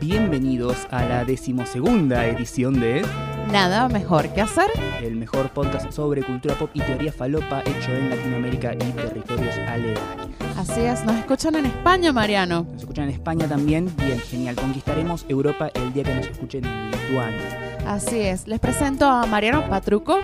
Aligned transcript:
Bienvenidos 0.00 0.86
a 0.90 1.04
la 1.04 1.24
decimosegunda 1.24 2.26
edición 2.26 2.80
de 2.80 3.04
Nada 3.52 3.88
mejor 3.88 4.32
que 4.32 4.40
hacer. 4.40 4.70
el 5.02 5.16
mejor 5.16 5.50
podcast 5.50 5.92
sobre 5.92 6.22
cultura 6.22 6.54
pop 6.54 6.70
y 6.74 6.80
teoría 6.80 7.12
falopa 7.12 7.60
hecho 7.60 7.92
en 7.92 8.10
Latinoamérica 8.10 8.74
y 8.74 8.78
territorios 8.78 9.54
aledaños. 9.58 10.28
Así 10.56 10.80
es, 10.80 11.04
nos 11.04 11.16
escuchan 11.16 11.54
en 11.54 11.66
España, 11.66 12.12
Mariano. 12.12 12.66
Nos 12.72 12.82
escuchan 12.82 13.04
en 13.04 13.10
España 13.10 13.46
también. 13.46 13.94
Bien, 13.96 14.18
genial. 14.18 14.56
Conquistaremos 14.56 15.24
Europa 15.28 15.70
el 15.74 15.92
día 15.92 16.04
que 16.04 16.14
nos 16.14 16.26
escuchen 16.26 16.64
en 16.64 16.90
Lituania. 16.90 17.78
Así 17.86 18.18
es, 18.18 18.48
les 18.48 18.58
presento 18.58 19.06
a 19.06 19.24
Mariano 19.26 19.68
Patruco. 19.68 20.18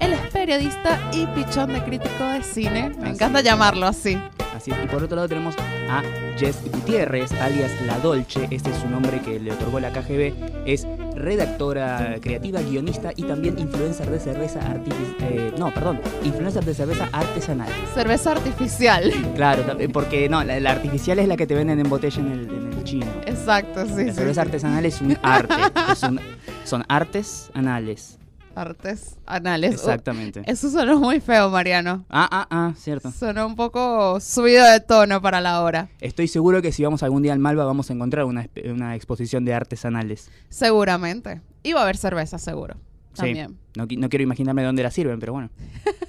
Él 0.00 0.12
es 0.14 0.20
periodista 0.32 0.98
y 1.12 1.26
pichón 1.26 1.72
de 1.72 1.82
crítico 1.82 2.24
de 2.24 2.42
cine. 2.42 2.90
Me 2.98 3.04
Así 3.04 3.14
encanta 3.16 3.38
es. 3.40 3.44
llamarlo 3.44 3.86
así. 3.86 4.18
Así 4.56 4.70
es. 4.70 4.76
Y 4.84 4.86
por 4.88 5.02
otro 5.04 5.16
lado 5.16 5.28
tenemos 5.28 5.54
a 5.88 6.02
Jess 6.38 6.56
Gutiérrez, 6.72 7.32
alias 7.40 7.70
La 7.86 7.98
Dolce. 7.98 8.48
Este 8.50 8.70
es 8.70 8.76
su 8.76 8.88
nombre 8.88 9.20
que 9.20 9.38
le 9.38 9.52
otorgó 9.52 9.78
la 9.80 9.90
KGB. 9.92 10.32
Es 10.66 10.86
redactora 11.14 12.16
creativa, 12.20 12.60
guionista 12.62 13.12
y 13.14 13.22
también 13.24 13.58
influencer 13.58 14.10
de 14.10 14.18
cerveza 14.20 14.60
artificial. 14.60 15.54
no, 15.58 15.70
perdón. 15.72 16.00
Influencer 16.24 16.64
de 16.64 16.74
cerveza 16.74 17.08
artesanal. 17.12 17.68
Cerveza 17.94 18.32
artificial. 18.32 19.12
Claro, 19.36 19.64
porque 19.92 20.28
no, 20.28 20.42
la, 20.44 20.60
la 20.60 20.72
artificial 20.72 21.18
es 21.18 21.28
la 21.28 21.36
que 21.36 21.46
te 21.46 21.54
venden 21.54 21.78
en 21.80 21.88
botella 21.88 22.20
en 22.20 22.32
el, 22.32 22.40
en 22.48 22.72
el 22.72 22.84
chino. 22.84 23.06
Exacto, 23.26 23.86
sí. 23.86 24.04
La 24.06 24.12
cerveza 24.12 24.42
sí. 24.42 24.46
artesanal 24.48 24.84
es 24.84 25.00
un 25.00 25.16
arte. 25.22 25.54
es 25.92 26.02
un- 26.02 26.20
son 26.64 26.84
artes 26.88 27.50
anales. 27.54 28.18
Artes 28.60 29.16
anales. 29.26 29.70
Uh, 29.70 29.74
Exactamente. 29.74 30.42
eso 30.46 30.70
sonó 30.70 30.98
muy 30.98 31.20
feo, 31.20 31.48
Mariano. 31.50 32.04
Ah, 32.10 32.28
ah, 32.30 32.46
ah, 32.50 32.74
cierto. 32.76 33.10
Sonó 33.10 33.46
un 33.46 33.56
poco 33.56 34.20
subido 34.20 34.64
de 34.70 34.80
tono 34.80 35.20
para 35.22 35.40
la 35.40 35.62
hora. 35.62 35.88
Estoy 36.00 36.28
seguro 36.28 36.60
que 36.62 36.72
si 36.72 36.84
vamos 36.84 37.02
algún 37.02 37.22
día 37.22 37.32
al 37.32 37.38
Malva 37.38 37.64
vamos 37.64 37.90
a 37.90 37.94
encontrar 37.94 38.24
una, 38.26 38.48
una 38.70 38.94
exposición 38.96 39.44
de 39.44 39.54
artesanales. 39.54 40.30
Seguramente. 40.48 41.40
Y 41.62 41.72
va 41.72 41.80
a 41.80 41.82
haber 41.84 41.96
cerveza, 41.96 42.38
seguro. 42.38 42.74
Sí. 43.14 43.22
También. 43.22 43.58
No, 43.76 43.86
no 43.88 44.08
quiero 44.08 44.22
imaginarme 44.22 44.62
dónde 44.62 44.82
la 44.82 44.90
sirven, 44.90 45.18
pero 45.20 45.32
bueno. 45.32 45.50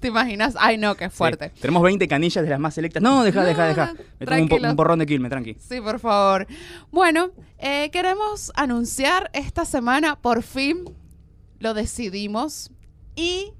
¿Te 0.00 0.08
imaginas? 0.08 0.54
Ay, 0.58 0.76
no, 0.78 0.94
qué 0.94 1.10
fuerte. 1.10 1.50
Sí. 1.54 1.62
Tenemos 1.62 1.82
20 1.82 2.06
canillas 2.08 2.44
de 2.44 2.50
las 2.50 2.60
más 2.60 2.74
selectas. 2.74 3.02
No, 3.02 3.24
deja, 3.24 3.42
deja, 3.44 3.66
deja. 3.66 3.94
Me 4.20 4.26
tomo 4.26 4.42
un, 4.42 4.48
po- 4.48 4.56
tranquilos. 4.56 4.70
un 4.70 4.76
porrón 4.76 4.98
de 4.98 5.06
quilme, 5.06 5.28
tranqui. 5.28 5.56
Sí, 5.58 5.80
por 5.80 5.98
favor. 5.98 6.46
Bueno, 6.92 7.30
eh, 7.58 7.90
queremos 7.90 8.52
anunciar 8.54 9.30
esta 9.32 9.64
semana, 9.64 10.16
por 10.16 10.42
fin 10.42 10.84
lo 11.64 11.72
decidimos 11.72 12.70
y 13.16 13.54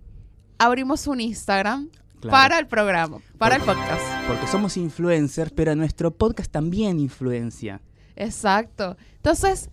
abrimos 0.58 1.06
un 1.06 1.22
Instagram 1.22 1.88
Claro. 2.20 2.30
para 2.32 2.58
el 2.58 2.66
programa, 2.66 3.18
para 3.38 3.56
el 3.56 3.62
podcast. 3.62 4.02
Porque 4.26 4.46
somos 4.46 4.76
influencers, 4.76 5.50
pero 5.52 5.74
nuestro 5.74 6.10
podcast 6.10 6.50
también 6.50 7.00
influencia. 7.00 7.80
Exacto. 8.14 8.96
Entonces, 9.16 9.70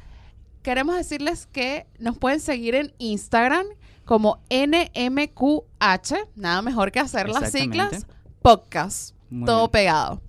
queremos 0.61 0.95
decirles 0.95 1.45
que 1.51 1.87
nos 1.99 2.17
pueden 2.17 2.39
seguir 2.39 2.75
en 2.75 2.93
Instagram 2.99 3.65
como 4.05 4.39
NMQH, 4.49 6.13
nada 6.35 6.61
mejor 6.61 6.91
que 6.93 6.99
hacer 7.01 7.27
las 7.29 7.51
siglas, 7.51 8.05
podcast. 8.41 9.13
Muy 9.29 9.45
todo 9.45 9.59
bien. 9.67 9.71
pegado. 9.71 10.21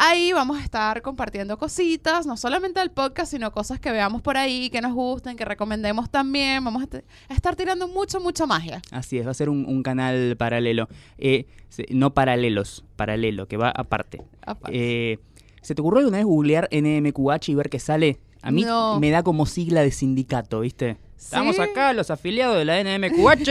Ahí 0.00 0.32
vamos 0.32 0.56
a 0.58 0.62
estar 0.62 1.02
compartiendo 1.02 1.58
cositas, 1.58 2.24
no 2.24 2.36
solamente 2.36 2.78
del 2.78 2.90
podcast, 2.92 3.32
sino 3.32 3.50
cosas 3.50 3.80
que 3.80 3.90
veamos 3.90 4.22
por 4.22 4.36
ahí, 4.36 4.70
que 4.70 4.80
nos 4.80 4.92
gusten, 4.94 5.36
que 5.36 5.44
recomendemos 5.44 6.08
también. 6.08 6.62
Vamos 6.64 6.84
a, 6.84 7.34
estar 7.34 7.56
tirando 7.56 7.88
mucho, 7.88 8.20
mucha 8.20 8.46
magia. 8.46 8.80
Así 8.92 9.18
es, 9.18 9.26
va 9.26 9.32
a 9.32 9.34
ser 9.34 9.48
un, 9.48 9.64
un 9.66 9.82
canal 9.82 10.36
paralelo. 10.38 10.88
Eh, 11.18 11.46
no 11.90 12.14
paralelos, 12.14 12.84
paralelo, 12.94 13.48
que 13.48 13.56
va 13.56 13.70
aparte. 13.70 14.22
Apa- 14.46 14.68
Eh, 14.72 15.18
¿Se 15.62 15.74
te 15.74 15.80
ocurrió 15.80 15.98
alguna 15.98 16.18
vez 16.18 16.26
googlear 16.26 16.68
NMQH 16.70 17.48
y 17.50 17.54
ver 17.56 17.68
qué 17.68 17.80
sale? 17.80 18.20
A 18.40 18.52
mí 18.52 18.62
No. 18.62 19.00
me 19.00 19.10
da 19.10 19.24
como 19.24 19.46
sigla 19.46 19.82
de 19.82 19.90
sindicato, 19.90 20.60
¿viste? 20.60 20.96
Estamos 21.18 21.56
¿Sí? 21.56 21.62
acá, 21.62 21.92
los 21.92 22.10
afiliados 22.10 22.56
de 22.56 22.64
la 22.64 22.82
NMQH. 22.82 23.50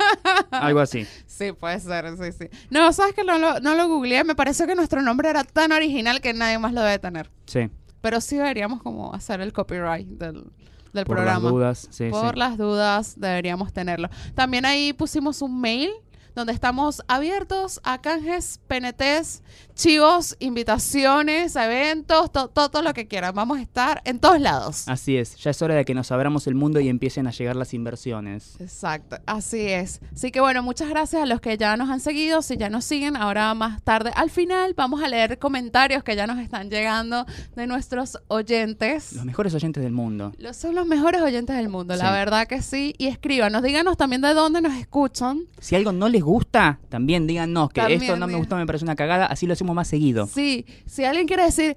Algo 0.50 0.80
así. 0.80 1.06
Sí, 1.26 1.52
puede 1.52 1.78
ser, 1.80 2.06
sí, 2.16 2.32
sí. 2.38 2.48
No, 2.70 2.92
sabes 2.92 3.14
que 3.14 3.24
no 3.24 3.38
lo, 3.38 3.60
no 3.60 3.74
lo 3.74 3.88
googleé, 3.88 4.24
me 4.24 4.34
pareció 4.34 4.66
que 4.66 4.74
nuestro 4.74 5.00
nombre 5.00 5.30
era 5.30 5.44
tan 5.44 5.72
original 5.72 6.20
que 6.20 6.34
nadie 6.34 6.58
más 6.58 6.72
lo 6.72 6.82
debe 6.82 6.98
tener. 6.98 7.30
Sí. 7.46 7.70
Pero 8.00 8.20
sí 8.20 8.36
deberíamos 8.36 8.82
como 8.82 9.14
hacer 9.14 9.40
el 9.40 9.52
copyright 9.52 10.06
del, 10.08 10.44
del 10.92 11.04
Por 11.06 11.16
programa. 11.16 11.40
las 11.40 11.52
dudas. 11.52 11.88
Sí, 11.90 12.08
Por 12.10 12.34
sí. 12.34 12.38
las 12.38 12.58
dudas 12.58 13.14
deberíamos 13.18 13.72
tenerlo. 13.72 14.08
También 14.34 14.66
ahí 14.66 14.92
pusimos 14.92 15.40
un 15.40 15.60
mail 15.60 15.90
donde 16.34 16.52
estamos 16.52 17.02
abiertos 17.08 17.80
a 17.84 18.00
canjes, 18.00 18.60
PNTs, 18.66 19.42
chivos, 19.74 20.36
invitaciones, 20.40 21.56
eventos, 21.56 22.30
to- 22.32 22.48
to- 22.48 22.68
todo 22.68 22.82
lo 22.82 22.92
que 22.94 23.06
quieran. 23.06 23.34
Vamos 23.34 23.58
a 23.58 23.62
estar 23.62 24.02
en 24.04 24.18
todos 24.18 24.40
lados. 24.40 24.88
Así 24.88 25.16
es. 25.16 25.36
Ya 25.36 25.50
es 25.50 25.62
hora 25.62 25.74
de 25.74 25.84
que 25.84 25.94
nos 25.94 26.10
abramos 26.12 26.46
el 26.46 26.54
mundo 26.54 26.80
y 26.80 26.88
empiecen 26.88 27.26
a 27.26 27.30
llegar 27.30 27.54
las 27.56 27.74
inversiones. 27.74 28.56
Exacto, 28.60 29.16
así 29.26 29.60
es. 29.68 30.00
Así 30.12 30.30
que 30.32 30.40
bueno, 30.40 30.62
muchas 30.62 30.88
gracias 30.88 31.22
a 31.22 31.26
los 31.26 31.40
que 31.40 31.56
ya 31.56 31.76
nos 31.76 31.90
han 31.90 32.00
seguido, 32.00 32.42
si 32.42 32.56
ya 32.56 32.68
nos 32.70 32.84
siguen, 32.84 33.16
ahora 33.16 33.54
más 33.54 33.82
tarde, 33.82 34.10
al 34.16 34.30
final 34.30 34.74
vamos 34.76 35.02
a 35.02 35.08
leer 35.08 35.38
comentarios 35.38 36.02
que 36.02 36.16
ya 36.16 36.26
nos 36.26 36.38
están 36.38 36.70
llegando 36.70 37.24
de 37.54 37.66
nuestros 37.66 38.18
oyentes. 38.28 39.12
Los 39.12 39.24
mejores 39.24 39.54
oyentes 39.54 39.82
del 39.82 39.92
mundo. 39.92 40.32
Los 40.38 40.56
son 40.56 40.74
los 40.74 40.86
mejores 40.86 41.22
oyentes 41.22 41.56
del 41.56 41.68
mundo, 41.68 41.94
la 41.96 42.10
verdad 42.12 42.46
que 42.46 42.62
sí. 42.62 42.94
Y 42.98 43.06
escríbanos, 43.06 43.62
díganos 43.62 43.96
también 43.96 44.22
de 44.22 44.34
dónde 44.34 44.60
nos 44.60 44.74
escuchan. 44.74 45.42
Si 45.60 45.74
algo 45.76 45.92
no 45.92 46.08
les 46.08 46.22
gusta, 46.24 46.80
también 46.88 47.28
díganos 47.28 47.68
que 47.70 47.80
También, 47.80 48.02
esto 48.02 48.16
no 48.16 48.26
me 48.26 48.34
gustó, 48.34 48.56
me 48.56 48.66
parece 48.66 48.84
una 48.84 48.96
cagada. 48.96 49.26
Así 49.26 49.46
lo 49.46 49.52
hacemos 49.52 49.76
más 49.76 49.86
seguido. 49.86 50.26
Sí, 50.26 50.66
si 50.86 51.04
alguien 51.04 51.28
quiere 51.28 51.44
decir, 51.44 51.76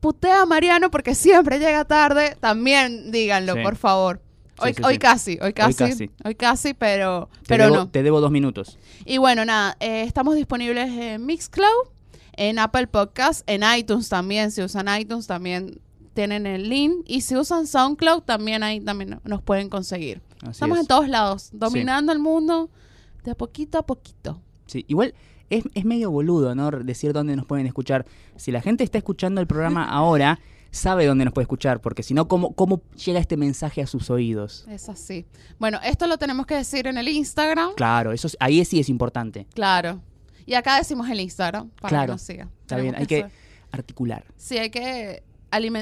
putea 0.00 0.42
a 0.42 0.46
Mariano 0.46 0.90
porque 0.90 1.14
siempre 1.14 1.60
llega 1.60 1.84
tarde, 1.84 2.36
también 2.40 3.12
díganlo, 3.12 3.54
Sí. 3.54 3.60
por 3.62 3.76
favor. 3.76 4.20
Hoy, 4.58 4.70
Sí, 4.74 4.76
sí, 4.78 4.82
hoy 4.84 4.92
sí. 4.94 4.98
casi, 4.98 5.38
hoy 5.40 5.52
casi, 5.52 5.74
casi. 5.74 6.10
hoy 6.24 6.34
casi, 6.34 6.74
pero, 6.74 7.28
Te 7.42 7.48
pero 7.48 7.64
debo, 7.64 7.76
no. 7.76 7.88
Te 7.88 8.02
debo 8.02 8.20
dos 8.20 8.30
minutos. 8.30 8.78
Y 9.04 9.18
bueno, 9.18 9.44
nada, 9.44 9.76
eh, 9.80 10.02
estamos 10.02 10.34
disponibles 10.36 10.90
en 10.90 11.24
Mixcloud, 11.26 11.88
en 12.36 12.58
Apple 12.58 12.86
Podcast, 12.86 13.42
en 13.48 13.62
iTunes 13.76 14.08
también. 14.08 14.50
Si 14.50 14.62
usan 14.62 14.86
iTunes 15.00 15.26
también 15.26 15.80
tienen 16.14 16.46
el 16.46 16.68
link. 16.68 17.04
Y 17.06 17.22
si 17.22 17.36
usan 17.36 17.66
SoundCloud, 17.66 18.22
también 18.22 18.62
ahí 18.62 18.80
también 18.80 19.18
nos 19.24 19.42
pueden 19.42 19.68
conseguir. 19.68 20.20
Así 20.42 20.50
Estamos 20.50 20.76
es. 20.78 20.82
en 20.82 20.86
todos 20.86 21.08
lados, 21.08 21.50
dominando 21.52 22.12
el 22.12 22.18
mundo 22.18 22.70
de 23.24 23.34
poquito 23.34 23.78
a 23.78 23.86
poquito. 23.86 24.40
Sí, 24.66 24.84
igual 24.88 25.14
es, 25.50 25.64
es 25.74 25.84
medio 25.84 26.10
boludo, 26.10 26.54
¿no? 26.54 26.70
Decir 26.70 27.12
dónde 27.12 27.36
nos 27.36 27.46
pueden 27.46 27.66
escuchar. 27.66 28.06
Si 28.36 28.50
la 28.52 28.60
gente 28.62 28.84
está 28.84 28.98
escuchando 28.98 29.40
el 29.40 29.46
programa 29.46 29.84
ahora, 29.90 30.38
sabe 30.70 31.04
dónde 31.06 31.24
nos 31.26 31.34
puede 31.34 31.42
escuchar, 31.44 31.80
porque 31.80 32.02
si 32.02 32.14
no, 32.14 32.28
¿cómo, 32.28 32.52
¿cómo 32.54 32.80
llega 33.04 33.20
este 33.20 33.36
mensaje 33.36 33.82
a 33.82 33.86
sus 33.86 34.08
oídos? 34.10 34.66
Es 34.68 34.88
así. 34.88 35.26
Bueno, 35.58 35.78
esto 35.84 36.06
lo 36.06 36.16
tenemos 36.18 36.46
que 36.46 36.54
decir 36.54 36.86
en 36.86 36.96
el 36.96 37.08
Instagram. 37.08 37.74
Claro, 37.76 38.12
eso 38.12 38.26
es- 38.28 38.36
ahí 38.40 38.64
sí 38.64 38.80
es 38.80 38.88
importante. 38.88 39.46
Claro. 39.54 40.00
Y 40.46 40.54
acá 40.54 40.76
decimos 40.78 41.08
el 41.10 41.20
Instagram 41.20 41.68
para 41.80 41.88
Claro. 41.90 42.06
que 42.06 42.12
nos 42.12 42.22
siga. 42.22 42.44
Está 42.62 42.76
Tenemos 42.76 42.82
bien, 42.84 42.94
hay 42.96 43.06
que 43.06 43.26
articular. 43.70 44.24
Sí, 44.36 44.58
hay 44.58 44.70
que 44.70 45.22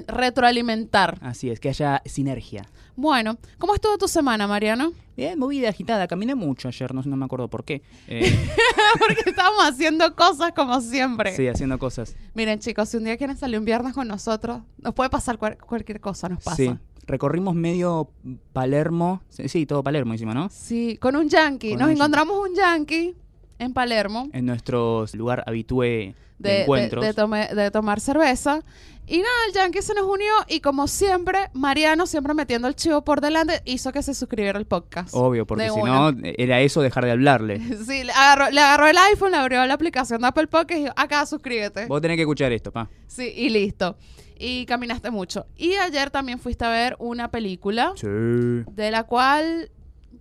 retroalimentar. 0.07 1.19
Así 1.23 1.51
es, 1.51 1.61
que 1.61 1.69
haya 1.69 2.03
sinergia. 2.05 2.67
Bueno, 2.97 3.39
¿cómo 3.59 3.75
estuvo 3.75 3.97
tu 3.97 4.09
semana, 4.09 4.47
Mariano? 4.47 4.93
Bien, 5.17 5.39
movida, 5.39 5.69
agitada. 5.71 6.07
Caminé 6.07 6.35
mucho 6.35 6.69
ayer, 6.69 6.93
no, 6.95 7.03
no 7.03 7.17
me 7.17 7.25
acuerdo 7.25 7.49
por 7.49 7.65
qué. 7.65 7.83
Eh, 8.09 8.37
Porque 8.99 9.31
estábamos 9.31 9.65
haciendo 9.65 10.15
cosas 10.15 10.53
como 10.53 10.81
siempre. 10.81 11.35
sí, 11.35 11.47
haciendo 11.49 11.79
cosas. 11.79 12.15
Miren, 12.35 12.59
chicos, 12.59 12.89
si 12.89 12.97
un 12.97 13.05
día 13.05 13.17
quieren 13.17 13.37
salir 13.37 13.59
un 13.59 13.65
viernes 13.65 13.95
con 13.95 14.07
nosotros, 14.09 14.61
nos 14.79 14.93
puede 14.95 15.09
pasar 15.11 15.39
cual- 15.39 15.57
cualquier 15.59 16.01
cosa, 16.01 16.29
nos 16.29 16.43
pasa. 16.43 16.57
Sí. 16.57 16.71
Recorrimos 17.07 17.55
medio 17.55 18.11
Palermo. 18.53 19.23
Sí, 19.31 19.49
sí, 19.49 19.67
todo 19.67 19.83
Palermo 19.83 20.15
hicimos, 20.15 20.35
¿no? 20.35 20.49
Sí, 20.51 20.97
con 21.01 21.17
un 21.17 21.29
yankee. 21.29 21.71
Con 21.71 21.79
Nos 21.81 21.89
un 21.89 21.95
encontramos 21.95 22.39
un 22.49 22.55
yankee 22.55 23.17
en 23.61 23.73
Palermo 23.73 24.29
En 24.33 24.47
nuestro 24.47 25.07
lugar 25.15 25.45
habitué 25.47 26.15
de, 26.39 26.49
de, 26.49 26.55
de- 26.57 26.61
encuentros. 26.63 27.05
de 27.05 27.15
tome- 27.15 27.49
de 27.55 27.71
tomar 27.71 28.01
cerveza. 28.01 28.63
Y 29.07 29.19
nada, 29.19 29.29
el 29.49 29.55
yankee 29.55 29.83
se 29.83 29.93
nos 29.93 30.05
unió 30.05 30.33
y 30.49 30.61
como 30.61 30.87
siempre, 30.87 31.51
Mariano, 31.53 32.07
siempre 32.07 32.33
metiendo 32.33 32.69
el 32.69 32.77
chivo 32.77 33.03
por 33.03 33.21
delante, 33.21 33.61
hizo 33.65 33.91
que 33.93 34.03
se 34.05 34.15
suscribiera 34.15 34.57
al 34.57 34.67
podcast. 34.67 35.11
Obvio, 35.13 35.47
porque 35.47 35.65
si 35.69 35.81
una. 35.81 36.13
no, 36.13 36.19
era 36.39 36.61
eso 36.61 36.81
dejar 36.81 37.05
de 37.05 37.11
hablarle. 37.11 37.59
Sí, 37.87 38.05
le 38.05 38.13
agarró, 38.13 38.51
le 38.51 38.61
agarró 38.61 38.87
el 38.87 38.97
iPhone, 38.97 39.33
le 39.33 39.37
abrió 39.39 39.67
la 39.67 39.75
aplicación 39.75 40.21
de 40.21 40.29
Apple 40.29 40.47
Podcast 40.47 40.79
y 40.79 40.83
dijo, 40.85 40.95
acá 40.97 41.27
suscríbete. 41.27 41.87
Vos 41.87 42.01
tenés 42.01 42.17
que 42.17 42.23
escuchar 42.23 42.53
esto, 42.53 42.71
pa. 42.71 42.89
Sí, 43.09 43.33
y 43.35 43.49
listo. 43.49 43.97
Y 44.39 44.65
caminaste 44.67 45.11
mucho. 45.11 45.45
Y 45.57 45.75
ayer 45.75 46.11
también 46.11 46.39
fuiste 46.39 46.65
a 46.65 46.71
ver 46.71 46.95
una 47.01 47.31
película 47.33 47.93
Sí. 47.97 48.07
de 48.07 48.91
la 48.93 49.03
cual 49.05 49.71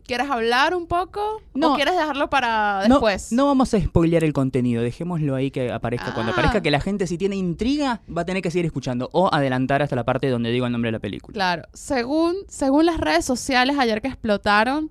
quieres 0.09 0.29
hablar 0.31 0.75
un 0.75 0.87
poco 0.87 1.41
No. 1.53 1.73
o 1.73 1.75
quieres 1.75 1.95
dejarlo 1.95 2.29
para 2.31 2.87
No, 2.87 2.95
después. 2.95 3.31
no 3.31 3.45
vamos 3.45 3.71
a 3.75 3.79
spoilear 3.79 4.23
el 4.23 4.33
contenido, 4.33 4.81
dejémoslo 4.81 5.35
ahí 5.35 5.51
que 5.51 5.71
aparezca. 5.71 6.13
Cuando 6.15 6.31
Ah. 6.31 6.33
aparezca 6.33 6.61
que 6.61 6.71
la 6.71 6.79
gente 6.81 7.05
si 7.05 7.17
tiene 7.19 7.35
intriga 7.35 8.01
va 8.15 8.23
a 8.23 8.25
tener 8.25 8.41
que 8.41 8.49
seguir 8.49 8.65
escuchando 8.65 9.09
o 9.13 9.31
adelantar 9.31 9.83
hasta 9.83 9.95
la 9.95 10.03
parte 10.03 10.27
donde 10.29 10.49
digo 10.51 10.65
el 10.65 10.71
nombre 10.71 10.87
de 10.87 10.93
la 10.93 10.99
película. 10.99 11.33
Claro, 11.35 11.63
según 11.73 12.35
según 12.47 12.87
las 12.87 12.97
redes 12.97 13.23
sociales 13.23 13.77
ayer 13.77 14.01
que 14.01 14.07
explotaron, 14.07 14.89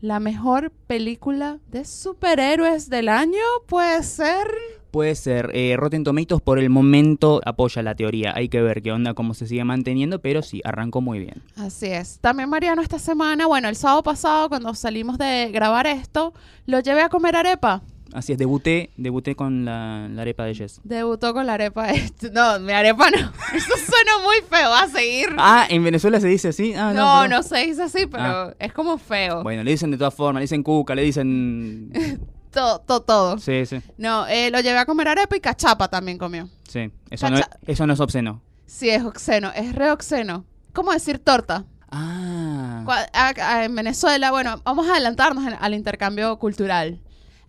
la 0.00 0.20
mejor 0.20 0.72
película 0.86 1.58
de 1.70 1.84
superhéroes 1.84 2.88
del 2.88 3.08
año 3.08 3.38
puede 3.66 4.02
ser. 4.02 4.48
Puede 4.90 5.14
ser. 5.14 5.50
Eh, 5.54 5.76
Rotten 5.76 6.02
Tomatoes 6.02 6.42
por 6.42 6.58
el 6.58 6.68
momento 6.68 7.40
apoya 7.44 7.82
la 7.82 7.94
teoría. 7.94 8.32
Hay 8.34 8.48
que 8.48 8.60
ver 8.60 8.82
qué 8.82 8.90
onda, 8.90 9.14
cómo 9.14 9.34
se 9.34 9.46
sigue 9.46 9.62
manteniendo, 9.62 10.20
pero 10.20 10.42
sí, 10.42 10.60
arrancó 10.64 11.00
muy 11.00 11.20
bien. 11.20 11.42
Así 11.56 11.86
es. 11.86 12.18
También 12.20 12.48
Mariano 12.48 12.82
esta 12.82 12.98
semana, 12.98 13.46
bueno, 13.46 13.68
el 13.68 13.76
sábado 13.76 14.02
pasado 14.02 14.48
cuando 14.48 14.74
salimos 14.74 15.16
de 15.18 15.50
grabar 15.52 15.86
esto, 15.86 16.34
lo 16.66 16.80
llevé 16.80 17.02
a 17.02 17.08
comer 17.08 17.36
arepa. 17.36 17.82
Así 18.12 18.32
es, 18.32 18.38
debuté, 18.38 18.90
debuté 18.96 19.36
con 19.36 19.64
la, 19.64 20.08
la 20.10 20.22
arepa 20.22 20.44
de 20.44 20.54
Jess. 20.54 20.80
Debutó 20.84 21.32
con 21.32 21.46
la 21.46 21.54
arepa. 21.54 21.86
de- 21.86 22.30
No, 22.32 22.58
mi 22.60 22.72
arepa 22.72 23.10
no. 23.10 23.18
Eso 23.54 23.74
suena 23.76 24.12
muy 24.24 24.36
feo. 24.48 24.68
Va 24.70 24.82
a 24.82 24.88
seguir. 24.88 25.28
Ah, 25.38 25.66
en 25.68 25.84
Venezuela 25.84 26.20
se 26.20 26.26
dice 26.28 26.48
así. 26.48 26.74
Ah, 26.74 26.92
no, 26.92 27.28
no, 27.28 27.42
se 27.42 27.58
dice 27.66 27.82
así, 27.84 28.06
pero 28.06 28.54
es 28.58 28.72
como 28.72 28.98
feo. 28.98 29.42
Bueno, 29.42 29.62
le 29.62 29.70
dicen 29.70 29.90
de 29.90 29.96
todas 29.98 30.14
formas, 30.14 30.40
le 30.40 30.44
dicen 30.44 30.62
cuca, 30.62 30.94
le 30.94 31.02
dicen. 31.02 31.92
Todo, 32.50 32.80
todo, 32.80 33.00
todo. 33.02 33.38
Sí, 33.38 33.64
sí, 33.64 33.80
No, 33.96 34.26
eh, 34.26 34.50
lo 34.50 34.58
llevé 34.58 34.78
a 34.80 34.84
comer 34.84 35.06
arepa 35.06 35.36
y 35.36 35.40
cachapa 35.40 35.86
también 35.86 36.18
comió. 36.18 36.48
sí. 36.66 36.90
Eso 37.08 37.30
no, 37.30 37.38
es, 37.38 37.44
eso 37.64 37.86
no 37.86 37.92
es 37.92 38.00
obsceno. 38.00 38.42
Sí, 38.66 38.90
es 38.90 39.04
obsceno. 39.04 39.52
Es 39.54 39.72
re 39.72 39.92
obsceno. 39.92 40.44
¿Cómo 40.72 40.90
decir 40.90 41.20
torta? 41.20 41.64
Ah. 41.92 42.84
En 43.64 43.74
Venezuela, 43.76 44.32
bueno, 44.32 44.60
vamos 44.64 44.88
a 44.88 44.92
adelantarnos 44.92 45.44
al 45.60 45.74
intercambio 45.74 46.36
cultural. 46.40 46.98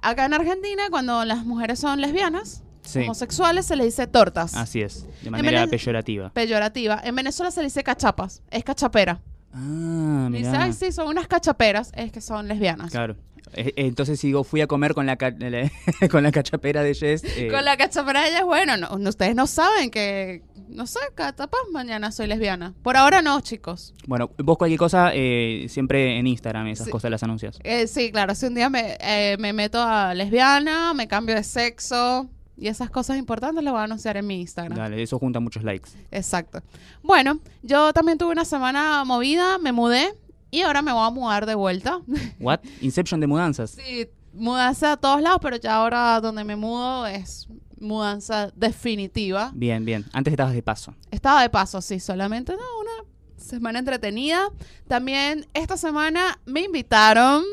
Acá 0.02 0.26
en 0.26 0.34
Argentina, 0.34 0.84
cuando 0.90 1.24
las 1.26 1.46
mujeres 1.46 1.80
son 1.80 2.02
lesbianas, 2.02 2.64
Sí. 2.84 3.00
homosexuales, 3.02 3.68
se 3.68 3.76
le 3.76 3.86
dice 3.86 4.08
tortas. 4.08 4.56
Así 4.56 4.82
es, 4.82 5.06
de 5.22 5.30
manera 5.30 5.68
peyorativa. 5.68 6.32
Peyorativa. 6.34 7.00
En 7.04 7.16
Venezuela 7.16 7.52
se 7.52 7.60
le 7.62 7.66
dice 7.68 7.84
cachapas. 7.84 8.42
Es 8.50 8.64
cachapera. 8.64 9.22
Ah, 9.54 10.30
Dice, 10.32 10.50
ay, 10.50 10.74
sí, 10.74 10.92
son 10.92 11.08
unas 11.08 11.28
cachaperas. 11.28 11.92
Es 11.96 12.12
que 12.12 12.22
son 12.22 12.48
lesbianas. 12.48 12.92
Claro. 12.92 13.16
Eh, 13.54 13.68
eh, 13.68 13.74
Entonces, 13.88 14.20
si 14.20 14.28
digo, 14.28 14.44
fui 14.44 14.62
a 14.62 14.68
comer 14.68 14.94
con 14.94 15.06
la, 15.06 15.18
ca- 15.18 15.34
con 16.12 16.24
la 16.24 16.32
cachapera 16.32 16.84
de 16.84 16.94
Jess. 16.94 17.24
eh, 17.24 17.50
Con 17.52 17.66
la 17.66 17.76
cachapera 17.78 18.28
ella 18.28 18.40
es 18.40 18.46
bueno. 18.46 18.78
No, 18.78 18.98
no- 18.98 19.10
ustedes 19.10 19.36
no 19.36 19.46
saben 19.48 19.92
que, 19.92 20.42
no 20.70 20.88
sé, 20.88 21.00
capaz 21.16 21.58
mañana 21.74 22.12
soy 22.14 22.28
lesbiana. 22.28 22.74
Por 22.82 22.96
ahora 22.96 23.22
no, 23.22 23.42
chicos. 23.42 23.94
Bueno, 24.08 24.32
vos 24.38 24.58
cualquier 24.58 24.80
cosa, 24.80 25.12
eh, 25.14 25.66
siempre 25.68 26.18
en 26.18 26.28
Instagram, 26.28 26.68
esas 26.68 26.86
Sí. 26.86 26.92
cosas 26.92 27.12
las 27.12 27.24
anuncias. 27.24 27.60
Eh, 27.64 27.88
sí, 27.88 28.12
claro, 28.12 28.36
si 28.36 28.46
un 28.46 28.56
día 28.56 28.70
me, 28.70 28.98
eh, 29.02 29.36
me 29.38 29.52
meto 29.52 29.82
a 29.82 30.14
lesbiana, 30.14 30.94
me 30.94 31.10
cambio 31.10 31.36
de 31.36 31.44
sexo 31.44 32.30
y 32.62 32.68
esas 32.68 32.92
cosas 32.92 33.18
importantes 33.18 33.64
las 33.64 33.74
voy 33.74 33.82
a 33.82 33.86
anunciar 33.86 34.18
en 34.18 34.28
mi 34.28 34.40
Instagram. 34.40 34.78
Dale, 34.78 35.02
eso 35.02 35.18
junta 35.18 35.40
muchos 35.40 35.64
likes. 35.64 35.90
Exacto. 36.12 36.62
Bueno, 37.02 37.40
yo 37.64 37.92
también 37.92 38.20
tuve 38.20 38.34
una 38.34 38.46
semana 38.46 39.04
movida, 39.04 39.58
me 39.58 39.72
mudé 39.72 40.14
y 40.52 40.62
ahora 40.62 40.84
me 40.84 40.94
voy 40.94 41.08
a 41.08 41.10
mudar 41.10 41.48
de 41.48 41.56
vuelta. 41.56 42.02
¿What? 42.40 42.60
Inception 42.82 43.20
de 43.20 43.26
mudanzas. 43.26 43.72
sí, 43.72 44.08
mudanza 44.32 44.92
a 44.92 44.98
todos 44.98 45.24
lados, 45.24 45.40
pero 45.42 45.56
ya 45.58 45.74
ahora 45.74 46.22
donde 46.22 46.44
me 46.44 46.56
mudo 46.56 47.08
es 47.08 47.48
mudanza 47.80 48.52
definitiva. 48.56 49.52
Bien, 49.56 49.84
bien. 49.84 50.06
Antes 50.14 50.32
estabas 50.32 50.54
de 50.54 50.62
paso. 50.62 50.94
Estaba 51.10 51.42
de 51.42 51.50
paso, 51.50 51.82
sí, 51.82 52.00
solamente 52.00 52.54
no, 52.54 52.60
una 52.80 53.10
semana 53.38 53.80
entretenida. 53.80 54.50
También 54.88 55.48
esta 55.56 55.78
semana 55.78 56.40
me 56.46 56.62
invitaron. 56.62 57.44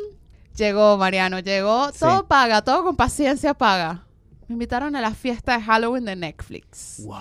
Llegó 0.54 0.98
Mariano, 0.98 1.38
llegó. 1.38 1.92
Sí. 1.92 2.00
Todo 2.00 2.26
paga, 2.26 2.60
todo 2.60 2.84
con 2.84 2.94
paciencia 2.94 3.54
paga. 3.54 4.04
Me 4.48 4.54
invitaron 4.54 4.96
a 4.96 5.00
la 5.00 5.12
fiesta 5.14 5.58
de 5.58 5.62
Halloween 5.64 6.04
de 6.06 6.16
Netflix. 6.16 7.02
Wow. 7.04 7.16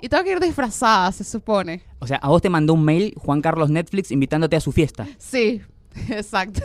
Y 0.00 0.08
tengo 0.08 0.22
que 0.24 0.32
ir 0.32 0.40
disfrazada, 0.40 1.10
se 1.12 1.24
supone. 1.24 1.82
O 1.98 2.06
sea, 2.06 2.18
a 2.18 2.28
vos 2.28 2.40
te 2.40 2.48
mandó 2.48 2.74
un 2.74 2.84
mail 2.84 3.14
Juan 3.16 3.40
Carlos 3.40 3.68
Netflix 3.68 4.10
invitándote 4.12 4.54
a 4.54 4.60
su 4.60 4.70
fiesta. 4.70 5.06
Sí, 5.18 5.60
exacto. 6.08 6.62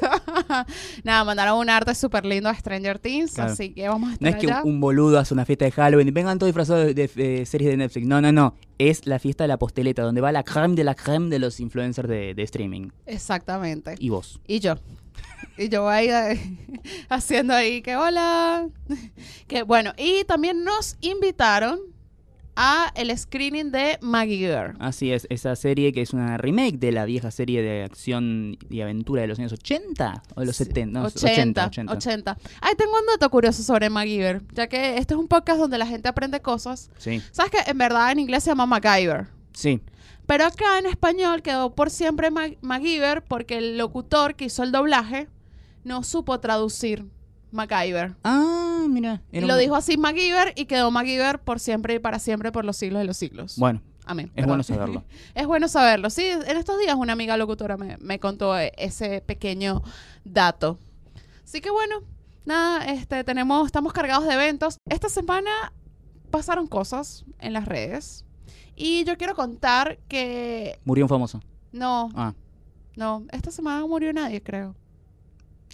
Nada, 1.04 1.24
mandaron 1.24 1.58
un 1.58 1.68
arte 1.70 1.96
súper 1.96 2.26
lindo 2.26 2.48
a 2.48 2.54
Stranger 2.54 3.00
Things, 3.00 3.34
Claro. 3.34 3.54
así 3.54 3.74
que 3.74 3.88
vamos 3.90 4.10
a 4.10 4.18
No 4.20 4.28
estar 4.28 4.30
es 4.30 4.38
que 4.46 4.52
allá. 4.52 4.62
un 4.64 4.80
boludo 4.80 5.18
hace 5.18 5.34
una 5.34 5.46
fiesta 5.46 5.66
de 5.66 5.72
Halloween 5.72 6.08
y 6.08 6.12
vengan 6.12 6.38
todos 6.38 6.50
disfrazados 6.50 6.94
de, 6.94 7.08
de, 7.08 7.46
series 7.48 7.72
de 7.72 7.78
Netflix. 7.78 8.06
No, 8.06 8.22
no, 8.22 8.32
no. 8.32 8.54
Es 8.78 9.08
la 9.08 9.18
fiesta 9.18 9.46
de 9.46 9.48
la 9.48 9.58
posteleta, 9.58 10.04
donde 10.04 10.22
va 10.22 10.32
la 10.32 10.44
creme 10.44 10.76
de 10.76 10.84
la 10.84 10.94
creme 10.94 11.30
de 11.30 11.40
los 11.40 11.60
influencers 11.60 12.08
de, 12.08 12.36
de 12.36 12.44
streaming. 12.44 12.90
Exactamente. 13.08 13.96
Y 13.98 14.10
vos. 14.10 14.40
Y 14.48 14.60
yo. 14.60 14.76
Y 15.58 15.70
yo 15.70 15.88
ahí 15.88 16.10
eh, 16.10 16.40
haciendo 17.10 17.54
ahí 17.54 17.82
que 17.82 17.96
hola. 17.96 18.68
Que 19.48 19.64
bueno, 19.64 19.94
y 19.98 20.24
también 20.26 20.64
nos 20.64 20.98
invitaron 21.02 21.80
a 22.56 22.92
el 22.96 23.16
screening 23.18 23.72
de 23.72 23.98
Maggie 24.02 24.38
Girl. 24.38 24.76
Así 24.80 25.12
es, 25.12 25.26
esa 25.30 25.56
serie 25.56 25.92
que 25.92 26.02
es 26.02 26.14
una 26.14 26.38
remake 26.38 26.78
de 26.78 26.92
la 26.92 27.06
vieja 27.06 27.32
serie 27.32 27.62
de 27.62 27.84
acción 27.84 28.58
y 28.70 28.82
aventura 28.82 29.22
de 29.22 29.28
los 29.28 29.40
años 29.40 29.54
80 29.54 30.24
o 30.36 30.40
de 30.42 30.46
los 30.46 30.56
70. 30.56 31.00
No, 31.00 31.06
80, 31.08 31.66
80, 31.66 31.94
80. 31.94 32.38
Ay, 32.62 32.76
tengo 32.76 32.92
un 32.92 33.06
dato 33.08 33.30
curioso 33.30 33.64
sobre 33.64 33.90
MacGyver, 33.90 34.42
ya 34.54 34.68
que 34.68 34.98
este 34.98 35.14
es 35.14 35.20
un 35.20 35.28
podcast 35.28 35.60
donde 35.60 35.78
la 35.78 35.88
gente 35.88 36.08
aprende 36.08 36.42
cosas. 36.42 36.90
Sí, 36.98 37.22
¿Sabes 37.32 37.52
que 37.52 37.70
en 37.70 37.78
verdad 37.78 38.12
en 38.12 38.20
inglés 38.20 38.44
se 38.44 38.52
llama 38.52 38.66
MacGyver? 38.66 39.28
sí. 39.54 39.82
Pero 40.34 40.46
acá 40.48 40.80
en 40.80 40.88
español 40.88 41.44
quedó 41.44 41.76
por 41.76 41.92
siempre 41.92 42.32
Ma- 42.32 42.48
MacGyver 42.62 43.24
porque 43.24 43.60
el 43.60 43.78
locutor 43.78 44.34
que 44.34 44.46
hizo 44.46 44.64
el 44.64 44.72
doblaje 44.72 45.28
no 45.84 46.02
supo 46.02 46.40
traducir 46.40 47.06
MacGyver. 47.52 48.16
Ah, 48.24 48.84
mira. 48.90 49.22
Y 49.32 49.38
era 49.38 49.46
lo 49.46 49.54
un- 49.54 49.60
dijo 49.60 49.76
así 49.76 49.96
MacGyver 49.96 50.54
y 50.56 50.66
quedó 50.66 50.90
MacGyver 50.90 51.38
por 51.40 51.60
siempre 51.60 51.94
y 51.94 52.00
para 52.00 52.18
siempre 52.18 52.52
por 52.52 52.66
los 52.66 52.78
siglos 52.78 53.02
de 53.02 53.06
los 53.06 53.16
siglos. 53.16 53.58
Bueno, 53.60 53.84
Amén. 54.06 54.26
es 54.30 54.32
Perdón. 54.34 54.48
bueno 54.50 54.64
saberlo. 54.64 55.04
Es 55.36 55.46
bueno 55.46 55.68
saberlo. 55.68 56.10
Sí, 56.10 56.26
en 56.26 56.58
estos 56.58 56.80
días 56.80 56.96
una 56.96 57.14
amiga 57.14 57.38
locutora 57.38 57.78
me, 57.78 57.98
me 57.98 58.20
contó 58.20 58.58
eh, 58.58 58.72
ese 58.78 59.22
pequeño 59.22 59.84
dato. 60.24 60.80
Así 61.44 61.62
que 61.62 61.70
bueno, 61.70 61.98
nada, 62.44 62.86
este, 62.86 63.24
tenemos, 63.24 63.68
estamos 63.68 63.94
cargados 63.94 64.26
de 64.28 64.34
eventos. 64.34 64.78
Esta 64.90 65.10
semana 65.10 65.52
pasaron 66.32 66.66
cosas 66.66 67.24
en 67.38 67.54
las 67.54 67.66
redes. 67.66 68.26
Y 68.76 69.04
yo 69.06 69.18
quiero 69.18 69.36
contar 69.36 70.00
que 70.08 70.80
Murió 70.86 71.06
un 71.06 71.10
famoso. 71.10 71.40
no, 71.72 72.10
Ah, 72.16 72.34
no, 72.96 73.24
esta 73.32 73.52
semana 73.52 73.86
murió 73.86 74.12
nadie, 74.14 74.42
creo. 74.42 74.76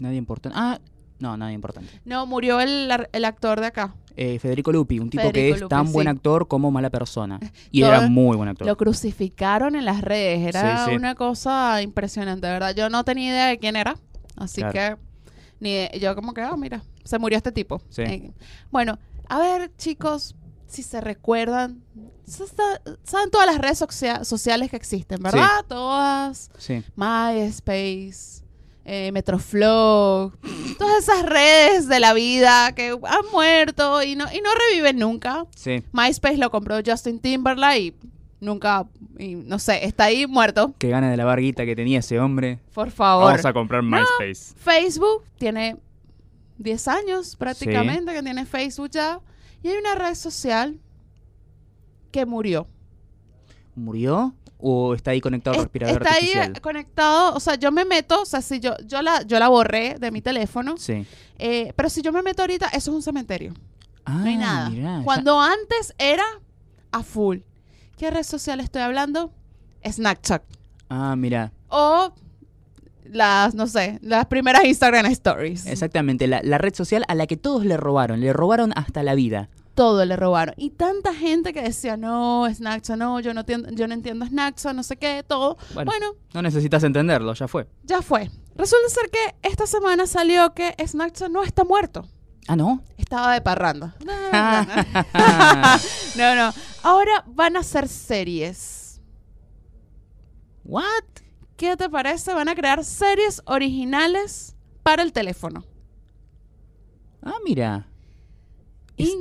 nadie 0.01 0.17
importante. 0.17 0.57
Ah, 0.59 0.79
no, 1.19 1.35
nadie 1.37 1.53
importante. 1.53 1.89
No, 2.05 2.25
murió 2.25 2.59
el, 2.61 2.89
el 3.11 3.25
actor 3.25 3.59
de 3.59 3.67
acá. 3.67 3.93
Eh, 4.15 4.37
Federico 4.39 4.71
Lupi, 4.71 4.99
un 4.99 5.09
tipo 5.09 5.31
que 5.31 5.49
es 5.51 5.61
Lupi, 5.61 5.69
tan 5.69 5.91
buen 5.91 6.07
actor 6.07 6.47
como 6.47 6.71
mala 6.71 6.89
persona. 6.89 7.39
Y 7.71 7.81
Todo- 7.81 7.89
era 7.93 8.07
muy 8.07 8.35
buen 8.37 8.49
actor. 8.49 8.67
Lo 8.67 8.75
crucificaron 8.77 9.75
en 9.75 9.85
las 9.85 10.01
redes. 10.01 10.47
Era 10.47 10.85
Sí, 10.85 10.91
sí. 10.91 10.95
una 10.97 11.15
cosa 11.15 11.81
impresionante, 11.81 12.47
verdad. 12.47 12.73
Yo 12.75 12.89
no 12.89 13.03
tenía 13.03 13.29
idea 13.31 13.47
de 13.47 13.57
quién 13.59 13.75
era. 13.75 13.95
Así 14.35 14.61
Claro. 14.61 14.73
que 14.73 14.97
ni 15.59 15.99
yo 15.99 16.15
como 16.15 16.33
que, 16.33 16.41
ah, 16.41 16.55
mira, 16.57 16.81
se 17.03 17.19
murió 17.19 17.37
este 17.37 17.51
tipo. 17.51 17.81
Sí. 17.89 18.01
Eh, 18.03 18.31
bueno, 18.71 18.97
a 19.27 19.39
ver, 19.39 19.71
chicos, 19.77 20.35
si 20.67 20.83
se 20.83 21.01
recuerdan, 21.01 21.81
saben 22.29 23.31
todas 23.31 23.47
las 23.47 23.57
redes 23.57 23.79
socia- 23.79 24.23
sociales 24.23 24.69
que 24.69 24.75
existen, 24.77 25.21
¿verdad? 25.21 25.65
Todas. 25.67 26.49
Sí. 26.57 26.83
MySpace, 26.95 28.43
eh, 28.85 29.11
Metroflow, 29.11 30.31
todas 30.77 31.03
esas 31.03 31.25
redes 31.25 31.87
de 31.87 31.99
la 31.99 32.13
vida 32.13 32.73
que 32.75 32.89
han 32.89 33.31
muerto 33.31 34.01
y 34.03 34.15
no, 34.15 34.25
y 34.33 34.41
no 34.41 34.49
reviven 34.69 34.97
nunca. 34.97 35.45
Sí. 35.55 35.83
MySpace 35.91 36.37
lo 36.37 36.49
compró 36.51 36.77
Justin 36.85 37.19
Timberlake 37.19 37.79
y 37.79 37.95
nunca, 38.39 38.85
y 39.17 39.35
no 39.35 39.59
sé, 39.59 39.85
está 39.85 40.05
ahí 40.05 40.25
muerto. 40.27 40.73
Qué 40.77 40.89
gana 40.89 41.09
de 41.11 41.17
la 41.17 41.25
barguita 41.25 41.65
que 41.65 41.75
tenía 41.75 41.99
ese 41.99 42.19
hombre. 42.19 42.59
Por 42.73 42.91
favor. 42.91 43.25
Vamos 43.31 43.45
a 43.45 43.53
comprar 43.53 43.83
MySpace. 43.83 44.55
Facebook 44.57 45.23
tiene 45.37 45.77
10 46.57 46.87
años 46.87 47.35
prácticamente 47.35 48.13
que 48.13 48.23
tiene 48.23 48.45
Facebook 48.45 48.89
ya. 48.91 49.19
Y 49.61 49.67
hay 49.69 49.77
una 49.77 49.95
red 49.95 50.15
social 50.15 50.79
que 52.11 52.25
murió. 52.25 52.67
¿Murió? 53.75 54.33
¿O 54.57 54.93
está 54.93 55.11
ahí 55.11 55.21
conectado 55.21 55.53
al 55.53 55.59
Es- 55.59 55.63
respirador 55.65 56.01
está 56.01 56.13
ahí 56.15 56.31
artificial? 56.33 56.61
conectado, 56.61 57.33
o 57.35 57.39
sea, 57.39 57.55
yo 57.55 57.71
me 57.71 57.85
meto, 57.85 58.21
o 58.21 58.25
sea, 58.25 58.41
si 58.41 58.59
yo, 58.59 58.75
yo, 58.85 59.01
la, 59.01 59.21
yo 59.23 59.39
la 59.39 59.47
borré 59.47 59.95
de 59.99 60.11
mi 60.11 60.21
teléfono, 60.21 60.75
Sí. 60.77 61.05
eh, 61.37 61.71
pero 61.77 61.89
si 61.89 62.01
yo 62.01 62.11
me 62.11 62.21
meto 62.21 62.41
ahorita, 62.43 62.67
eso 62.67 62.91
es 62.91 62.95
un 62.95 63.01
cementerio. 63.01 63.53
Ah, 64.03 64.15
No 64.17 64.25
hay 64.25 64.35
nada. 64.37 64.69
mirá, 64.69 64.97
ya- 64.99 65.03
Cuando 65.05 65.39
antes 65.39 65.93
era 65.97 66.25
a 66.91 67.03
full. 67.03 67.37
¿Qué 67.97 68.11
red 68.11 68.23
social 68.23 68.59
estoy 68.59 68.81
hablando? 68.81 69.31
Snapchat. 69.89 70.43
Ah, 70.89 71.15
mira. 71.15 71.53
O 71.69 72.13
las, 73.05 73.55
no 73.55 73.65
sé, 73.67 73.99
las 74.01 74.25
primeras 74.25 74.65
Instagram 74.65 75.05
Stories. 75.07 75.65
Exactamente, 75.67 76.27
la, 76.27 76.41
la 76.43 76.57
red 76.57 76.73
social 76.73 77.05
a 77.07 77.15
la 77.15 77.27
que 77.27 77.37
todos 77.37 77.65
le 77.65 77.77
robaron. 77.77 78.19
Le 78.19 78.33
robaron 78.33 78.73
hasta 78.75 79.03
la 79.03 79.15
vida. 79.15 79.49
Todo 79.79 80.03
le 80.03 80.17
robaron. 80.17 80.53
Y 80.57 80.71
tanta 80.71 81.13
gente 81.13 81.53
que 81.53 81.61
decía, 81.61 81.95
no, 81.95 82.45
Snapchat, 82.53 82.97
no, 82.97 83.21
yo 83.21 83.33
no, 83.33 83.39
entiendo, 83.39 83.69
yo 83.71 83.87
no 83.87 83.93
entiendo 83.93 84.25
Snapchat, 84.25 84.75
no 84.75 84.83
sé 84.83 84.97
qué, 84.97 85.23
todo. 85.25 85.57
Bueno, 85.73 85.89
Bueno, 85.89 86.15
no 86.33 86.41
necesitas 86.41 86.83
entenderlo, 86.83 87.33
ya 87.33 87.47
fue. 87.47 87.65
ya 87.83 88.01
fue. 88.01 88.29
Resulta 88.57 88.89
ser 88.89 89.09
que 89.09 89.37
esta 89.41 89.65
semana 89.65 90.05
salió 90.05 90.53
que 90.53 90.75
Snapchat 90.85 91.29
no 91.29 91.43
está 91.43 91.63
muerto. 91.63 92.05
Ah, 92.49 92.57
¿no? 92.57 92.83
Estaba 92.97 93.33
de 93.33 93.39
parranda. 93.39 93.95
no, 96.17 96.35
no. 96.35 96.53
Ahora 96.83 97.23
van 97.27 97.55
a 97.55 97.59
hacer 97.59 97.87
series. 97.87 98.99
¿What? 100.65 100.83
¿Qué 101.55 101.77
te 101.77 101.89
parece? 101.89 102.33
Van 102.33 102.49
a 102.49 102.55
crear 102.55 102.83
series 102.83 103.41
originales 103.45 104.57
para 104.83 105.03
el 105.03 105.13
teléfono. 105.13 105.63
Ah, 107.23 107.37
mira. 107.45 107.88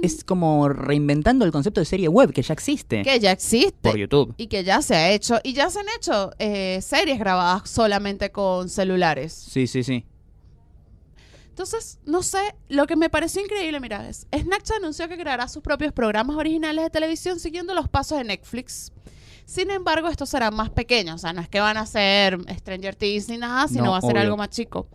Es, 0.03 0.25
como 0.25 0.69
reinventando 0.69 1.45
el 1.45 1.53
concepto 1.53 1.81
de 1.81 1.85
serie 1.87 2.09
web 2.09 2.33
que 2.33 2.43
ya 2.43 2.53
existe 2.53 3.03
Que 3.03 3.21
ya 3.21 3.31
existe. 3.33 3.73
por 3.91 3.97
YouTube. 3.97 4.35
Y 4.37 4.49
que 4.49 4.65
ya 4.65 4.83
se 4.83 4.95
ha 4.97 5.11
hecho. 5.13 5.39
Y 5.45 5.53
ya 5.53 5.71
se 5.71 5.79
han 5.81 5.87
hecho 5.97 6.33
eh, 6.39 6.81
series 6.83 7.19
grabadas 7.19 7.71
solamente 7.71 8.31
con 8.33 8.69
celulares. 8.69 9.33
Sí, 9.33 9.67
sí, 9.67 9.83
sí. 9.85 10.05
Entonces, 11.49 11.99
no 12.05 12.23
sé, 12.23 12.39
lo 12.69 12.87
que 12.87 12.95
me 12.95 13.11
pareció 13.11 13.43
increíble, 13.43 13.81
mira, 13.81 14.09
es 14.09 14.27
Snapchat 14.33 14.77
anunció 14.77 15.09
que 15.09 15.17
creará 15.19 15.49
sus 15.49 15.61
propios 15.63 15.93
programas 15.93 16.37
originales 16.37 16.85
de 16.85 16.91
televisión 16.91 17.41
siguiendo 17.41 17.75
los 17.75 17.89
pasos 17.89 18.19
de 18.19 18.25
Netflix. 18.25 18.93
Sin 19.45 19.71
embargo, 19.71 20.09
estos 20.09 20.29
serán 20.29 20.55
más 20.55 20.71
pequeños, 20.71 21.17
o 21.17 21.19
sea, 21.19 21.33
no 21.33 21.41
es 21.41 21.49
que 21.49 21.59
van 21.59 21.77
a 21.77 21.87
ser 21.87 22.39
Stranger 22.59 22.95
Things 22.95 23.29
ni 23.29 23.39
nada, 23.39 23.67
sino 23.67 23.87
No, 23.87 23.91
va 23.93 23.99
a 23.99 24.03
ser 24.03 24.11
obvio. 24.11 24.21
algo 24.23 24.37
más 24.37 24.51
chico. 24.51 24.87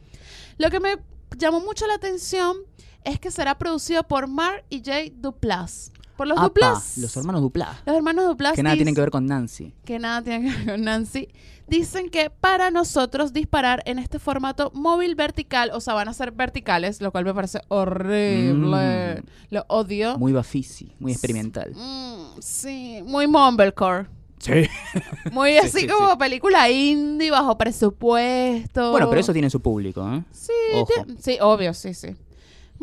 Lo 0.57 0.69
que 0.69 0.79
me 0.79 0.95
llamó 1.37 1.59
mucho 1.59 1.85
la 1.87 1.95
atención 1.95 2.55
es 3.05 3.19
que 3.19 3.31
será 3.31 3.57
producido 3.57 4.03
por 4.03 4.27
Mar 4.27 4.63
y 4.69 4.81
Jay 4.83 5.13
Duplas. 5.15 5.91
Por 6.17 6.27
los 6.27 6.37
Apa, 6.37 6.45
Duplas. 6.47 6.97
los 6.99 7.17
hermanos 7.17 7.41
Duplas. 7.41 7.77
Los 7.85 7.95
hermanos 7.95 8.27
Duplas. 8.27 8.53
Que 8.53 8.61
nada 8.63 8.75
tienen 8.75 8.93
que 8.93 9.01
ver 9.01 9.09
con 9.11 9.25
Nancy. 9.25 9.73
que 9.83 9.97
nada 9.99 10.21
tiene 10.21 10.47
que 10.51 10.55
ver 10.57 10.65
con 10.75 10.83
Nancy, 10.83 11.27
dicen 11.67 12.09
que 12.09 12.29
para 12.29 12.69
nosotros 12.69 13.33
disparar 13.33 13.81
en 13.85 13.97
este 13.97 14.19
formato 14.19 14.69
móvil 14.75 15.15
vertical, 15.15 15.71
o 15.73 15.81
sea, 15.81 15.95
van 15.95 16.07
a 16.09 16.13
ser 16.13 16.31
verticales, 16.31 17.01
lo 17.01 17.11
cual 17.11 17.25
me 17.25 17.33
parece 17.33 17.61
horrible. 17.67 19.21
Mm. 19.21 19.25
Lo 19.55 19.65
odio. 19.69 20.17
Muy 20.19 20.33
Bafisi, 20.33 20.93
muy 20.99 21.11
experimental. 21.13 21.71
Mm, 21.75 22.39
sí, 22.41 23.01
muy 23.05 23.25
mumblecore. 23.27 24.07
Sí. 24.37 24.51
Muy 25.31 25.51
Sí, 25.51 25.57
así 25.59 25.79
sí, 25.79 25.87
como 25.87 26.11
sí. 26.11 26.17
película 26.17 26.69
indie, 26.69 27.31
bajo 27.31 27.57
presupuesto. 27.57 28.91
Bueno, 28.91 29.07
pero 29.09 29.21
eso 29.21 29.31
tiene 29.31 29.49
su 29.49 29.61
público, 29.61 30.05
¿eh? 30.13 30.21
Sí, 30.31 30.51
Ojo. 30.75 30.91
sí, 31.17 31.37
obvio, 31.39 31.73
sí, 31.73 31.93
sí. 31.93 32.09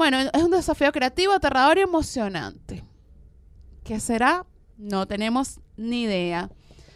Bueno, 0.01 0.19
es 0.19 0.43
un 0.43 0.51
desafío 0.51 0.91
creativo, 0.93 1.35
aterrador 1.35 1.77
y 1.77 1.83
emocionante. 1.83 2.83
¿Qué 3.85 4.01
será? 4.01 4.47
No 4.79 5.07
tenemos 5.07 5.61
ni 5.77 6.05
idea. 6.05 6.49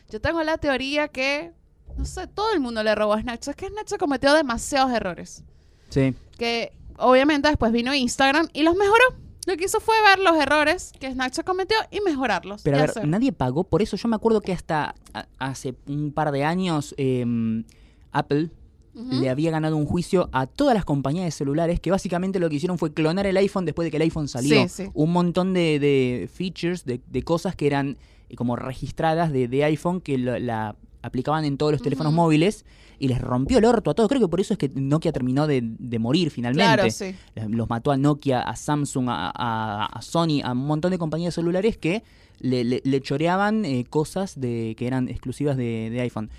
Yo 0.09 0.23
tengo 0.23 0.43
la 0.43 0.57
teoría 0.57 1.09
que, 1.09 1.53
no 1.99 2.07
sé, 2.07 2.27
todo 2.29 2.55
el 2.55 2.61
mundo 2.61 2.83
le 2.83 2.95
robó 2.95 3.13
a 3.13 3.21
Snapchat. 3.21 3.49
Es 3.49 3.57
que 3.57 3.69
Snapchat 3.69 3.99
cometió 3.99 4.33
demasiados 4.33 4.91
errores. 4.91 5.45
Sí. 5.91 6.15
Que 6.39 6.73
obviamente 6.97 7.49
después 7.49 7.73
vino 7.73 7.95
Instagram 7.95 8.49
y 8.55 8.63
los 8.63 8.75
mejoró. 8.75 9.05
Lo 9.45 9.55
que 9.59 9.67
hizo 9.67 9.81
fue 9.81 9.97
ver 10.09 10.21
los 10.21 10.39
errores 10.39 10.91
que 10.99 11.13
Snapchat 11.13 11.45
cometió 11.45 11.77
y 11.91 12.01
mejorarlos. 12.01 12.63
Pero 12.63 12.79
y 12.79 12.79
a 12.79 12.83
ver, 12.85 12.91
hacer. 12.91 13.07
nadie 13.07 13.33
pagó 13.33 13.65
por 13.65 13.83
eso. 13.83 13.99
Yo 13.99 14.09
me 14.09 14.17
acuerdo 14.17 14.41
que 14.41 14.55
hasta 14.55 14.95
hace 15.39 15.75
un 15.89 16.11
par 16.11 16.33
de 16.33 16.43
años 16.45 16.95
em, 16.97 17.65
Apple 18.13 18.49
Le 18.95 19.29
había 19.29 19.51
ganado 19.51 19.77
un 19.77 19.87
juicio 19.87 20.29
a 20.33 20.47
todas 20.47 20.75
las 20.75 20.85
compañías 20.85 21.25
de 21.25 21.31
celulares 21.33 21.81
que 21.81 21.91
básicamente 21.91 22.39
lo 22.39 22.49
que 22.49 22.57
hicieron 22.57 22.79
fue 22.79 22.93
clonar 22.93 23.27
el 23.27 23.37
iPhone 23.37 23.65
después 23.65 23.85
de 23.87 23.91
que 23.91 23.97
el 23.97 24.03
iPhone 24.05 24.29
salió. 24.29 24.63
Sí, 24.69 24.85
sí. 24.85 24.91
Un 24.95 25.13
montón 25.13 25.53
de, 25.53 25.79
de 25.81 26.29
features, 26.33 26.85
de, 26.85 27.01
de 27.11 27.23
cosas 27.23 27.57
que 27.57 27.67
eran 27.67 27.97
eh, 28.29 28.37
como 28.37 28.55
registradas 28.57 29.33
de, 29.33 29.49
de 29.49 29.65
iPhone 29.65 30.01
que 30.01 30.17
lo- 30.19 30.39
la 30.39 30.77
aplicaban 31.03 31.45
en 31.45 31.59
todos 31.59 31.73
los 31.73 31.83
teléfonos 31.83 32.13
móviles 32.15 32.65
y 32.99 33.09
les 33.09 33.21
rompió 33.21 33.59
el 33.59 33.65
orto 33.67 33.91
a 33.91 33.95
todos. 33.95 34.09
Creo 34.09 34.21
que 34.23 34.29
por 34.29 34.41
eso 34.41 34.55
es 34.55 34.59
que 34.59 34.71
Nokia 34.75 35.13
terminó 35.13 35.47
de, 35.47 35.61
de 35.63 35.99
morir 35.99 36.31
finalmente. 36.31 36.65
Claro, 36.75 36.91
sí. 36.91 37.15
Los 37.49 37.69
mató 37.69 37.91
a 37.91 37.97
Nokia, 37.97 38.41
a 38.41 38.55
Samsung, 38.57 39.09
a, 39.09 39.31
a- 39.35 39.87
a 39.87 40.03
Sony, 40.03 40.41
a 40.43 40.53
un 40.53 40.67
montón 40.67 40.93
de 40.93 40.99
compañías 40.99 41.35
celulares 41.35 41.77
que 41.77 42.05
le, 42.41 42.63
le- 42.65 42.81
le 42.85 43.01
choreaban 43.01 43.65
eh, 43.65 43.85
cosas 43.91 44.41
de, 44.41 44.75
que 44.79 44.87
eran 44.87 45.09
exclusivas 45.09 45.57
de, 45.57 45.91
de 45.91 46.01
iPhone. 46.01 46.31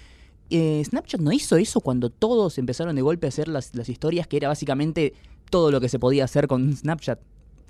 Eh, 0.50 0.84
Snapchat 0.86 1.22
no 1.22 1.32
hizo 1.32 1.56
eso 1.58 1.82
cuando 1.82 2.10
todos 2.10 2.58
empezaron 2.58 2.96
de 2.96 3.02
golpe 3.02 3.28
a 3.28 3.30
hacer 3.30 3.48
las, 3.48 3.74
las 3.76 3.90
historias, 3.90 4.28
que 4.28 4.38
era 4.38 4.48
básicamente 4.48 5.14
todo 5.50 5.72
lo 5.72 5.82
que 5.82 5.90
se 5.90 6.00
podía 6.00 6.24
hacer 6.26 6.48
con 6.48 6.76
Snapchat. 6.76 7.20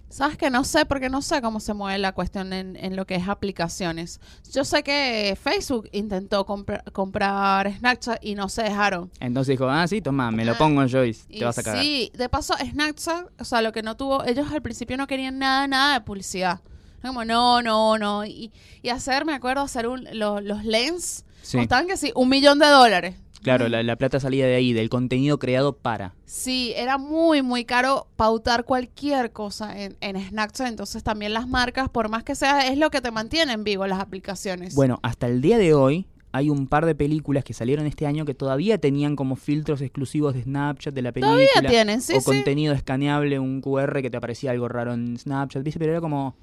Sabes 0.08 0.38
que 0.38 0.50
no 0.52 0.64
sé, 0.64 0.86
porque 0.86 1.10
no 1.10 1.22
sé 1.22 1.42
cómo 1.42 1.60
se 1.60 1.74
mueve 1.74 1.98
la 1.98 2.12
cuestión 2.14 2.54
en, 2.54 2.76
en 2.78 2.96
lo 2.96 3.06
que 3.08 3.16
es 3.16 3.28
aplicaciones. 3.28 4.22
Yo 4.54 4.64
sé 4.64 4.84
que 4.84 5.36
Facebook 5.42 5.90
intentó 5.92 6.46
compra- 6.46 6.84
comprar 6.94 7.74
Snapchat 7.80 8.24
y 8.24 8.36
no 8.36 8.48
se 8.48 8.64
dejaron. 8.64 9.10
Entonces 9.20 9.54
dijo, 9.54 9.68
ah, 9.68 9.86
sí, 9.88 10.02
toma, 10.02 10.30
me 10.32 10.46
lo 10.46 10.54
Ah, 10.54 10.58
pongo 10.58 10.86
yo 10.86 11.04
y 11.04 11.18
Y 11.28 11.40
te 11.40 11.46
vas 11.46 11.58
a 11.58 11.64
cagar. 11.64 11.84
Sí, 11.84 12.12
de 12.16 12.30
paso, 12.30 12.54
Snapchat, 12.56 13.42
o 13.42 13.44
sea, 13.44 13.62
lo 13.62 13.72
que 13.72 13.82
no 13.82 13.98
tuvo, 13.98 14.24
ellos 14.26 14.50
al 14.52 14.62
principio 14.62 14.96
no 14.96 15.08
querían 15.08 15.40
nada, 15.40 15.68
nada 15.68 15.96
de 15.96 16.02
publicidad. 16.06 16.62
Como, 17.02 17.26
no, 17.26 17.62
no, 17.62 17.98
no. 17.98 18.26
Y, 18.26 18.52
y 18.84 18.90
hacer, 18.90 19.26
me 19.26 19.34
acuerdo, 19.34 19.62
hacer 19.64 19.88
un, 19.88 20.08
lo- 20.14 20.40
los 20.40 20.64
lens, 20.64 21.25
Sí, 21.46 21.58
costaban 21.58 21.88
que 21.88 21.98
sí, 21.98 22.12
un 22.16 22.30
millón 22.30 22.60
de 22.60 22.68
dólares. 22.68 23.16
claro, 23.42 23.70
la, 23.70 23.84
la 23.84 23.96
plata 23.96 24.20
salía 24.20 24.48
de 24.48 24.56
ahí, 24.56 24.74
del 24.74 24.90
contenido 24.90 25.38
creado 25.40 25.74
para. 25.78 26.16
Sí, 26.26 26.74
era 26.76 26.98
muy, 26.98 27.42
muy 27.44 27.64
caro 27.66 28.08
pautar 28.16 28.66
cualquier 28.66 29.32
cosa 29.32 29.80
en, 29.80 29.96
en 30.02 30.20
Snapchat. 30.30 30.68
Entonces 30.68 31.04
también 31.04 31.34
las 31.34 31.48
marcas, 31.48 31.88
por 31.90 32.10
más 32.10 32.24
que 32.24 32.34
sea, 32.36 32.68
es 32.68 32.78
lo 32.78 32.90
que 32.90 33.02
te 33.02 33.12
mantiene 33.12 33.54
en 33.54 33.64
vivo 33.64 33.86
las 33.88 34.00
aplicaciones. 34.00 34.74
Bueno, 34.76 35.00
hasta 35.04 35.28
el 35.28 35.42
día 35.42 35.58
de 35.60 35.74
hoy 35.76 36.08
hay 36.32 36.50
un 36.50 36.68
par 36.68 36.86
de 36.86 36.96
películas 36.96 37.44
que 37.46 37.54
salieron 37.54 37.86
este 37.86 38.06
año 38.08 38.26
que 38.26 38.34
todavía 38.34 38.78
tenían 38.80 39.16
como 39.16 39.36
filtros 39.38 39.80
exclusivos 39.82 40.34
de 40.34 40.44
Snapchat 40.44 40.94
de 40.94 41.02
la 41.04 41.12
película. 41.14 41.38
Todavía 41.54 41.70
tienen, 41.70 42.02
sí, 42.02 42.14
o 42.16 42.20
sí. 42.20 42.26
contenido 42.26 42.74
escaneable, 42.74 43.40
un 43.40 43.62
QR 43.62 44.02
que 44.02 44.10
te 44.10 44.18
aparecía 44.18 44.52
algo 44.52 44.68
raro 44.68 44.94
en 44.94 45.18
Snapchat, 45.18 45.64
¿viste? 45.64 45.80
Pero 45.80 45.92
era 45.94 46.02
como, 46.02 46.36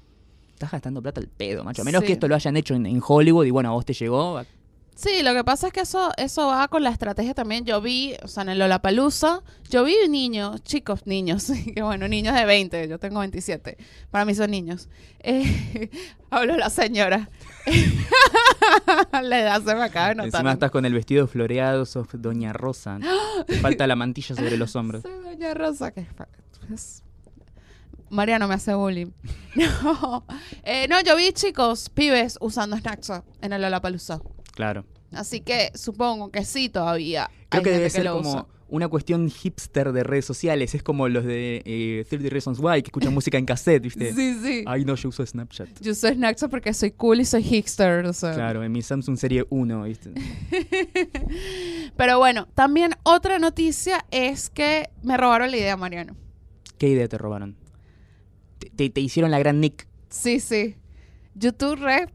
estás 0.53 0.71
gastando 0.71 0.99
plata 1.01 1.19
al 1.21 1.27
pedo, 1.27 1.63
macho. 1.63 1.83
A 1.83 1.85
menos 1.85 2.01
Sí. 2.01 2.07
que 2.07 2.13
esto 2.13 2.27
lo 2.27 2.33
hayan 2.33 2.57
hecho 2.57 2.73
en, 2.73 2.85
en 2.87 3.01
Hollywood 3.05 3.45
y 3.45 3.51
bueno, 3.51 3.69
a 3.69 3.73
vos 3.73 3.85
te 3.85 3.93
llegó. 3.93 4.41
Sí, 4.95 5.23
lo 5.23 5.33
que 5.33 5.43
pasa 5.43 5.67
es 5.67 5.73
que 5.73 5.81
eso, 5.81 6.11
eso 6.17 6.47
va 6.47 6.67
con 6.67 6.83
la 6.83 6.89
estrategia 6.91 7.33
también. 7.33 7.65
Yo 7.65 7.81
vi, 7.81 8.15
o 8.23 8.27
sea, 8.27 8.43
en 8.43 8.49
el 8.49 8.59
Lollapalooza, 8.59 9.41
yo 9.69 9.83
vi 9.83 9.95
niños, 10.07 10.63
chicos, 10.63 11.07
niños, 11.07 11.51
que 11.75 11.81
bueno, 11.81 12.07
niños 12.07 12.35
de 12.35 12.45
20, 12.45 12.87
yo 12.87 12.99
tengo 12.99 13.19
27, 13.19 13.77
para 14.11 14.23
mí 14.25 14.35
son 14.35 14.51
niños. 14.51 14.89
Eh, 15.19 15.89
habló 16.29 16.55
la 16.57 16.69
señora. 16.69 17.29
la 19.21 19.39
edad 19.39 19.61
se 19.63 19.75
me 19.75 19.83
acaba 19.83 20.09
de 20.09 20.15
notar. 20.15 20.27
Encima 20.41 20.51
estás 20.53 20.71
con 20.71 20.85
el 20.85 20.93
vestido 20.93 21.27
floreado, 21.27 21.85
sos 21.85 22.07
Doña 22.13 22.53
Rosa. 22.53 22.99
te 23.47 23.57
falta 23.59 23.87
la 23.87 23.95
mantilla 23.95 24.35
sobre 24.35 24.57
los 24.57 24.75
hombros. 24.75 25.01
Soy 25.01 25.23
Doña 25.23 25.53
Rosa, 25.53 25.91
que 25.91 26.05
es- 26.73 27.01
Mariano 28.09 28.47
me 28.47 28.53
hace 28.53 28.75
bullying. 28.75 29.07
No, 29.55 30.23
Eh, 30.63 30.87
no, 30.87 31.01
yo 31.01 31.15
vi 31.15 31.31
chicos, 31.33 31.89
pibes, 31.89 32.37
usando 32.41 32.77
Snapchat 32.77 33.23
en 33.41 33.53
el 33.53 33.61
Lollapalooza. 33.63 34.19
Claro. 34.53 34.85
Así 35.11 35.41
que 35.41 35.71
supongo 35.75 36.31
que 36.31 36.43
sí 36.45 36.69
todavía. 36.69 37.29
Creo 37.49 37.59
hay 37.59 37.63
que 37.63 37.69
debe 37.71 37.83
gente 37.83 37.95
ser 37.97 38.05
lo 38.05 38.17
como 38.17 38.29
usa. 38.31 38.45
una 38.69 38.87
cuestión 38.87 39.29
hipster 39.29 39.91
de 39.91 40.03
redes 40.03 40.25
sociales. 40.25 40.73
Es 40.73 40.81
como 40.81 41.07
los 41.07 41.23
de 41.23 41.61
eh, 41.65 42.05
30 42.09 42.29
Reasons 42.29 42.59
Why, 42.59 42.81
que 42.81 42.87
escuchan 42.87 43.13
música 43.13 43.37
en 43.37 43.45
cassette, 43.45 43.83
¿viste? 43.83 44.11
Sí, 44.13 44.37
sí. 44.41 44.63
Ay, 44.65 44.85
no, 44.85 44.95
yo 44.95 45.09
uso 45.09 45.23
Snapchat. 45.25 45.69
Yo 45.81 45.93
soy 45.93 46.15
Snapchat 46.15 46.49
porque 46.49 46.73
soy 46.73 46.91
cool 46.91 47.19
y 47.21 47.25
soy 47.25 47.43
hipster. 47.43 48.05
o 48.05 48.13
sea. 48.13 48.33
Claro, 48.33 48.63
en 48.63 48.71
mi 48.71 48.81
Samsung 48.81 49.17
Serie 49.17 49.45
1, 49.49 49.83
¿viste? 49.83 50.11
Pero 51.97 52.17
bueno, 52.17 52.47
también 52.55 52.91
otra 53.03 53.39
noticia 53.39 54.05
es 54.11 54.49
que 54.49 54.89
me 55.03 55.17
robaron 55.17 55.51
la 55.51 55.57
idea, 55.57 55.77
Mariano. 55.77 56.15
¿Qué 56.77 56.89
idea 56.89 57.07
te 57.07 57.17
robaron? 57.17 57.55
Te, 58.59 58.69
te- 58.69 58.89
te 58.89 59.01
hicieron 59.01 59.31
la 59.31 59.39
gran 59.39 59.59
Nick. 59.59 59.87
Sí, 60.09 60.39
sí. 60.39 60.75
YouTube 61.35 61.75
Red 61.75 62.09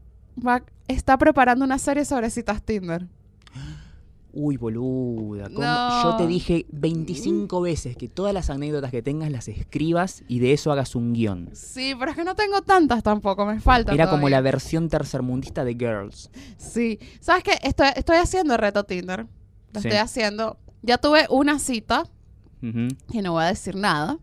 va- 0.45 0.63
está 0.89 1.17
preparando 1.17 1.63
una 1.65 1.79
serie 1.79 2.03
sobre 2.05 2.29
citas 2.29 2.61
Tinder. 2.63 3.07
Uy, 4.31 4.57
boluda. 4.57 5.49
Yo 6.03 6.15
te 6.17 6.27
dije 6.27 6.67
25 6.71 7.61
veces 7.61 7.97
que 7.97 8.07
todas 8.07 8.31
las 8.33 8.51
anécdotas 8.51 8.91
que 8.91 9.01
tengas 9.01 9.31
las 9.31 9.47
escribas 9.47 10.23
y 10.27 10.37
de 10.39 10.53
eso 10.53 10.71
hagas 10.71 10.93
un 10.95 11.13
guion. 11.13 11.49
Sí, 11.53 11.93
pero 11.97 12.11
es 12.11 12.17
que 12.17 12.23
no 12.23 12.35
tengo 12.35 12.61
tantas 12.61 13.01
tampoco, 13.01 13.45
me 13.45 13.59
faltan. 13.59 13.95
Era 13.95 14.07
como 14.09 14.29
la 14.29 14.39
versión 14.41 14.87
tercermundista 14.87 15.63
de 15.63 15.73
Girls. 15.73 16.29
Sí. 16.57 16.99
¿Sabes 17.19 17.43
qué? 17.43 17.53
Estoy, 17.63 17.87
estoy 17.95 18.17
haciendo 18.17 18.53
el 18.53 18.59
reto 18.59 18.83
Tinder. 18.83 19.25
Lo 19.73 19.81
Sí. 19.81 19.87
estoy 19.87 19.99
haciendo. 19.99 20.57
Ya 20.83 20.99
tuve 20.99 21.25
una 21.29 21.57
cita 21.57 22.03
y 22.61 23.21
no 23.21 23.31
voy 23.33 23.43
a 23.43 23.47
decir 23.47 23.75
nada. 23.75 24.19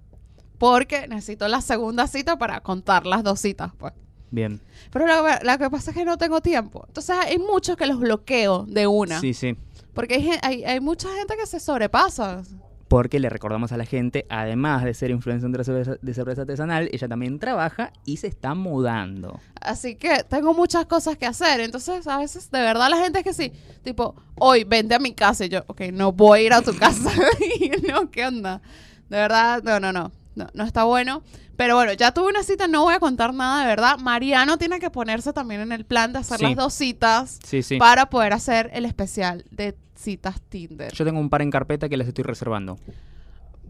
Porque 0.59 1.07
necesito 1.09 1.49
la 1.49 1.61
segunda 1.61 2.07
cita 2.07 2.39
para 2.39 2.61
contar 2.61 3.07
las 3.07 3.23
dos 3.25 3.41
citas, 3.41 3.73
pues. 3.77 3.93
Bien. 4.31 4.61
Pero 4.91 5.07
lo, 5.07 5.23
lo 5.23 5.59
que 5.59 5.71
pasa 5.71 5.91
es 5.91 5.97
que 5.97 6.05
no 6.05 6.19
tengo 6.19 6.41
tiempo. 6.41 6.85
Entonces 6.89 7.17
hay 7.19 7.39
muchos 7.39 7.77
que 7.77 7.87
los 7.87 7.99
bloqueo 7.99 8.65
de 8.67 8.87
una. 8.87 9.21
Sí, 9.21 9.35
sí. 9.35 9.57
Porque 9.95 10.15
hay, 10.15 10.31
hay, 10.43 10.65
hay 10.65 10.81
mucha 10.81 11.09
gente 11.15 11.37
que 11.37 11.47
se 11.47 11.61
sobrepasa. 11.61 12.43
Porque 12.89 13.19
le 13.19 13.29
recordamos 13.29 13.73
a 13.73 13.77
la 13.77 13.85
gente, 13.85 14.27
además 14.29 14.85
de 14.85 14.95
ser 14.95 15.11
influencer 15.11 15.51
de 15.51 15.65
cerveza, 15.65 15.97
de 16.01 16.15
cerveza 16.15 16.43
artesanal, 16.43 16.89
ella 16.93 17.09
también 17.09 17.41
trabaja 17.41 17.93
y 18.05 18.19
se 18.19 18.29
está 18.29 18.55
mudando. 18.55 19.41
Así 19.61 19.97
que 19.97 20.23
tengo 20.29 20.55
muchas 20.55 20.87
cosas 20.87 21.17
que 21.17 21.27
hacer. 21.27 21.61
Entonces, 21.61 22.07
a 22.07 22.19
veces, 22.19 22.49
de 22.51 22.61
verdad, 22.61 22.89
la 22.89 22.99
gente 22.99 23.19
es 23.19 23.25
que 23.25 23.33
sí. 23.33 23.53
Tipo, 23.83 24.15
hoy 24.37 24.63
vente 24.63 24.95
a 24.95 25.01
mi 25.01 25.15
casa. 25.15 25.47
Y 25.47 25.49
yo, 25.49 25.65
ok, 25.67 25.81
no 25.93 26.13
voy 26.13 26.41
a 26.41 26.43
ir 26.43 26.53
a 26.53 26.63
tu 26.63 26.77
casa. 26.77 27.11
y 27.61 27.71
no, 27.89 28.09
¿qué 28.11 28.25
onda? 28.25 28.61
De 29.09 29.17
verdad, 29.17 29.63
no, 29.65 29.81
no, 29.81 29.93
no. 29.93 30.13
No, 30.37 30.47
no 30.55 30.65
está 30.65 30.85
bueno. 30.85 31.23
Pero 31.57 31.75
bueno, 31.75 31.93
ya 31.95 32.13
tuve 32.13 32.29
una 32.29 32.43
cita, 32.45 32.69
no 32.69 32.83
voy 32.85 32.95
a 32.95 33.01
contar 33.01 33.35
nada 33.35 33.63
de 33.63 33.67
verdad. 33.67 33.99
Mariano 33.99 34.59
tiene 34.59 34.79
que 34.79 34.91
ponerse 34.91 35.33
también 35.33 35.63
en 35.63 35.73
el 35.73 35.85
plan 35.85 36.13
de 36.13 36.19
hacer 36.21 36.39
Sí. 36.39 36.45
las 36.45 36.57
dos 36.57 36.75
citas 36.75 37.39
Sí, 37.45 37.63
sí. 37.63 37.79
para 37.79 38.07
poder 38.11 38.33
hacer 38.35 38.71
el 38.75 38.85
especial 38.85 39.45
de 39.51 39.75
citas 39.95 40.41
Tinder. 40.49 40.93
Yo 40.93 41.05
tengo 41.05 41.19
un 41.19 41.31
par 41.31 41.41
en 41.43 41.51
carpeta 41.51 41.89
que 41.89 41.97
las 41.97 42.07
estoy 42.07 42.23
reservando. 42.25 42.79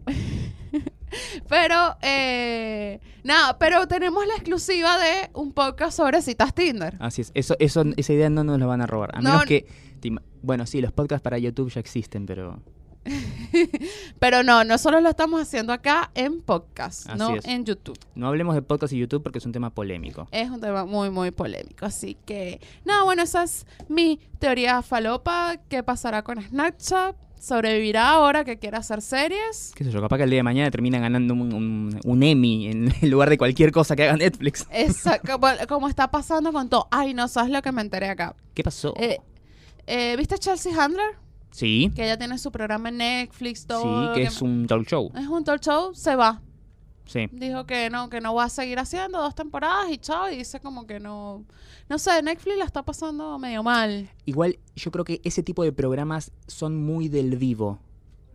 Pero, 1.47 1.95
eh, 2.01 2.99
nada, 3.23 3.57
pero 3.57 3.87
tenemos 3.87 4.27
la 4.27 4.33
exclusiva 4.35 4.97
de 4.97 5.29
un 5.33 5.53
podcast 5.53 5.95
sobre 5.95 6.21
citas 6.21 6.53
Tinder. 6.53 6.97
Así 6.99 7.21
es. 7.21 7.31
Eso, 7.33 7.55
eso, 7.59 7.83
esa 7.95 8.13
idea 8.13 8.29
no 8.29 8.43
nos 8.43 8.59
la 8.59 8.65
van 8.65 8.81
a 8.81 8.87
robar. 8.87 9.11
A 9.15 9.21
No, 9.21 9.29
menos 9.31 9.45
que. 9.45 9.65
Bueno, 10.43 10.65
sí, 10.65 10.81
los 10.81 10.91
podcasts 10.91 11.23
para 11.23 11.37
YouTube 11.37 11.71
ya 11.71 11.79
existen, 11.79 12.25
pero. 12.25 12.61
Pero 14.19 14.43
no, 14.43 14.63
nosotros 14.63 15.01
lo 15.01 15.09
estamos 15.09 15.41
haciendo 15.41 15.73
acá 15.73 16.11
en 16.15 16.41
podcast, 16.41 17.07
Así 17.09 17.17
no 17.17 17.35
es. 17.35 17.45
en 17.45 17.65
YouTube. 17.65 17.97
No 18.15 18.27
hablemos 18.27 18.55
de 18.55 18.61
podcast 18.61 18.93
y 18.93 18.97
YouTube 18.97 19.23
porque 19.23 19.39
es 19.39 19.45
un 19.45 19.51
tema 19.51 19.69
polémico. 19.69 20.27
Es 20.31 20.49
un 20.49 20.59
tema 20.61 20.85
muy, 20.85 21.09
muy 21.09 21.31
polémico. 21.31 21.85
Así 21.85 22.17
que, 22.25 22.59
nada, 22.85 23.03
bueno, 23.03 23.23
esa 23.23 23.43
es 23.43 23.65
mi 23.89 24.19
teoría 24.39 24.81
falopa. 24.81 25.57
¿Qué 25.69 25.83
pasará 25.83 26.23
con 26.23 26.41
Snapchat? 26.41 27.15
¿Sobrevivirá 27.39 28.09
ahora 28.09 28.43
que 28.43 28.57
quiere 28.57 28.77
hacer 28.77 28.99
series? 29.01 29.71
Qué 29.75 29.83
sé 29.83 29.91
yo, 29.91 30.01
capaz 30.01 30.17
que 30.17 30.23
el 30.23 30.29
día 30.31 30.39
de 30.39 30.43
mañana 30.43 30.71
termina 30.71 30.97
ganando 30.99 31.35
un, 31.35 31.53
un- 31.53 31.99
un 32.03 32.23
Emmy 32.23 32.67
en 32.67 32.91
lugar 33.11 33.29
de 33.29 33.37
cualquier 33.37 33.71
cosa 33.71 33.95
que 33.95 34.03
haga 34.05 34.17
Netflix. 34.17 34.65
Esa, 34.71 35.19
como, 35.19 35.47
como 35.69 35.87
está 35.87 36.09
pasando 36.09 36.51
con 36.51 36.67
todo. 36.67 36.87
Ay, 36.89 37.13
no 37.13 37.27
sabes 37.27 37.51
lo 37.51 37.61
que 37.61 37.71
me 37.71 37.81
enteré 37.81 38.09
acá. 38.09 38.35
¿Qué 38.55 38.63
pasó? 38.63 38.93
Eh, 38.97 39.19
eh, 39.85 40.15
¿Viste 40.17 40.37
Chelsea 40.39 40.73
Handler? 40.83 41.15
Sí, 41.57 41.91
Que 41.95 42.03
ella 42.03 42.17
tiene 42.17 42.37
su 42.37 42.51
programa 42.51 42.89
en 42.89 42.97
Netflix, 42.97 43.65
todo. 43.65 44.13
sí, 44.13 44.19
que 44.21 44.27
es 44.27 44.41
un 44.41 44.67
talk 44.67 44.87
show. 44.87 45.11
es 45.15 45.27
un 45.27 45.43
talk 45.43 45.61
show, 45.61 45.93
se 45.95 46.15
va. 46.15 46.41
Sí. 47.05 47.27
Dijo 47.31 47.65
que 47.65 47.89
no, 47.89 48.09
que 48.09 48.19
no 48.19 48.33
va 48.35 48.43
a 48.43 48.49
seguir 48.49 48.79
haciendo 48.79 49.19
dos 49.19 49.33
temporadas 49.33 49.89
y 49.89 49.97
chao. 49.97 50.29
Y 50.29 50.37
dice 50.37 50.59
como 50.59 50.85
que 50.85 50.99
no. 50.99 51.45
No 51.89 51.97
sé, 51.99 52.21
Netflix 52.21 52.57
la 52.57 52.65
está 52.65 52.83
pasando 52.83 53.39
medio 53.39 53.63
mal. 53.63 54.09
Igual 54.25 54.59
yo 54.75 54.91
creo 54.91 55.05
que 55.05 55.21
ese 55.23 55.41
tipo 55.41 55.63
de 55.63 55.71
programas 55.71 56.31
son 56.47 56.75
muy 56.85 57.07
del 57.07 57.37
vivo, 57.37 57.79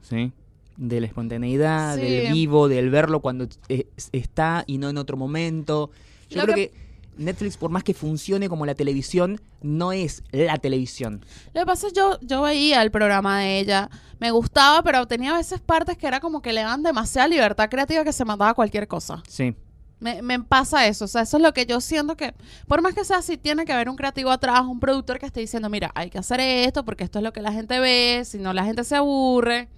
¿sí? 0.01 0.33
De 0.79 1.01
la 1.03 1.07
espontaneidad, 1.07 1.97
Sí. 1.97 2.01
del 2.01 2.33
vivo, 2.33 2.67
del 2.67 2.89
verlo 2.89 3.21
cuando 3.21 3.47
eh, 3.69 3.89
está 4.13 4.65
y 4.67 4.79
no 4.79 4.89
en 4.89 4.97
otro 4.97 5.19
momento. 5.19 5.91
Yo 6.31 6.39
Lo 6.39 6.45
creo 6.45 6.57
que- 6.57 6.69
que... 6.71 6.82
Netflix, 7.17 7.57
por 7.57 7.71
más 7.71 7.85
que 7.85 7.95
funcione 7.95 8.49
como 8.49 8.67
la 8.67 8.75
televisión, 8.75 9.41
no 9.61 9.93
es 9.93 10.23
la 10.33 10.59
televisión. 10.59 11.25
Lo 11.55 11.63
que 11.63 11.67
pasa 11.67 11.89
es 11.89 11.93
yo, 11.93 12.19
yo 12.21 12.43
veía 12.43 12.83
el 12.83 12.91
programa 12.91 13.41
de 13.41 13.61
ella, 13.61 13.91
me 14.19 14.31
gustaba, 14.31 14.83
pero 14.83 15.07
tenía 15.07 15.35
a 15.35 15.37
veces 15.37 15.61
partes 15.61 15.97
que 15.97 16.07
era 16.07 16.21
como 16.21 16.43
que 16.43 16.53
le 16.53 16.63
daban 16.63 16.83
demasiada 16.83 17.29
libertad 17.29 17.69
creativa 17.69 18.05
que 18.05 18.13
se 18.13 18.25
mandaba 18.25 18.55
cualquier 18.55 18.89
cosa. 18.89 19.23
Sí. 19.29 19.55
Me, 20.01 20.21
me 20.21 20.41
pasa 20.41 20.87
eso, 20.89 21.05
o 21.05 21.09
sea, 21.09 21.23
eso 21.23 21.37
es 21.37 21.43
lo 21.43 21.53
que 21.53 21.65
yo 21.65 21.81
siento 21.81 22.17
que, 22.17 22.35
por 22.67 22.83
más 22.83 22.93
que 22.93 23.05
sea 23.05 23.19
así, 23.19 23.37
tiene 23.37 23.65
que 23.65 23.73
haber 23.73 23.89
un 23.89 23.95
creativo 23.95 24.31
atrás, 24.31 24.63
un 24.63 24.81
productor 24.81 25.21
que 25.21 25.27
esté 25.27 25.39
diciendo, 25.41 25.69
mira, 25.69 25.93
hay 25.95 26.11
que 26.11 26.19
hacer 26.19 26.41
esto 26.41 26.85
porque 26.85 27.05
esto 27.05 27.21
es 27.21 27.23
lo 27.23 27.33
que 27.33 27.41
la 27.41 27.53
gente 27.53 27.79
ve, 27.79 28.23
si 28.25 28.39
no 28.39 28.53
la 28.53 28.65
gente 28.65 28.83
se 28.83 28.97
aburre. 28.97 29.69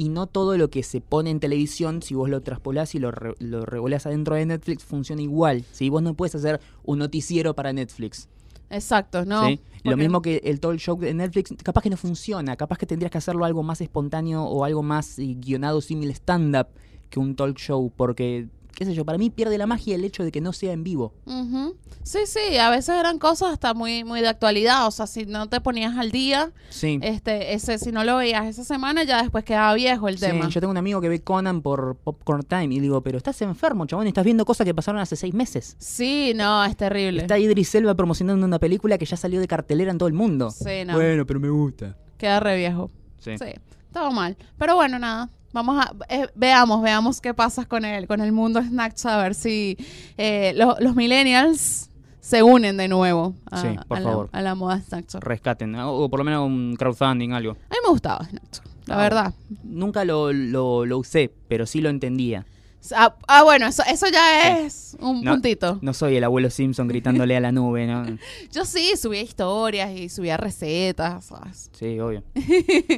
Y 0.00 0.08
no 0.08 0.26
todo 0.26 0.56
lo 0.56 0.70
que 0.70 0.82
se 0.82 1.02
pone 1.02 1.28
en 1.28 1.40
televisión, 1.40 2.00
si 2.00 2.14
vos 2.14 2.30
lo 2.30 2.40
traspolás 2.40 2.94
y 2.94 2.98
lo, 2.98 3.10
re- 3.10 3.34
lo 3.38 3.66
regulás 3.66 4.06
adentro 4.06 4.34
de 4.34 4.46
Netflix, 4.46 4.82
funciona 4.82 5.20
igual. 5.20 5.62
Si 5.72 5.90
vos 5.90 6.02
no 6.02 6.14
puedes 6.14 6.34
hacer 6.34 6.58
un 6.84 7.00
noticiero 7.00 7.54
para 7.54 7.74
Netflix. 7.74 8.26
Exacto, 8.70 9.26
¿no? 9.26 9.46
¿sí? 9.46 9.60
Lo 9.84 9.98
mismo 9.98 10.22
que 10.22 10.40
el 10.44 10.58
talk 10.58 10.78
show 10.78 10.98
de 10.98 11.12
Netflix, 11.12 11.52
capaz 11.62 11.82
que 11.82 11.90
no 11.90 11.98
funciona. 11.98 12.56
Capaz 12.56 12.78
que 12.78 12.86
tendrías 12.86 13.10
que 13.10 13.18
hacerlo 13.18 13.44
algo 13.44 13.62
más 13.62 13.82
espontáneo 13.82 14.42
o 14.44 14.64
algo 14.64 14.82
más 14.82 15.18
eh, 15.18 15.36
guionado, 15.38 15.82
similar 15.82 16.14
stand-up 16.14 16.68
que 17.10 17.20
un 17.20 17.36
talk 17.36 17.58
show. 17.58 17.92
Porque, 17.94 18.48
qué 18.74 18.84
sé 18.84 18.94
yo, 18.94 19.04
para 19.04 19.18
mí 19.18 19.30
pierde 19.30 19.58
la 19.58 19.66
magia 19.66 19.94
el 19.94 20.04
hecho 20.04 20.24
de 20.24 20.32
que 20.32 20.40
no 20.40 20.52
sea 20.52 20.72
en 20.72 20.84
vivo. 20.84 21.12
Ujú. 21.26 21.76
Sí, 22.02 22.20
sí, 22.26 22.56
a 22.56 22.70
veces 22.70 22.96
eran 22.98 23.18
cosas 23.18 23.52
hasta 23.52 23.74
muy, 23.74 24.04
muy 24.04 24.20
de 24.20 24.28
actualidad, 24.28 24.86
o 24.86 24.90
sea, 24.90 25.06
si 25.06 25.26
no 25.26 25.48
te 25.48 25.60
ponías 25.60 25.96
al 25.98 26.10
día, 26.10 26.50
Sí. 26.70 26.98
este, 27.02 27.52
ese, 27.54 27.78
si 27.78 27.92
no 27.92 28.04
lo 28.04 28.16
veías 28.16 28.46
esa 28.46 28.64
semana, 28.64 29.04
ya 29.04 29.20
después 29.22 29.44
quedaba 29.44 29.74
viejo 29.74 30.08
el 30.08 30.16
Sí, 30.18 30.26
tema. 30.26 30.48
yo 30.48 30.60
tengo 30.60 30.70
un 30.70 30.76
amigo 30.78 31.00
que 31.00 31.08
ve 31.08 31.22
Conan 31.22 31.60
por 31.62 31.96
Popcorn 31.96 32.42
Time 32.42 32.74
y 32.74 32.80
digo, 32.80 33.02
pero 33.02 33.18
estás 33.18 33.40
enfermo, 33.42 33.84
chabón, 33.86 34.06
estás 34.06 34.24
viendo 34.24 34.44
cosas 34.46 34.64
que 34.64 34.74
pasaron 34.74 35.00
hace 35.00 35.16
seis 35.16 35.34
meses. 35.34 35.76
Sí, 35.78 36.32
no, 36.34 36.64
es 36.64 36.76
terrible. 36.76 37.22
Está 37.22 37.38
Idris 37.38 37.74
Elba 37.74 37.94
promocionando 37.94 38.46
una 38.46 38.58
película 38.58 38.96
que 38.98 39.04
ya 39.04 39.16
salió 39.16 39.38
de 39.40 39.46
cartelera 39.48 39.90
en 39.90 39.98
todo 39.98 40.08
el 40.08 40.14
mundo. 40.14 40.50
Sí, 40.50 40.84
no. 40.86 40.94
Bueno, 40.94 41.26
pero 41.26 41.38
me 41.38 41.50
gusta. 41.50 41.96
Queda 42.16 42.40
re 42.40 42.56
viejo. 42.56 42.90
Sí. 43.18 43.32
Sí, 43.38 43.44
todo 43.92 44.10
mal. 44.10 44.36
Pero 44.56 44.74
bueno, 44.74 44.98
nada. 44.98 45.28
Vamos 45.52 45.84
a 45.84 45.92
eh, 46.08 46.28
veamos, 46.34 46.80
veamos 46.82 47.20
qué 47.20 47.34
pasa 47.34 47.64
con 47.64 47.84
el 47.84 48.06
con 48.06 48.20
el 48.20 48.30
mundo 48.32 48.62
Snapchat 48.62 49.12
a 49.12 49.22
ver 49.22 49.34
si 49.34 49.76
eh, 50.16 50.52
lo- 50.56 50.76
los 50.78 50.94
millennials 50.94 51.88
se 52.20 52.42
unen 52.42 52.76
de 52.76 52.86
nuevo 52.86 53.34
a, 53.50 53.60
Sí, 53.62 53.68
por 53.88 53.98
a 53.98 54.02
favor. 54.02 54.28
La, 54.32 54.38
a 54.38 54.42
la 54.42 54.54
moda 54.54 54.80
Snapchat. 54.80 55.22
Rescaten, 55.24 55.74
o 55.74 56.08
por 56.08 56.20
lo 56.20 56.24
menos 56.24 56.46
un 56.46 56.76
crowdfunding, 56.78 57.32
algo. 57.32 57.52
A 57.52 57.72
mí 57.74 57.78
me 57.82 57.90
gustaba 57.90 58.24
Snapchat, 58.28 58.64
la 58.86 58.94
Ah, 58.94 58.98
verdad. 58.98 59.34
Nunca 59.64 60.04
lo, 60.04 60.32
lo, 60.32 60.86
lo 60.86 60.98
usé, 60.98 61.32
pero 61.48 61.66
sí 61.66 61.80
lo 61.80 61.88
entendía. 61.88 62.46
Ah, 62.94 63.14
ah, 63.28 63.42
bueno, 63.42 63.66
eso, 63.66 63.82
eso 63.86 64.06
ya 64.08 64.58
es 64.60 64.96
un 65.00 65.22
No, 65.22 65.32
puntito. 65.32 65.78
No 65.82 65.92
soy 65.92 66.16
el 66.16 66.24
abuelo 66.24 66.48
Simpson 66.50 66.88
gritándole 66.88 67.36
a 67.36 67.40
la 67.40 67.52
nube, 67.52 67.86
¿no? 67.86 68.04
Yo 68.52 68.64
sí 68.64 68.96
subía 68.96 69.20
historias 69.22 69.90
y 69.90 70.08
subía 70.08 70.36
recetas, 70.36 71.26
¿sabes? 71.26 71.70
Sí, 71.78 71.98
obvio. 72.00 72.22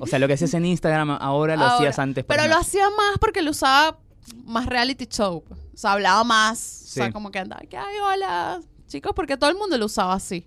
O 0.01 0.07
sea, 0.07 0.19
lo 0.19 0.29
que 0.29 0.35
hacías 0.35 0.55
en 0.55 0.65
Instagram 0.67 1.11
ahora 1.21 1.57
lo 1.57 1.63
Ahora, 1.65 1.75
hacías 1.77 1.99
antes. 1.99 2.25
Pero 2.25 2.47
lo 2.47 2.57
hacía 2.57 2.89
más 2.91 3.19
porque 3.21 3.43
lo 3.43 3.51
usaba 3.51 3.99
más 4.45 4.67
reality 4.67 5.07
show. 5.07 5.43
O 5.51 5.77
sea, 5.77 5.93
hablaba 5.93 6.23
más. 6.25 6.83
O 6.85 6.89
sea, 6.89 7.11
como 7.13 7.31
que 7.31 7.41
andaba, 7.41 7.63
que 7.63 7.77
ay, 7.77 7.97
hola, 8.03 8.61
chicos, 8.87 9.13
porque 9.17 9.37
todo 9.37 9.51
el 9.51 9.57
mundo 9.57 9.77
lo 9.79 9.87
usaba 9.87 10.15
así. 10.15 10.47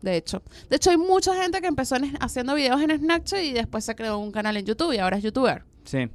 De 0.00 0.16
hecho. 0.16 0.42
De 0.70 0.76
hecho, 0.76 0.90
hay 0.90 0.96
mucha 0.98 1.34
gente 1.42 1.60
que 1.60 1.66
empezó 1.66 1.96
en- 1.96 2.16
haciendo 2.20 2.54
videos 2.54 2.80
en 2.82 2.96
Snapchat 2.96 3.40
y 3.42 3.52
después 3.52 3.84
se 3.84 3.96
creó 3.96 4.18
un 4.18 4.30
canal 4.30 4.56
en 4.56 4.64
YouTube 4.64 4.92
y 4.92 4.98
ahora 4.98 5.16
es 5.16 5.24
youtuber. 5.24 5.64
Sí, 5.84 6.08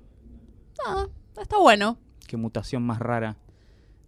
Ah, 0.85 1.07
está 1.41 1.57
bueno. 1.57 1.97
Qué 2.31 2.37
mutación 2.37 2.81
más 2.83 2.99
rara. 2.99 3.35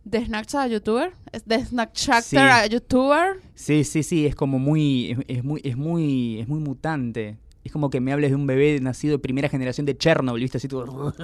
De 0.06 0.26
Snapchat 0.26 0.62
a 0.62 0.68
youtuber. 0.68 1.14
De 1.46 1.64
Snapchat 1.66 2.24
Sí. 2.24 2.38
a 2.38 2.66
youtuber. 2.68 3.42
Sí, 3.54 3.84
sí, 3.84 4.02
sí, 4.04 4.26
es 4.26 4.34
como 4.36 4.60
muy, 4.60 5.12
es, 5.12 5.18
es 5.38 5.44
muy, 5.44 5.62
es 5.64 5.76
muy, 5.78 6.40
es 6.40 6.48
muy 6.48 6.60
mutante. 6.62 7.38
Es 7.66 7.72
como 7.72 7.90
que 7.90 8.00
me 8.02 8.12
hables 8.14 8.32
de 8.32 8.36
un 8.36 8.48
bebé 8.48 8.80
nacido 8.82 9.14
de 9.14 9.20
primera 9.20 9.48
generación 9.50 9.86
de 9.86 9.98
Chernobyl, 9.98 10.42
¿viste? 10.42 10.58
Así 10.58 10.68
todo. 10.68 11.14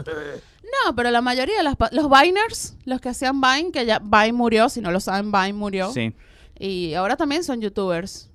No, 0.85 0.95
pero 0.95 1.09
la 1.11 1.21
mayoría 1.21 1.57
de 1.57 1.63
las 1.63 1.75
los 1.91 2.07
Viners, 2.09 2.77
los 2.85 3.01
que 3.01 3.09
hacían 3.09 3.41
Vine, 3.41 3.71
que 3.71 3.85
ya 3.85 3.99
Vine 3.99 4.33
murió, 4.33 4.69
si 4.69 4.81
no 4.81 4.91
lo 4.91 4.99
saben, 4.99 5.31
Vine 5.31 5.53
murió. 5.53 5.91
Sí. 5.91 6.13
Y 6.59 6.93
ahora 6.93 7.17
también 7.17 7.43
son 7.43 7.59
youtubers. 7.59 8.29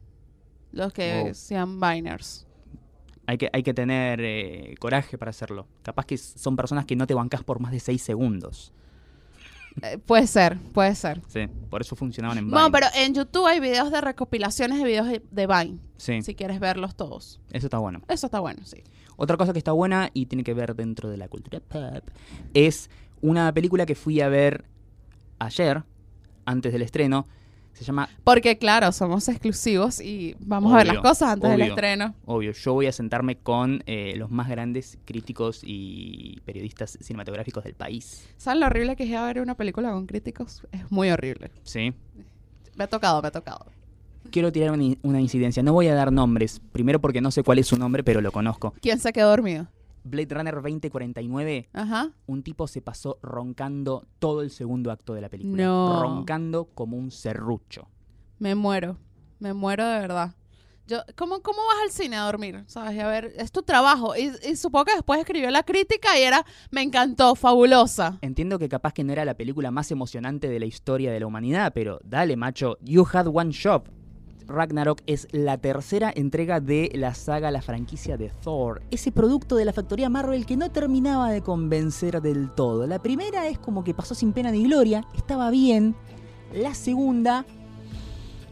Los 0.72 0.92
que 0.92 1.28
hacían 1.30 1.80
Viners. 1.80 2.43
Hay 3.26 3.38
que, 3.38 3.48
hay 3.52 3.62
que 3.62 3.72
tener 3.74 4.20
eh, 4.22 4.74
coraje 4.78 5.16
para 5.18 5.30
hacerlo. 5.30 5.66
Capaz 5.82 6.04
que 6.06 6.18
son 6.18 6.56
personas 6.56 6.84
que 6.84 6.94
no 6.96 7.06
te 7.06 7.14
bancas 7.14 7.42
por 7.42 7.58
más 7.60 7.72
de 7.72 7.80
seis 7.80 8.02
segundos. 8.02 8.72
Eh, 9.82 9.98
puede 9.98 10.26
ser, 10.26 10.58
puede 10.72 10.94
ser. 10.94 11.20
Sí, 11.26 11.48
por 11.68 11.80
eso 11.80 11.96
funcionaban 11.96 12.38
en 12.38 12.46
Vine. 12.46 12.60
No, 12.60 12.70
pero 12.70 12.86
en 12.94 13.14
YouTube 13.14 13.46
hay 13.46 13.58
videos 13.60 13.90
de 13.90 14.00
recopilaciones 14.00 14.78
de 14.78 14.84
videos 14.84 15.08
de- 15.08 15.22
de 15.30 15.46
Vine. 15.46 15.78
Sí, 15.96 16.22
Si 16.22 16.34
quieres 16.34 16.60
verlos 16.60 16.94
todos. 16.94 17.40
eso 17.50 17.66
está 17.66 17.78
bueno. 17.78 18.02
Eso 18.08 18.26
está 18.26 18.40
bueno, 18.40 18.64
sí. 18.64 18.82
Otra 19.16 19.36
cosa 19.36 19.52
que 19.52 19.58
está 19.58 19.72
buena 19.72 20.10
y 20.12 20.26
tiene 20.26 20.44
que 20.44 20.54
ver 20.54 20.76
dentro 20.76 21.08
de 21.08 21.16
la 21.16 21.28
cultura 21.28 21.60
pop 21.60 22.04
es 22.52 22.90
una 23.20 23.52
película 23.54 23.86
que 23.86 23.94
fui 23.94 24.20
a 24.20 24.28
ver 24.28 24.64
ayer, 25.38 25.82
antes 26.44 26.72
del 26.72 26.82
estreno. 26.82 27.26
Se 27.74 27.84
llama 27.84 28.08
Porque 28.22 28.56
claro, 28.56 28.92
somos 28.92 29.28
exclusivos 29.28 30.00
y 30.00 30.36
vamos 30.38 30.72
a 30.72 30.76
ver 30.78 30.86
las 30.86 30.98
cosas 30.98 31.30
antes 31.30 31.50
del 31.50 31.62
estreno. 31.62 32.14
Obvio, 32.24 32.52
yo 32.52 32.72
voy 32.72 32.86
a 32.86 32.92
sentarme 32.92 33.36
con 33.36 33.82
eh, 33.86 34.14
los 34.16 34.30
más 34.30 34.48
grandes 34.48 34.96
críticos 35.04 35.60
y 35.64 36.40
periodistas 36.44 36.96
cinematográficos 37.00 37.64
del 37.64 37.74
país. 37.74 38.28
¿Saben 38.36 38.60
lo 38.60 38.66
horrible 38.66 38.94
que 38.96 39.02
es 39.02 39.10
ir 39.10 39.16
a 39.16 39.26
ver 39.26 39.40
una 39.40 39.56
película 39.56 39.90
con 39.90 40.06
críticos? 40.06 40.66
Es 40.70 40.90
muy 40.90 41.10
horrible. 41.10 41.50
¿Sí? 41.64 41.92
Me 42.76 42.84
ha 42.84 42.86
tocado, 42.86 43.20
me 43.20 43.28
ha 43.28 43.32
tocado. 43.32 43.66
Quiero 44.30 44.52
tirar 44.52 44.70
una, 44.70 44.94
una 45.02 45.20
incidencia. 45.20 45.62
No 45.62 45.72
voy 45.72 45.88
a 45.88 45.94
dar 45.94 46.12
nombres. 46.12 46.60
Primero 46.72 47.00
porque 47.00 47.20
no 47.20 47.30
sé 47.30 47.42
cuál 47.42 47.58
es 47.58 47.66
su 47.66 47.76
nombre, 47.76 48.02
pero 48.04 48.20
lo 48.20 48.32
conozco. 48.32 48.72
¿Quién 48.80 48.98
se 48.98 49.12
quedó 49.12 49.28
dormido? 49.30 49.68
Blade 50.04 50.34
Runner 50.34 50.54
2049, 50.54 51.68
Ajá. 51.72 52.10
un 52.26 52.42
tipo 52.42 52.66
se 52.66 52.80
pasó 52.82 53.18
roncando 53.22 54.06
todo 54.18 54.42
el 54.42 54.50
segundo 54.50 54.90
acto 54.90 55.14
de 55.14 55.20
la 55.22 55.28
película. 55.28 55.64
No. 55.64 56.02
Roncando 56.02 56.66
como 56.74 56.96
un 56.96 57.10
serrucho. 57.10 57.88
Me 58.38 58.54
muero. 58.54 58.98
Me 59.40 59.52
muero 59.54 59.86
de 59.86 59.98
verdad. 59.98 60.34
Yo, 60.86 60.98
¿cómo, 61.16 61.40
¿Cómo 61.40 61.58
vas 61.66 61.82
al 61.84 61.90
cine 61.90 62.16
a 62.16 62.24
dormir? 62.24 62.62
¿Sabes? 62.66 62.94
Y 62.94 63.00
a 63.00 63.08
ver, 63.08 63.32
es 63.36 63.50
tu 63.50 63.62
trabajo. 63.62 64.14
Y, 64.16 64.30
y 64.46 64.56
supongo 64.56 64.84
que 64.84 64.94
después 64.94 65.18
escribió 65.18 65.50
la 65.50 65.62
crítica 65.62 66.18
y 66.18 66.22
era, 66.22 66.44
me 66.70 66.82
encantó, 66.82 67.34
fabulosa. 67.34 68.18
Entiendo 68.20 68.58
que 68.58 68.68
capaz 68.68 68.92
que 68.92 69.02
no 69.02 69.12
era 69.12 69.24
la 69.24 69.34
película 69.34 69.70
más 69.70 69.90
emocionante 69.90 70.48
de 70.50 70.60
la 70.60 70.66
historia 70.66 71.10
de 71.10 71.20
la 71.20 71.26
humanidad, 71.26 71.72
pero 71.74 72.00
dale, 72.04 72.36
macho, 72.36 72.76
you 72.82 73.06
had 73.10 73.26
one 73.32 73.50
shot. 73.50 73.88
Ragnarok 74.46 75.00
es 75.06 75.28
la 75.32 75.58
tercera 75.58 76.12
entrega 76.14 76.60
de 76.60 76.90
la 76.94 77.14
saga, 77.14 77.50
la 77.50 77.62
franquicia 77.62 78.16
de 78.16 78.30
Thor. 78.42 78.82
Ese 78.90 79.10
producto 79.12 79.56
de 79.56 79.64
la 79.64 79.72
factoría 79.72 80.08
Marvel 80.08 80.46
que 80.46 80.56
no 80.56 80.70
terminaba 80.70 81.30
de 81.30 81.40
convencer 81.42 82.20
del 82.20 82.50
todo. 82.50 82.86
La 82.86 83.00
primera 83.00 83.48
es 83.48 83.58
como 83.58 83.84
que 83.84 83.94
pasó 83.94 84.14
sin 84.14 84.32
pena 84.32 84.50
ni 84.50 84.64
gloria, 84.64 85.04
estaba 85.16 85.50
bien. 85.50 85.94
La 86.52 86.74
segunda, 86.74 87.44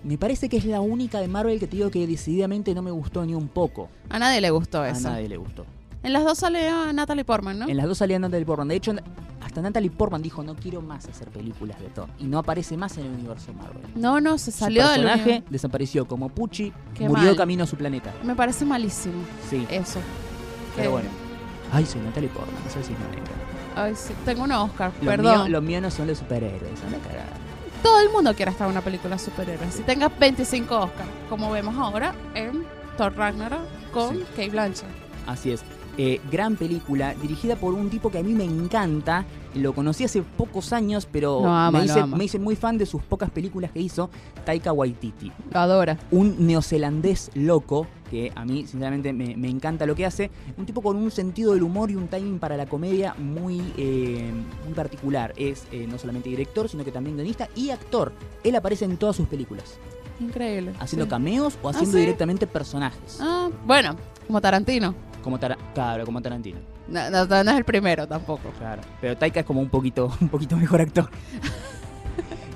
me 0.02 0.18
parece 0.18 0.48
que 0.48 0.56
es 0.56 0.64
la 0.64 0.80
única 0.80 1.20
de 1.20 1.28
Marvel 1.28 1.60
que 1.60 1.66
te 1.66 1.76
digo 1.76 1.90
que 1.90 2.06
decididamente 2.06 2.74
no 2.74 2.82
me 2.82 2.90
gustó 2.90 3.24
ni 3.24 3.34
un 3.34 3.48
poco. 3.48 3.88
A 4.08 4.18
nadie 4.18 4.40
le 4.40 4.50
gustó 4.50 4.80
A 4.80 4.90
eso. 4.90 5.08
nadie 5.10 5.28
le 5.28 5.36
gustó. 5.36 5.64
En 6.02 6.12
las 6.12 6.24
dos 6.24 6.38
sale 6.38 6.68
a 6.68 6.92
Natalie 6.92 7.24
Portman, 7.24 7.58
¿no? 7.60 7.68
En 7.68 7.76
las 7.76 7.86
dos 7.86 7.98
salían 7.98 8.22
Natalie 8.22 8.44
Portman. 8.44 8.68
De 8.68 8.74
hecho, 8.76 8.92
hasta 9.40 9.62
Natalie 9.62 9.90
Portman 9.90 10.20
dijo, 10.22 10.42
no 10.42 10.54
quiero 10.56 10.82
más 10.82 11.06
hacer 11.06 11.28
películas 11.28 11.78
de 11.80 11.88
Thor. 11.88 12.08
Y 12.18 12.24
no 12.24 12.38
aparece 12.38 12.76
más 12.76 12.96
en 12.98 13.06
el 13.06 13.12
universo 13.12 13.52
Marvel. 13.52 13.82
No, 13.94 14.20
no, 14.20 14.36
se 14.38 14.50
salió 14.50 14.88
del 14.88 15.02
personaje 15.02 15.44
desapareció 15.48 16.06
como 16.06 16.28
Pucci, 16.28 16.72
Qué 16.94 17.08
murió 17.08 17.26
mal. 17.26 17.36
camino 17.36 17.64
a 17.64 17.66
su 17.66 17.76
planeta. 17.76 18.12
Me 18.24 18.34
parece 18.34 18.64
malísimo 18.64 19.14
Sí, 19.48 19.66
eso. 19.70 20.00
pero 20.76 20.92
bueno. 20.92 21.08
Ay, 21.72 21.86
soy 21.86 22.00
Natalie 22.02 22.28
Portman, 22.30 22.54
no 22.64 23.08
negra. 23.16 23.32
Ay, 23.76 23.94
sí, 23.96 24.12
tengo 24.24 24.42
un 24.44 24.52
Oscar, 24.52 24.90
perdón. 24.92 25.38
mío, 25.44 25.48
lo 25.48 25.62
mío 25.62 25.80
no 25.80 25.90
son 25.90 26.06
los 26.08 26.18
superhéroes, 26.18 26.78
son 26.80 26.92
la 26.92 26.98
cagada. 26.98 27.30
Todo 27.82 28.00
el 28.00 28.10
mundo 28.10 28.34
quiere 28.34 28.50
estar 28.50 28.66
en 28.66 28.72
una 28.72 28.80
película 28.82 29.16
de 29.16 29.22
superhéroes. 29.22 29.74
Si 29.74 29.82
tengas 29.82 30.16
25 30.18 30.78
Oscars, 30.78 31.08
como 31.30 31.50
vemos 31.50 31.74
ahora 31.76 32.14
en 32.34 32.64
Thor 32.98 33.16
Ragnarok 33.16 33.60
con 33.92 34.16
Sí. 34.16 34.24
Kate 34.36 34.50
Blanchett. 34.50 34.88
Así 35.26 35.52
es. 35.52 35.62
Eh, 35.98 36.20
gran 36.30 36.56
película, 36.56 37.14
dirigida 37.20 37.56
por 37.56 37.74
un 37.74 37.90
tipo 37.90 38.10
que 38.10 38.18
a 38.18 38.22
mí 38.22 38.32
me 38.32 38.44
encanta. 38.44 39.24
Lo 39.54 39.74
conocí 39.74 40.04
hace 40.04 40.22
pocos 40.22 40.72
años, 40.72 41.06
pero 41.10 41.46
ama, 41.46 41.80
me, 41.80 41.84
hice, 41.84 42.00
ama. 42.00 42.16
me 42.16 42.24
hice 42.24 42.38
muy 42.38 42.56
fan 42.56 42.78
de 42.78 42.86
sus 42.86 43.02
pocas 43.02 43.28
películas 43.30 43.70
que 43.70 43.80
hizo 43.80 44.08
Taika 44.46 44.72
Waititi. 44.72 45.30
Lo 45.52 45.60
adora. 45.60 45.98
Un 46.10 46.46
neozelandés 46.46 47.30
loco, 47.34 47.86
que 48.10 48.32
a 48.34 48.46
mí 48.46 48.66
sinceramente 48.66 49.12
me, 49.12 49.36
me 49.36 49.50
encanta 49.50 49.84
lo 49.84 49.94
que 49.94 50.06
hace. 50.06 50.30
Un 50.56 50.64
tipo 50.64 50.80
con 50.80 50.96
un 50.96 51.10
sentido 51.10 51.52
del 51.52 51.62
humor 51.62 51.90
y 51.90 51.96
un 51.96 52.08
timing 52.08 52.38
para 52.38 52.56
la 52.56 52.64
comedia 52.64 53.14
muy, 53.18 53.60
eh, 53.76 54.32
muy 54.64 54.72
particular. 54.72 55.34
Es 55.36 55.66
eh, 55.72 55.86
no 55.86 55.98
solamente 55.98 56.30
director, 56.30 56.70
sino 56.70 56.82
que 56.82 56.90
también 56.92 57.16
guionista 57.16 57.50
y 57.54 57.68
actor. 57.68 58.12
Él 58.44 58.56
aparece 58.56 58.86
en 58.86 58.96
todas 58.96 59.16
sus 59.16 59.28
películas, 59.28 59.74
Increíble. 60.18 60.72
haciendo 60.80 61.04
sí. 61.04 61.10
cameos 61.10 61.58
o 61.62 61.68
¿Ah, 61.68 61.72
haciendo 61.72 61.92
sí? 61.92 62.00
directamente 62.00 62.46
personajes. 62.46 63.18
Ah, 63.20 63.50
bueno, 63.66 63.96
como 64.26 64.40
Tarantino. 64.40 64.94
Como, 65.22 65.38
Tara- 65.38 65.56
claro, 65.74 66.04
como 66.04 66.20
Tarantino. 66.20 66.58
No, 66.88 67.08
no- 67.10 67.26
no 67.26 67.50
es 67.50 67.56
el 67.56 67.64
primero 67.64 68.06
tampoco. 68.08 68.50
Claro, 68.58 68.82
pero 69.00 69.16
Taika 69.16 69.40
es 69.40 69.46
como 69.46 69.60
un 69.60 69.68
poquito, 69.70 70.12
un 70.20 70.28
poquito 70.28 70.56
mejor 70.56 70.80
actor. 70.80 71.08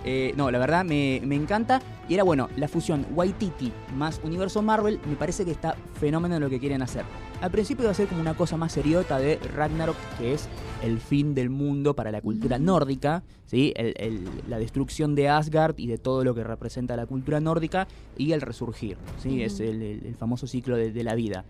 Eh, 0.09 0.33
no, 0.37 0.53
la 0.53 0.59
verdad 0.61 0.85
me, 0.85 1.21
me 1.25 1.35
encanta. 1.35 1.83
Y 2.09 2.15
era 2.15 2.23
bueno, 2.23 2.49
la 2.57 2.69
fusión 2.69 3.05
Waititi 3.13 3.73
más 3.97 4.21
universo 4.23 4.63
Marvel 4.63 5.01
me 5.09 5.17
parece 5.17 5.45
que 5.45 5.51
está 5.51 5.75
fenómeno 5.99 6.37
en 6.37 6.43
lo 6.43 6.49
que 6.49 6.61
quieren 6.61 6.81
hacer. 6.81 7.03
Al 7.41 7.51
principio 7.51 7.83
iba 7.83 7.91
a 7.91 7.95
ser 7.95 8.07
como 8.07 8.21
una 8.21 8.35
cosa 8.35 8.57
más 8.57 8.71
seriota 8.71 9.19
de 9.19 9.41
Ragnarok, 9.57 9.97
que 10.17 10.33
es 10.35 10.49
el 10.85 11.01
fin 11.01 11.35
del 11.35 11.51
mundo 11.51 11.95
para 11.97 12.13
la 12.13 12.21
cultura 12.21 12.57
nórdica, 12.61 13.25
¿sí? 13.47 13.73
El- 13.75 13.95
el- 13.97 14.29
la 14.49 14.61
destrucción 14.61 15.17
de 15.17 15.29
Asgard 15.29 15.75
y 15.77 15.89
de 15.89 15.99
todo 15.99 16.23
lo 16.23 16.37
que 16.37 16.45
representa 16.45 16.95
la 16.95 17.07
cultura 17.07 17.41
nórdica 17.41 17.89
y 18.17 18.31
el 18.31 18.43
resurgir, 18.43 18.97
¿sí? 19.21 19.43
Es 19.43 19.59
el, 19.59 19.83
el- 19.83 20.07
el 20.07 20.15
famoso 20.15 20.47
ciclo 20.47 20.77
de, 20.77 20.93
de 20.93 21.03
la 21.03 21.17
vida. 21.17 21.45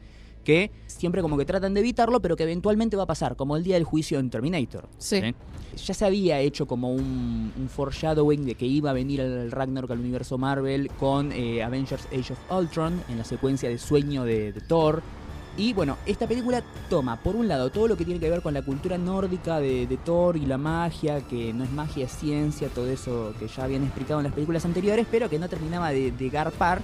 Que 0.47 0.71
siempre 0.87 1.23
como 1.23 1.37
que 1.37 1.45
tratan 1.45 1.75
de 1.75 1.81
evitarlo, 1.81 2.23
pero 2.23 2.37
que 2.37 2.45
eventualmente 2.45 2.97
va 2.97 3.03
a 3.03 3.07
pasar, 3.07 3.35
como 3.35 3.57
el 3.57 3.65
día 3.65 3.75
del 3.75 3.83
juicio 3.83 4.21
en 4.21 4.31
Terminator. 4.31 4.89
Sí. 4.97 5.21
Ya 5.85 5.93
se 5.93 6.05
había 6.05 6.39
hecho 6.39 6.67
como 6.67 6.93
un, 6.93 7.53
un 7.59 7.69
foreshadowing 7.69 8.47
de 8.47 8.55
que 8.55 8.65
iba 8.65 8.91
a 8.91 8.93
venir 8.93 9.19
el 9.19 9.51
Ragnarok 9.51 9.91
al 9.91 9.99
universo 9.99 10.39
Marvel 10.39 10.89
con 11.01 11.33
eh, 11.33 11.65
Avengers 11.65 12.07
Age 12.07 12.33
of 12.33 12.39
Ultron 12.49 13.03
en 13.09 13.19
la 13.19 13.25
secuencia 13.25 13.69
de 13.69 13.77
sueño 13.77 14.23
de, 14.23 14.53
de 14.53 14.61
Thor. 14.61 15.03
Y 15.59 15.73
bueno, 15.73 15.97
esta 16.07 16.29
película 16.29 16.63
toma, 16.89 17.21
por 17.21 17.35
un 17.35 17.49
lado, 17.49 17.71
todo 17.71 17.89
lo 17.89 17.97
que 17.97 18.05
tiene 18.05 18.21
que 18.21 18.31
ver 18.31 18.41
con 18.41 18.55
la 18.55 18.63
cultura 18.63 18.99
nórdica 18.99 19.59
de, 19.59 19.89
de 19.89 19.97
Thor 19.97 20.37
y 20.37 20.47
la 20.47 20.59
magia, 20.59 21.23
que 21.23 21.53
no 21.53 21.65
es 21.65 21.73
magia, 21.73 22.05
es 22.05 22.13
ciencia, 22.13 22.69
todo 22.69 22.89
eso 22.89 23.35
que 23.41 23.49
ya 23.49 23.65
habían 23.65 23.83
explicado 23.83 24.21
en 24.21 24.25
las 24.25 24.33
películas 24.33 24.65
anteriores, 24.65 25.07
pero 25.11 25.29
que 25.29 25.41
no 25.41 25.49
terminaba 25.49 25.91
de, 25.91 26.13
de 26.13 26.29
garpar. 26.29 26.83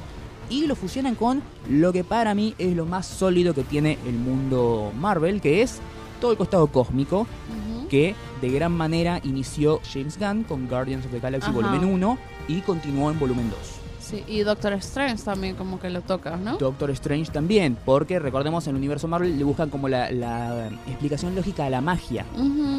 Y 0.50 0.66
lo 0.66 0.76
fusionan 0.76 1.14
con 1.14 1.42
lo 1.68 1.92
que 1.92 2.05
para 2.05 2.35
mí 2.35 2.55
es 2.59 2.76
lo 2.76 2.87
más 2.87 3.07
sólido 3.07 3.55
que 3.55 3.62
tiene 3.62 3.98
el 4.07 4.14
mundo 4.14 4.92
Marvel, 4.98 5.40
que 5.40 5.62
es 5.62 5.81
todo 6.20 6.33
el 6.33 6.37
costado 6.37 6.66
cósmico, 6.66 7.26
que 7.88 8.14
de 8.40 8.50
gran 8.50 8.72
manera 8.72 9.20
inició 9.24 9.81
James 9.92 10.18
Gunn 10.18 10.44
con 10.44 10.68
Guardians 10.68 11.05
of 11.05 11.12
the 11.12 11.20
Galaxy 11.20 11.50
Ajá. 11.50 11.55
Volumen 11.55 11.85
1 11.85 12.18
y 12.48 12.61
continuó 12.61 13.11
en 13.11 13.18
Volumen 13.18 13.50
2. 13.50 13.82
Sí, 14.12 14.22
y 14.29 14.40
Doctor 14.42 14.75
Strange 14.75 15.22
también 15.25 15.57
como 15.57 15.81
que 15.81 15.88
lo 15.90 16.03
toca, 16.03 16.37
¿no? 16.37 16.59
Doctor 16.59 16.90
Strange 16.90 17.33
también, 17.33 17.77
porque 17.85 18.18
recordemos 18.18 18.66
en 18.66 18.70
el 18.72 18.77
universo 18.77 19.09
Marvel 19.09 19.38
le 19.38 19.42
buscan 19.44 19.70
como 19.70 19.88
la, 19.88 20.11
la 20.11 20.68
explicación 20.87 21.35
lógica 21.35 21.64
a 21.66 21.70
la 21.70 21.81
magia, 21.81 22.27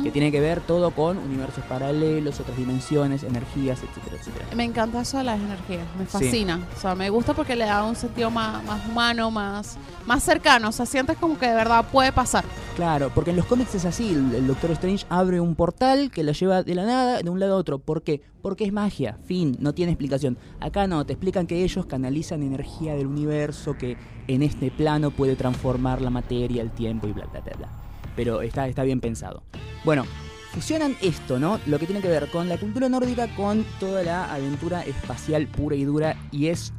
que 0.03 0.11
tiene 0.11 0.31
que 0.31 0.39
ver 0.39 0.61
todo 0.61 0.91
con 0.91 1.17
universos 1.17 1.63
paralelos, 1.65 2.39
otras 2.39 2.55
dimensiones, 2.55 3.23
energías, 3.23 3.79
etcétera, 3.83 4.17
etcétera. 4.19 4.45
Me 4.55 4.63
encanta 4.63 5.01
eso 5.01 5.17
de 5.17 5.23
las 5.23 5.39
energías, 5.39 5.85
me 5.97 6.05
Sí. 6.05 6.11
fascina. 6.11 6.59
O 6.77 6.79
sea, 6.79 6.93
me 6.95 7.09
gusta 7.09 7.33
porque 7.33 7.55
le 7.55 7.65
da 7.65 7.83
un 7.83 7.95
sentido 7.95 8.29
más, 8.29 8.63
más 8.65 8.87
humano, 8.87 9.31
más, 9.31 9.77
más 10.05 10.21
cercano. 10.23 10.69
O 10.69 10.71
sea, 10.71 10.85
sientes 10.85 11.17
como 11.17 11.39
que 11.39 11.47
de 11.47 11.55
verdad 11.55 11.83
puede 11.91 12.11
pasar. 12.11 12.45
Claro, 12.75 13.11
porque 13.13 13.31
en 13.31 13.37
los 13.37 13.45
cómics 13.45 13.73
es 13.75 13.85
así, 13.85 14.09
el, 14.09 14.35
el 14.35 14.45
Doctor 14.47 14.71
Strange 14.71 15.05
abre 15.09 15.39
un 15.39 15.55
portal 15.55 16.11
que 16.11 16.23
la 16.23 16.31
lleva 16.33 16.61
de 16.63 16.75
la 16.75 16.85
nada 16.85 17.21
de 17.23 17.29
un 17.29 17.39
lado 17.39 17.53
a 17.55 17.57
otro. 17.57 17.79
¿Por 17.79 18.03
qué? 18.03 18.21
Porque 18.43 18.65
es 18.65 18.73
magia, 18.73 19.17
fin, 19.25 19.55
no 19.61 19.73
tiene 19.73 19.93
explicación. 19.93 20.37
Acá 20.59 20.85
no, 20.85 21.05
te 21.05 21.13
explican 21.13 21.47
que 21.47 21.63
ellos 21.63 21.85
canalizan 21.85 22.43
energía 22.43 22.93
del 22.93 23.07
universo 23.07 23.77
que 23.77 23.95
en 24.27 24.43
este 24.43 24.69
plano 24.69 25.11
puede 25.11 25.37
transformar 25.37 26.01
la 26.01 26.09
materia, 26.09 26.61
el 26.61 26.69
tiempo 26.69 27.07
y 27.07 27.13
bla, 27.13 27.25
bla, 27.27 27.39
bla, 27.39 27.53
bla. 27.55 27.69
Pero 28.17 28.41
está, 28.41 28.67
está 28.67 28.83
bien 28.83 28.99
pensado. 28.99 29.43
Bueno, 29.85 30.03
fusionan 30.51 30.97
esto, 31.01 31.39
¿no? 31.39 31.57
Lo 31.67 31.79
que 31.79 31.85
tiene 31.85 32.01
que 32.01 32.09
ver 32.09 32.29
con 32.31 32.49
la 32.49 32.57
cultura 32.57 32.89
nórdica 32.89 33.33
con 33.33 33.63
toda 33.79 34.03
la 34.03 34.33
aventura 34.33 34.81
espacial 34.81 35.47
pura 35.47 35.77
y 35.77 35.85
dura 35.85 36.17
y 36.29 36.47
es 36.47 36.73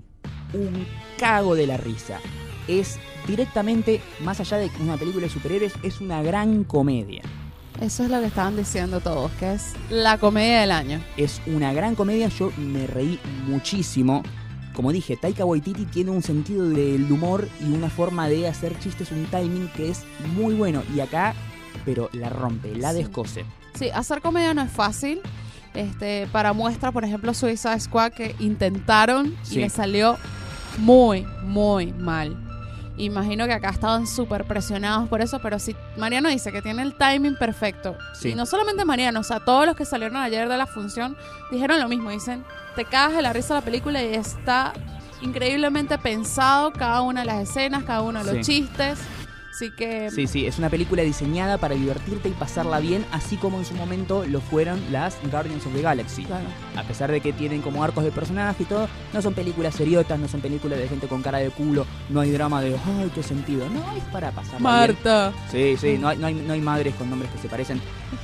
un 0.53 0.85
cago 1.19 1.55
de 1.55 1.67
la 1.67 1.79
risa. 1.79 2.21
Es 2.69 2.99
directamente, 3.27 4.03
más 4.21 4.39
allá 4.39 4.59
de 4.59 4.71
una 4.81 4.99
película 4.99 5.29
de 5.29 5.33
superhéroes, 5.33 5.73
es 5.83 6.03
una 6.03 6.23
gran 6.23 6.65
comedia. 6.65 7.23
Eso 7.85 8.03
es 8.05 8.11
lo 8.11 8.19
que 8.21 8.27
estaban 8.27 8.57
diciendo 8.57 9.01
todos, 9.01 9.31
que 9.33 9.53
es 9.53 9.73
la 9.91 10.17
comedia 10.17 10.61
del 10.63 10.71
año. 10.73 11.01
Es 11.19 11.43
una 11.47 11.71
gran 11.75 11.95
comedia, 11.95 12.29
yo 12.29 12.51
me 12.57 12.87
reí 12.87 13.21
muchísimo. 13.47 14.23
Como 14.73 14.91
dije, 14.91 15.19
Taika 15.19 15.45
Waititi 15.45 15.85
tiene 15.85 16.11
un 16.11 16.23
sentido 16.23 16.67
del 16.67 17.11
humor 17.13 17.47
y 17.61 17.65
una 17.73 17.91
forma 17.91 18.27
de 18.29 18.49
hacer 18.49 18.79
chistes, 18.79 19.11
un 19.13 19.27
timing 19.27 19.69
que 19.77 19.91
es 19.91 20.05
muy 20.35 20.55
bueno. 20.55 20.83
Y 20.97 21.01
acá, 21.01 21.35
pero 21.85 22.09
la 22.15 22.31
rompe, 22.31 22.75
la 22.75 22.93
Sí. 22.93 22.99
descose. 22.99 23.45
Sí, 23.75 23.91
hacer 23.91 24.23
comedia 24.23 24.55
no 24.55 24.63
es 24.63 24.71
fácil. 24.73 25.21
Este, 25.75 26.27
para 26.33 26.55
muestra, 26.55 26.91
por 26.91 27.05
ejemplo, 27.05 27.35
Suicide 27.35 27.81
Squad 27.81 28.13
que 28.13 28.35
intentaron 28.39 29.37
Sí. 29.43 29.57
y 29.57 29.61
le 29.61 29.69
salió 29.69 30.17
muy, 30.79 31.27
muy 31.45 31.93
mal. 31.93 32.35
Imagino 32.97 33.47
que 33.47 33.53
acá 33.53 33.71
estaban 33.71 34.07
súper 34.07 34.45
presionados 34.45 35.09
por 35.09 35.21
eso, 35.21 35.41
pero 35.41 35.59
sí, 35.59 35.75
Mariano 35.97 36.29
dice 36.29 36.53
que 36.53 36.63
tiene 36.63 36.83
el 36.83 36.95
timing 36.97 37.37
perfecto. 37.37 37.97
Sí. 38.15 38.31
Y 38.31 38.35
no 38.37 38.47
solamente 38.47 38.85
Mariano, 38.85 39.21
o 39.21 39.25
sea, 39.25 39.41
todos 39.41 39.67
los 39.67 39.75
que 39.75 39.85
salieron 39.85 40.17
ayer 40.17 40.49
de 40.49 40.57
la 40.57 40.67
función 40.67 41.17
dijeron 41.51 41.81
lo 41.81 41.89
mismo. 41.89 42.11
Dicen, 42.11 42.45
te 42.77 42.85
cagas 42.85 43.17
de 43.17 43.23
la 43.23 43.33
risa 43.33 43.55
la 43.55 43.63
película 43.63 44.01
y 44.03 44.15
está 44.15 44.73
increíblemente 45.23 45.99
pensado 45.99 46.73
cada 46.73 47.01
una 47.03 47.21
de 47.21 47.27
las 47.27 47.49
escenas, 47.49 47.83
cada 47.85 48.03
uno 48.03 48.23
de 48.23 48.33
los 48.35 48.47
Sí. 48.47 48.53
chistes. 48.63 48.99
Así 49.55 49.71
que 49.71 50.11
Sí, 50.11 50.27
sí, 50.27 50.47
es 50.47 50.59
una 50.59 50.69
película 50.69 51.03
diseñada 51.03 51.59
para 51.59 51.77
divertirte 51.77 52.29
y 52.29 52.33
pasarla 52.33 52.81
bien, 52.81 53.07
así 53.13 53.37
como 53.37 53.59
en 53.59 53.65
su 53.65 53.75
momento 53.75 54.25
lo 54.27 54.41
fueron 54.41 54.81
las 54.91 55.17
Guardians 55.31 55.65
of 55.65 55.73
the 55.75 55.81
Galaxy. 55.81 56.25
claro. 56.25 56.45
A 56.75 56.83
pesar 56.83 57.13
de 57.13 57.21
que 57.21 57.33
tienen 57.33 57.63
como 57.63 57.85
arcos 57.85 58.03
de 58.03 58.11
personaje 58.11 58.65
y 58.65 58.67
todo, 58.67 58.89
no 59.13 59.23
son 59.23 59.33
películas 59.33 59.77
seriotas, 59.77 60.19
no 60.19 60.27
son 60.27 60.41
películas 60.41 60.81
de 60.81 60.89
gente 60.89 61.07
con 61.07 61.23
cara 61.23 61.39
de 61.39 61.51
culo, 61.51 61.87
no 62.09 62.21
hay 62.21 62.33
drama 62.33 62.61
de, 62.63 62.75
ay, 62.75 63.13
qué 63.15 63.23
sentido. 63.23 63.69
No, 63.69 63.97
es 63.97 64.03
para 64.11 64.33
pasarla 64.33 64.59
bien. 64.59 64.63
Marta. 64.65 65.33
Sí, 65.53 65.77
sí, 65.77 65.99
no 65.99 66.09
hay, 66.09 66.19
no, 66.19 66.27
hay, 66.27 66.35
no 66.35 66.53
hay 66.53 66.61
madres 66.61 66.97
con 66.97 67.09
nombres 67.09 67.31
que 67.31 67.39
se 67.39 67.49
parecen. 67.49 67.81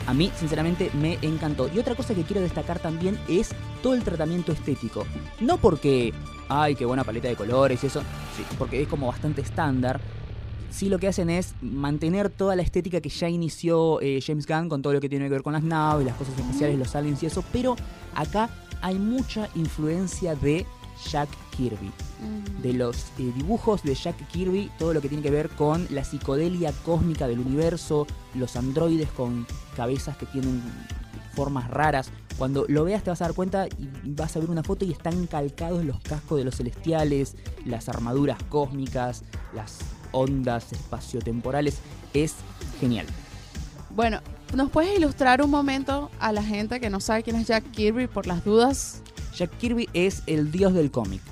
A 0.08 0.12
mí, 0.12 0.32
sinceramente, 0.36 0.90
me 0.94 1.16
encantó. 1.22 1.70
Y 1.72 1.78
otra 1.78 1.94
cosa 1.94 2.12
que 2.12 2.24
quiero 2.24 2.42
destacar 2.42 2.80
también 2.80 3.16
es 3.28 3.50
todo 3.84 3.94
el 3.94 4.02
tratamiento 4.02 4.50
estético. 4.50 5.06
No 5.38 5.58
porque, 5.58 6.12
ay, 6.48 6.74
qué 6.74 6.84
buena 6.84 7.04
paleta 7.04 7.28
de 7.28 7.36
colores 7.36 7.84
y 7.84 7.86
eso, 7.86 8.00
sí, 8.36 8.42
porque 8.58 8.82
es 8.82 8.88
como 8.88 9.06
bastante 9.06 9.42
estándar. 9.42 10.00
Sí, 10.70 10.88
lo 10.88 10.98
que 10.98 11.08
hacen 11.08 11.30
es 11.30 11.54
mantener 11.60 12.30
toda 12.30 12.56
la 12.56 12.62
estética 12.62 13.00
que 13.00 13.08
ya 13.08 13.28
inició 13.28 14.00
eh, 14.00 14.20
James 14.24 14.46
Gunn 14.46 14.68
con 14.68 14.82
todo 14.82 14.92
lo 14.92 15.00
que 15.00 15.08
tiene 15.08 15.26
que 15.26 15.30
ver 15.32 15.42
con 15.42 15.52
las 15.52 15.62
naves, 15.62 16.06
las 16.06 16.16
cosas 16.16 16.38
especiales, 16.38 16.78
los 16.78 16.94
aliens 16.94 17.22
y 17.22 17.26
eso, 17.26 17.44
pero 17.52 17.76
acá 18.14 18.50
hay 18.80 18.98
mucha 18.98 19.48
influencia 19.54 20.34
de 20.34 20.64
Jack 21.10 21.28
Kirby 21.56 21.90
Mm. 22.20 22.62
de 22.62 22.72
los 22.74 22.96
eh, 23.18 23.32
dibujos 23.34 23.82
de 23.82 23.94
Jack 23.94 24.26
Kirby, 24.28 24.70
todo 24.78 24.92
lo 24.92 25.00
que 25.00 25.08
tiene 25.08 25.22
que 25.22 25.30
ver 25.30 25.48
con 25.50 25.86
la 25.90 26.04
psicodelia 26.04 26.72
cósmica 26.84 27.26
del 27.26 27.40
universo, 27.40 28.06
los 28.34 28.56
androides 28.56 29.10
con 29.10 29.46
cabezas 29.76 30.16
que 30.16 30.26
tienen 30.26 30.62
formas 31.34 31.70
raras. 31.70 32.10
Cuando 32.36 32.64
lo 32.68 32.84
veas 32.84 33.02
te 33.02 33.10
vas 33.10 33.22
a 33.22 33.24
dar 33.26 33.34
cuenta 33.34 33.66
y 33.68 33.88
vas 34.04 34.36
a 34.36 34.40
ver 34.40 34.50
una 34.50 34.62
foto 34.62 34.84
y 34.84 34.92
están 34.92 35.26
calcados 35.26 35.84
los 35.84 36.00
cascos 36.00 36.38
de 36.38 36.44
los 36.44 36.56
celestiales, 36.56 37.36
las 37.64 37.88
armaduras 37.88 38.42
cósmicas, 38.48 39.24
las 39.54 39.78
ondas 40.12 40.72
espaciotemporales. 40.72 41.78
Es 42.14 42.34
genial. 42.80 43.06
Bueno, 43.90 44.20
¿nos 44.54 44.70
puedes 44.70 44.96
ilustrar 44.96 45.42
un 45.42 45.50
momento 45.50 46.10
a 46.20 46.32
la 46.32 46.42
gente 46.42 46.80
que 46.80 46.90
no 46.90 47.00
sabe 47.00 47.22
quién 47.22 47.36
es 47.36 47.46
Jack 47.48 47.70
Kirby 47.72 48.06
por 48.06 48.26
las 48.26 48.44
dudas? 48.44 49.02
Jack 49.36 49.56
Kirby 49.58 49.88
es 49.94 50.22
el 50.26 50.50
dios 50.52 50.74
del 50.74 50.90
cómic, 50.90 51.22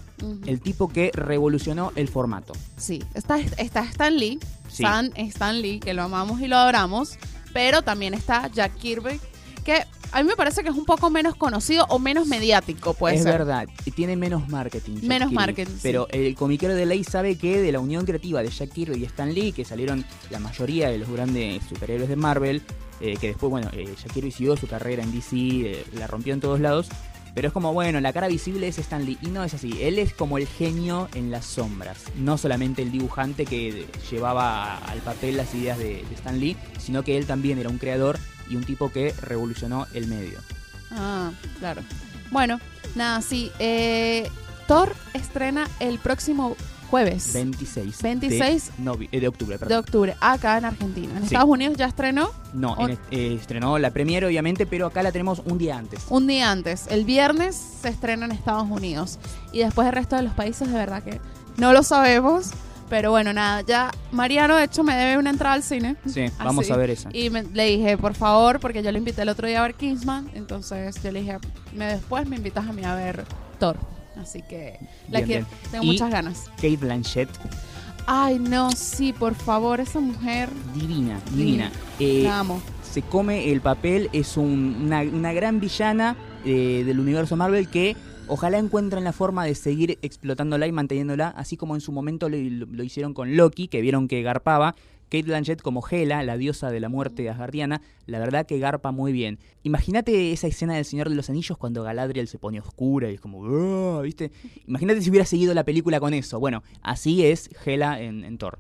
el 0.47 0.61
tipo 0.61 0.89
que 0.89 1.11
revolucionó 1.15 1.93
el 1.95 2.09
formato. 2.09 2.53
Sí, 2.77 3.03
está, 3.15 3.39
está 3.39 3.81
Stan 3.85 4.17
Lee, 4.17 4.39
Sí. 4.69 4.83
Stan, 4.85 5.11
Stan 5.17 5.61
Lee, 5.63 5.81
que 5.81 5.95
lo 5.95 6.03
amamos 6.03 6.41
y 6.41 6.47
lo 6.47 6.57
adoramos, 6.57 7.19
pero 7.55 7.83
también 7.83 8.13
está 8.15 8.49
Jack 8.49 8.75
Kirby, 8.77 9.21
que 9.65 9.85
a 10.13 10.23
mí 10.23 10.29
me 10.29 10.37
parece 10.37 10.63
que 10.63 10.71
es 10.71 10.75
un 10.75 10.85
poco 10.85 11.11
menos 11.11 11.35
conocido 11.37 11.87
o 11.89 11.99
menos 11.99 12.27
mediático, 12.27 12.95
puede 12.95 13.17
es 13.17 13.23
ser. 13.23 13.33
verdad, 13.39 13.69
y 13.85 13.91
tiene 13.91 14.17
menos 14.17 14.49
marketing. 14.49 14.97
Menos 15.03 15.29
Kirby. 15.29 15.35
marketing, 15.35 15.73
sí. 15.73 15.81
Pero 15.83 16.09
el 16.11 16.35
comiquero 16.35 16.75
de 16.75 16.87
ley 16.87 17.05
sabe 17.05 17.37
que 17.37 17.61
de 17.61 17.73
la 17.73 17.81
unión 17.81 18.05
creativa 18.07 18.43
de 18.43 18.49
Jack 18.49 18.71
Kirby 18.73 18.99
y 18.99 19.05
Stan 19.05 19.33
Lee, 19.33 19.53
que 19.53 19.65
salieron 19.65 20.05
la 20.31 20.39
mayoría 20.39 20.89
de 20.89 20.99
los 20.99 21.09
grandes 21.11 21.63
superhéroes 21.69 22.09
de 22.09 22.17
Marvel, 22.17 22.63
eh, 23.01 23.17
que 23.21 23.29
después, 23.29 23.51
bueno, 23.51 23.71
eh, 23.73 23.95
Jack 24.03 24.13
Kirby 24.13 24.31
siguió 24.31 24.57
su 24.57 24.67
carrera 24.67 25.03
en 25.03 25.13
DC, 25.13 25.37
eh, 25.37 25.85
la 25.95 26.07
rompió 26.07 26.35
en 26.35 26.41
todos 26.41 26.61
lados. 26.61 26.89
Pero 27.35 27.49
es 27.49 27.55
como, 27.55 27.73
bueno, 27.73 28.01
la 28.01 28.13
cara 28.13 28.27
visible 28.27 28.67
es 28.67 28.79
Stan 28.79 29.05
Lee. 29.05 29.17
Y 29.23 29.29
no 29.29 29.45
es 29.45 29.55
así. 29.55 29.79
Él 29.83 29.99
es 30.01 30.13
como 30.13 30.39
el 30.39 30.49
genio 30.49 31.09
en 31.15 31.31
las 31.31 31.45
sombras. 31.45 31.99
No 32.17 32.37
solamente 32.37 32.83
el 32.83 32.91
dibujante 32.91 33.45
que 33.47 33.87
llevaba 34.11 34.79
al 34.79 34.99
papel 35.01 35.37
las 35.37 35.55
ideas 35.55 35.79
de, 35.79 36.03
de 36.09 36.15
Stan 36.17 36.41
Lee, 36.41 36.57
sino 36.81 37.05
que 37.05 37.17
él 37.17 37.27
también 37.27 37.59
era 37.59 37.69
un 37.69 37.79
creador 37.79 38.19
y 38.49 38.57
un 38.57 38.65
tipo 38.65 38.91
que 38.93 39.15
revolucionó 39.23 39.87
el 39.95 40.07
medio. 40.07 40.39
Ah, 40.91 41.31
claro. 41.59 41.83
Bueno, 42.31 42.61
nada, 42.95 43.21
sí. 43.23 43.51
eh, 43.59 44.29
Thor 44.67 44.95
estrena 45.15 45.67
el 45.81 45.99
próximo 45.99 46.57
jueves 46.91 47.33
26, 47.35 48.01
26 48.03 48.71
de, 48.79 48.83
novi- 48.85 49.09
eh, 49.13 49.21
de 49.21 49.29
octubre. 49.29 49.55
de 49.57 49.59
Perdón. 49.59 49.79
octubre, 49.79 50.17
acá 50.21 50.57
en 50.59 50.65
Argentina. 50.67 51.13
En 51.15 51.19
Sí. 51.21 51.25
Estados 51.27 51.49
Unidos 51.51 51.77
ya 51.77 51.87
estrenó 51.87 52.31
No, 52.55 52.77
en 52.81 52.91
est- 52.91 53.03
eh, 53.11 53.35
estrenó 53.39 53.79
la 53.79 53.91
premiere 53.91 54.27
obviamente, 54.27 54.67
pero 54.67 54.87
acá 54.87 55.03
la 55.03 55.13
tenemos 55.13 55.41
un 55.45 55.59
día 55.59 55.77
antes. 55.79 56.05
un 56.09 56.27
día 56.27 56.51
antes. 56.51 56.87
El 56.89 57.05
viernes 57.05 57.57
se 57.83 57.89
estrena 57.91 58.25
en 58.27 58.33
Estados 58.33 58.69
Unidos. 58.71 59.19
Y 59.53 59.59
después 59.61 59.87
el 59.87 59.93
resto 59.95 60.17
de 60.17 60.23
los 60.23 60.33
países, 60.35 60.69
de 60.69 60.75
verdad 60.75 61.03
que 61.03 61.21
no 61.59 61.73
lo 61.75 61.83
sabemos. 61.83 62.51
Pero 62.89 63.11
bueno, 63.11 63.33
nada, 63.33 63.63
ya 63.67 63.91
Mariano, 64.13 64.57
de 64.57 64.65
hecho, 64.65 64.83
me 64.83 64.95
debe 64.97 65.19
una 65.19 65.31
entrada 65.31 65.55
al 65.55 65.63
cine. 65.63 65.97
Sí, 66.07 66.25
vamos 66.39 66.71
a 66.71 66.77
ver 66.77 66.91
esa. 66.91 67.11
Y 67.13 67.29
me- 67.31 67.43
le 67.43 67.67
dije, 67.67 67.99
por 67.99 68.15
favor, 68.15 68.61
porque 68.61 68.83
yo 68.83 68.91
le 68.91 68.99
invité 68.99 69.23
el 69.23 69.29
otro 69.29 69.47
día 69.47 69.59
a 69.61 69.63
ver 69.63 69.75
Kingsman. 69.75 70.31
Entonces 70.35 71.03
yo 71.03 71.13
le 71.13 71.21
dije, 71.21 71.37
me, 71.77 71.85
después 71.87 72.27
me 72.27 72.37
invitas 72.37 72.67
a 72.67 72.73
mí 72.73 72.83
a 72.85 72.95
ver 72.95 73.25
Thor. 73.59 73.77
Así 74.21 74.43
que 74.43 74.79
la 75.11 75.19
Bien, 75.21 75.27
quiero, 75.27 75.47
bien. 75.47 75.71
tengo 75.71 75.85
Y- 75.85 75.87
muchas 75.89 76.11
ganas. 76.11 76.45
Kate 76.57 76.77
Blanchett, 76.77 77.29
Ay, 78.11 78.39
no, 78.39 78.71
sí, 78.73 79.13
por 79.13 79.35
favor, 79.35 79.81
esa 79.81 80.01
mujer, 80.01 80.49
divina, 80.75 81.21
divina. 81.35 81.71
Eh, 82.01 82.23
la 82.25 82.39
amo. 82.41 82.63
se 82.91 83.03
come 83.03 83.53
el 83.53 83.61
papel, 83.61 84.09
es 84.15 84.39
un- 84.39 84.77
una, 84.87 85.03
una 85.03 85.35
gran 85.35 85.61
villana 85.61 86.17
eh, 86.47 86.85
del 86.87 87.01
universo 87.01 87.37
Marvel 87.37 87.69
que 87.69 87.97
ojalá 88.29 88.59
encuentren 88.59 89.05
la 89.05 89.13
forma 89.13 89.45
de 89.45 89.55
seguir 89.55 89.99
explotándola 90.03 90.67
y 90.67 90.73
manteniéndola, 90.73 91.29
así 91.29 91.57
como 91.57 91.75
en 91.75 91.81
su 91.81 91.93
momento 91.93 92.29
lo, 92.29 92.37
lo 92.37 92.83
hicieron 92.83 93.15
con 93.15 93.37
Loki, 93.37 93.69
que 93.69 93.81
vieron 93.81 94.09
que 94.09 94.23
garpaba. 94.23 94.75
Kate 95.11 95.23
Blanchett 95.23 95.63
como 95.63 95.83
Hela, 95.91 96.23
la 96.23 96.37
diosa 96.37 96.71
de 96.71 96.81
la 96.81 96.91
muerte 96.91 97.31
asgardiana, 97.31 97.81
la 98.05 98.19
verdad 98.19 98.45
que 98.45 98.59
garpa 98.59 98.93
muy 98.93 99.11
bien. 99.11 99.39
Imagínate 99.63 100.33
esa 100.33 100.49
escena 100.49 100.75
del 100.75 100.85
Señor 100.85 101.09
de 101.09 101.15
los 101.15 101.31
Anillos 101.31 101.57
cuando 101.57 101.83
Galadriel 101.83 102.29
se 102.29 102.39
pone 102.39 102.61
oscura 102.61 103.11
y 103.11 103.15
es 103.15 103.21
como, 103.21 103.43
"Ah", 103.47 104.03
¿viste? 104.03 104.31
Imagínate 104.67 105.01
si 105.01 105.09
hubiera 105.09 105.25
seguido 105.25 105.55
la 105.55 105.65
película 105.65 105.99
con 105.99 106.13
eso. 106.13 106.39
Bueno, 106.39 106.63
así 106.83 107.25
es 107.25 107.49
Hela 107.65 108.01
en, 108.03 108.23
en 108.23 108.37
Thor. 108.37 108.59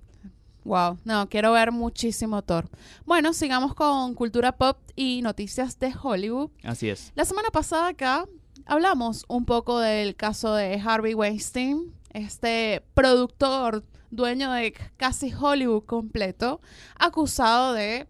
Wow, 0.64 0.98
no, 1.04 1.28
quiero 1.28 1.52
ver 1.52 1.70
muchísimo 1.72 2.42
Thor. 2.42 2.68
Bueno, 3.06 3.32
sigamos 3.34 3.74
con 3.74 4.14
cultura 4.14 4.52
pop 4.52 4.78
y 4.96 5.20
noticias 5.22 5.78
de 5.78 5.92
Hollywood. 6.02 6.50
Así 6.62 6.88
es. 6.88 7.12
La 7.14 7.24
semana 7.26 7.48
pasada 7.50 7.88
acá 7.88 8.26
hablamos 8.68 9.24
un 9.28 9.44
poco 9.44 9.80
del 9.80 10.14
caso 10.14 10.54
de 10.54 10.80
Harvey 10.84 11.14
Weinstein, 11.14 11.92
este 12.12 12.82
productor, 12.94 13.82
dueño 14.10 14.52
de 14.52 14.72
casi 14.96 15.32
Hollywood 15.32 15.84
completo, 15.84 16.60
acusado 16.98 17.72
de 17.72 18.06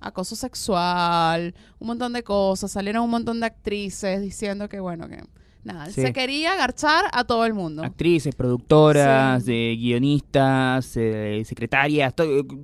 acoso 0.00 0.34
sexual, 0.36 1.54
un 1.78 1.86
montón 1.86 2.12
de 2.12 2.22
cosas, 2.24 2.72
salieron 2.72 3.04
un 3.04 3.10
montón 3.10 3.40
de 3.40 3.46
actrices 3.46 4.20
diciendo 4.20 4.68
que 4.68 4.80
bueno, 4.80 5.08
que 5.08 5.22
nada, 5.64 5.86
Sí. 5.86 6.02
se 6.02 6.12
quería 6.12 6.52
agarchar 6.54 7.04
a 7.12 7.22
todo 7.24 7.44
el 7.46 7.54
mundo. 7.54 7.84
Actrices, 7.84 8.34
productoras, 8.34 9.44
Sí. 9.44 9.52
eh, 9.52 9.76
guionistas, 9.76 10.96
eh, 10.96 11.42
secretarias, 11.46 12.14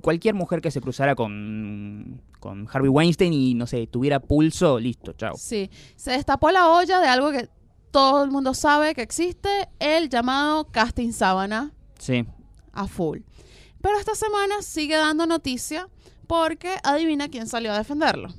cualquier 0.01 0.35
mujer 0.35 0.59
que 0.61 0.69
se 0.69 0.81
cruzara 0.81 1.15
con, 1.15 2.21
con 2.39 2.67
Harvey 2.71 2.89
Weinstein 2.89 3.33
y, 3.33 3.53
no 3.53 3.67
sé, 3.67 3.87
tuviera 3.87 4.19
pulso, 4.19 4.79
listo, 4.79 5.13
chao. 5.13 5.35
Sí, 5.37 5.69
se 5.95 6.11
destapó 6.11 6.51
la 6.51 6.69
olla 6.69 6.99
de 6.99 7.07
algo 7.07 7.31
que 7.31 7.49
todo 7.91 8.23
el 8.23 8.31
mundo 8.31 8.53
sabe 8.53 8.93
que 8.95 9.01
existe, 9.01 9.49
el 9.79 10.09
llamado 10.09 10.65
casting 10.71 11.11
sábana 11.11 11.71
Sí. 11.97 12.25
a 12.73 12.87
full. 12.87 13.19
Pero 13.81 13.97
esta 13.97 14.15
semana 14.15 14.61
sigue 14.61 14.95
dando 14.97 15.25
noticia 15.25 15.89
porque 16.27 16.75
adivina 16.83 17.29
quién 17.29 17.47
salió 17.47 17.71
a 17.73 17.77
defenderlo. 17.77 18.29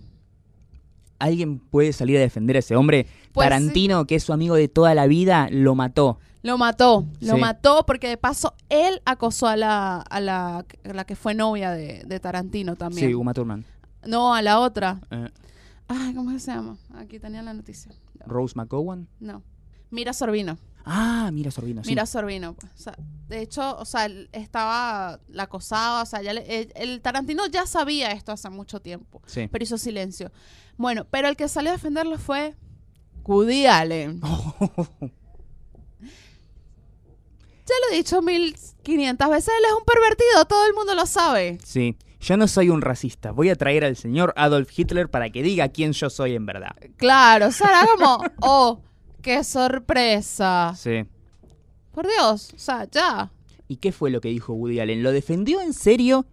¿Alguien 1.18 1.58
puede 1.58 1.92
salir 1.92 2.16
a 2.16 2.20
defender 2.20 2.56
a 2.56 2.60
ese 2.60 2.76
hombre? 2.76 3.06
Pues 3.32 3.44
Tarantino, 3.44 4.06
que 4.06 4.14
es 4.14 4.22
su 4.24 4.32
amigo 4.32 4.54
de 4.54 4.68
toda 4.68 4.94
la 4.94 5.06
vida, 5.06 5.48
lo 5.50 5.74
mató. 5.74 6.18
Lo 6.42 6.56
mató, 6.56 7.04
lo 7.20 7.34
Sí. 7.34 7.40
mató 7.40 7.84
porque 7.84 8.08
de 8.08 8.16
paso 8.16 8.54
él 8.70 9.02
acosó 9.04 9.46
a 9.46 9.56
la, 9.56 9.98
a 10.00 10.20
la, 10.20 10.58
a 10.84 10.92
la 10.94 11.04
que 11.04 11.14
fue 11.16 11.34
novia 11.34 11.72
de, 11.72 12.02
de 12.06 12.20
Tarantino 12.20 12.76
también. 12.76 13.08
Sí, 13.08 13.14
Uma 13.14 13.34
Thurman. 13.34 13.66
No, 14.06 14.34
a 14.34 14.42
la 14.42 14.60
otra. 14.60 15.00
Eh, 15.10 15.28
Ay, 15.88 16.14
¿cómo 16.14 16.38
se 16.38 16.52
llama? 16.52 16.76
Aquí 16.94 17.18
tenía 17.18 17.42
la 17.42 17.52
noticia. 17.54 17.92
Rose 18.26 18.54
McGowan. 18.56 19.08
No. 19.18 19.42
Mira 19.90 20.12
Sorbino. 20.12 20.56
Ah, 20.84 21.30
mira 21.32 21.50
Sorbino, 21.50 21.82
sí. 21.84 21.90
Mira 21.90 22.06
Sorbino. 22.06 22.54
pues. 22.54 22.72
O 22.74 22.78
sea, 22.78 22.96
de 23.28 23.40
hecho, 23.42 23.76
o 23.76 23.84
sea, 23.84 24.06
él 24.06 24.28
estaba 24.32 25.20
la 25.28 25.42
acosaba, 25.44 26.02
o 26.02 26.06
sea, 26.06 26.22
ya 26.22 26.32
le- 26.32 26.60
el, 26.62 26.72
el 26.74 27.00
Tarantino 27.02 27.46
ya 27.46 27.66
sabía 27.66 28.12
esto 28.12 28.32
hace 28.32 28.48
mucho 28.50 28.80
tiempo, 28.80 29.20
Sí. 29.26 29.48
pero 29.50 29.62
hizo 29.64 29.76
silencio. 29.78 30.30
Bueno, 30.76 31.06
pero 31.10 31.28
el 31.28 31.36
que 31.36 31.48
salió 31.48 31.70
a 31.70 31.74
defenderlo 31.74 32.18
fue 32.18 32.56
Woody 33.24 33.66
Allen. 33.66 34.20
Ya 37.66 37.74
lo 37.88 37.94
he 37.94 37.98
dicho 37.98 38.20
1500 38.20 39.30
veces, 39.30 39.48
él 39.56 39.64
es 39.68 39.72
un 39.78 39.84
pervertido, 39.84 40.44
todo 40.46 40.66
el 40.66 40.74
mundo 40.74 40.94
lo 40.96 41.06
sabe. 41.06 41.58
Sí. 41.64 41.96
Yo 42.20 42.36
no 42.36 42.46
soy 42.48 42.68
un 42.68 42.82
racista. 42.82 43.30
Voy 43.32 43.48
a 43.48 43.56
traer 43.56 43.84
al 43.84 43.96
señor 43.96 44.32
Adolf 44.36 44.70
Hitler 44.78 45.08
para 45.08 45.30
que 45.30 45.42
diga 45.42 45.68
quién 45.68 45.92
yo 45.92 46.10
soy 46.10 46.34
en 46.34 46.44
verdad. 46.46 46.76
Claro, 46.96 47.46
o 47.48 47.50
sea, 47.52 47.68
era 47.68 47.86
como, 47.96 48.22
oh, 48.42 48.80
qué 49.22 49.42
sorpresa. 49.44 50.74
Sí. 50.76 51.04
Por 51.92 52.06
Dios, 52.06 52.52
o 52.54 52.58
sea, 52.58 52.86
ya. 52.90 53.30
¿Y 53.68 53.76
qué 53.76 53.92
fue 53.92 54.10
lo 54.10 54.20
que 54.20 54.28
dijo 54.28 54.52
Woody 54.52 54.80
Allen? 54.80 55.02
¿Lo 55.02 55.12
defendió 55.12 55.60
en 55.60 55.72
serio 55.72 56.26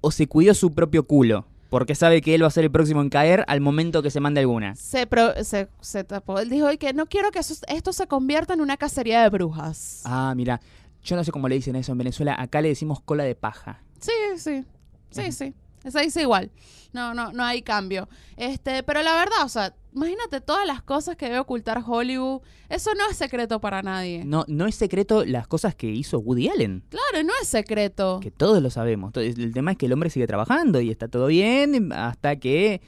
o 0.00 0.10
se 0.10 0.26
cuidó 0.26 0.54
su 0.54 0.74
propio 0.74 1.06
culo? 1.06 1.46
Porque 1.70 1.94
sabe 1.94 2.22
que 2.22 2.34
él 2.34 2.42
va 2.42 2.46
a 2.46 2.50
ser 2.50 2.64
el 2.64 2.70
próximo 2.70 3.02
en 3.02 3.10
caer 3.10 3.44
al 3.46 3.60
momento 3.60 4.02
que 4.02 4.10
se 4.10 4.20
mande 4.20 4.40
alguna. 4.40 4.74
Se, 4.74 5.06
pro- 5.06 5.44
se, 5.44 5.68
se 5.80 6.02
tapó. 6.02 6.38
Él 6.40 6.48
dijo 6.48 6.66
que 6.78 6.94
no 6.94 7.06
quiero 7.06 7.30
que 7.30 7.40
eso- 7.40 7.62
esto 7.68 7.92
se 7.92 8.06
convierta 8.06 8.54
en 8.54 8.62
una 8.62 8.76
cacería 8.78 9.22
de 9.22 9.28
brujas. 9.28 10.00
Ah, 10.04 10.32
mira, 10.34 10.60
yo 11.04 11.14
no 11.14 11.24
sé 11.24 11.30
cómo 11.30 11.46
le 11.48 11.56
dicen 11.56 11.76
eso 11.76 11.92
en 11.92 11.98
Venezuela. 11.98 12.34
Acá 12.38 12.62
le 12.62 12.68
decimos 12.68 13.00
cola 13.02 13.24
de 13.24 13.34
paja. 13.34 13.82
Sí, 14.00 14.12
sí. 14.38 14.64
Sí, 15.10 15.32
sí. 15.32 15.54
Esa 15.84 16.00
dice 16.00 16.22
igual. 16.22 16.50
No, 16.92 17.14
no, 17.14 17.32
no 17.32 17.44
hay 17.44 17.62
cambio. 17.62 18.08
Este, 18.36 18.82
pero 18.82 19.02
la 19.02 19.14
verdad, 19.14 19.44
o 19.44 19.48
sea, 19.48 19.74
imagínate 19.94 20.40
todas 20.40 20.66
las 20.66 20.82
cosas 20.82 21.16
que 21.16 21.26
debe 21.26 21.38
ocultar 21.38 21.82
Hollywood. 21.86 22.40
Eso 22.68 22.94
no 22.94 23.08
es 23.10 23.16
secreto 23.16 23.60
para 23.60 23.82
nadie. 23.82 24.24
No, 24.24 24.44
no 24.48 24.66
es 24.66 24.74
secreto 24.74 25.24
las 25.24 25.46
cosas 25.46 25.74
que 25.74 25.86
hizo 25.88 26.18
Woody 26.18 26.48
Allen. 26.48 26.82
Claro, 26.88 27.24
no 27.26 27.32
es 27.40 27.48
secreto. 27.48 28.20
Que 28.20 28.30
todos 28.30 28.60
lo 28.62 28.70
sabemos. 28.70 29.12
El 29.16 29.52
tema 29.52 29.72
es 29.72 29.78
que 29.78 29.86
el 29.86 29.92
hombre 29.92 30.10
sigue 30.10 30.26
trabajando 30.26 30.80
y 30.80 30.90
está 30.90 31.08
todo 31.08 31.26
bien 31.28 31.92
hasta 31.92 32.36
que 32.36 32.80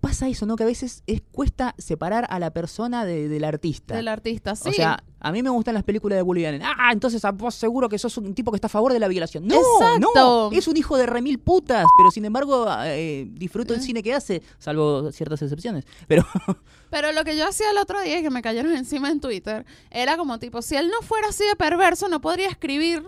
pasa 0.00 0.28
eso, 0.28 0.46
¿no? 0.46 0.56
Que 0.56 0.64
a 0.64 0.66
veces 0.66 1.02
es, 1.06 1.22
cuesta 1.32 1.74
separar 1.78 2.26
a 2.30 2.38
la 2.38 2.50
persona 2.52 3.04
de- 3.04 3.28
del 3.28 3.44
artista. 3.44 3.94
Del 3.96 4.08
artista, 4.08 4.56
sí. 4.56 4.68
O 4.70 4.72
sea, 4.72 5.02
a 5.26 5.32
mí 5.32 5.42
me 5.42 5.50
gustan 5.50 5.74
las 5.74 5.82
películas 5.84 6.16
de 6.18 6.22
Woody. 6.22 6.44
Ah, 6.62 6.90
entonces 6.92 7.24
a 7.24 7.32
vos 7.32 7.54
seguro 7.54 7.88
que 7.88 7.98
sos 7.98 8.16
un 8.18 8.34
tipo 8.34 8.50
que 8.52 8.56
está 8.56 8.66
a 8.66 8.70
favor 8.70 8.92
de 8.92 8.98
la 9.00 9.08
violación. 9.08 9.46
No, 9.46 9.54
Exacto. 9.56 10.10
no, 10.14 10.52
es 10.52 10.68
un 10.68 10.76
hijo 10.76 10.96
de 10.96 11.06
remil 11.06 11.38
putas, 11.38 11.86
pero 11.96 12.10
sin 12.10 12.24
embargo 12.24 12.66
eh, 12.84 13.26
disfruto 13.30 13.72
el 13.74 13.80
Eh. 13.80 13.82
cine 13.82 14.02
que 14.02 14.12
hace, 14.14 14.42
salvo 14.58 15.10
ciertas 15.12 15.40
excepciones. 15.42 15.84
Pero 16.06 16.24
Pero 16.90 17.10
lo 17.12 17.24
que 17.24 17.36
yo 17.36 17.48
hacía 17.48 17.70
el 17.70 17.78
otro 17.78 18.00
día, 18.02 18.22
que 18.22 18.30
me 18.30 18.40
cayeron 18.42 18.72
encima 18.76 19.10
en 19.10 19.18
Twitter, 19.20 19.64
era 19.90 20.16
como 20.16 20.38
tipo, 20.38 20.62
si 20.62 20.76
él 20.76 20.88
no 20.88 21.04
fuera 21.04 21.28
así 21.28 21.44
de 21.44 21.56
perverso, 21.56 22.08
no 22.08 22.20
podría 22.20 22.48
escribir 22.48 23.02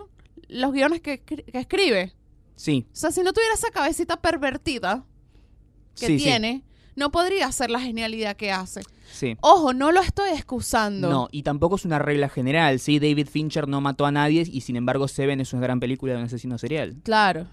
los 0.49 0.73
guiones 0.73 0.99
que, 1.01 1.23
escri- 1.25 1.45
que 1.45 1.59
escribe. 1.59 2.13
sí, 2.55 2.85
O 2.91 2.95
sea, 2.95 3.11
si 3.11 3.21
no 3.21 3.31
tuviera 3.31 3.53
esa 3.53 3.69
cabecita 3.71 4.17
pervertida 4.19 5.05
que 5.95 6.07
sí, 6.07 6.17
sí, 6.19 6.23
tiene, 6.25 6.63
no 6.95 7.11
podría 7.11 7.47
hacer 7.47 7.69
la 7.69 7.79
genialidad 7.79 8.35
que 8.35 8.51
hace. 8.51 8.81
Sí. 9.17 9.37
Ojo, 9.41 9.73
no 9.73 9.91
lo 9.91 10.01
estoy 10.01 10.29
excusando. 10.29 11.09
No, 11.09 11.27
y 11.31 11.43
tampoco 11.43 11.75
es 11.75 11.85
una 11.85 11.99
regla 11.99 12.29
general, 12.29 12.79
¿sí? 12.79 12.99
David 12.99 13.27
Fincher 13.27 13.67
no 13.67 13.81
mató 13.81 14.05
a 14.05 14.11
nadie 14.11 14.47
y 14.49 14.61
sin 14.61 14.75
embargo 14.75 15.07
Seven 15.07 15.41
es 15.41 15.53
una 15.53 15.61
gran 15.61 15.79
película 15.79 16.13
de 16.13 16.19
un 16.19 16.25
asesino 16.25 16.57
serial. 16.57 16.95
Claro. 17.03 17.47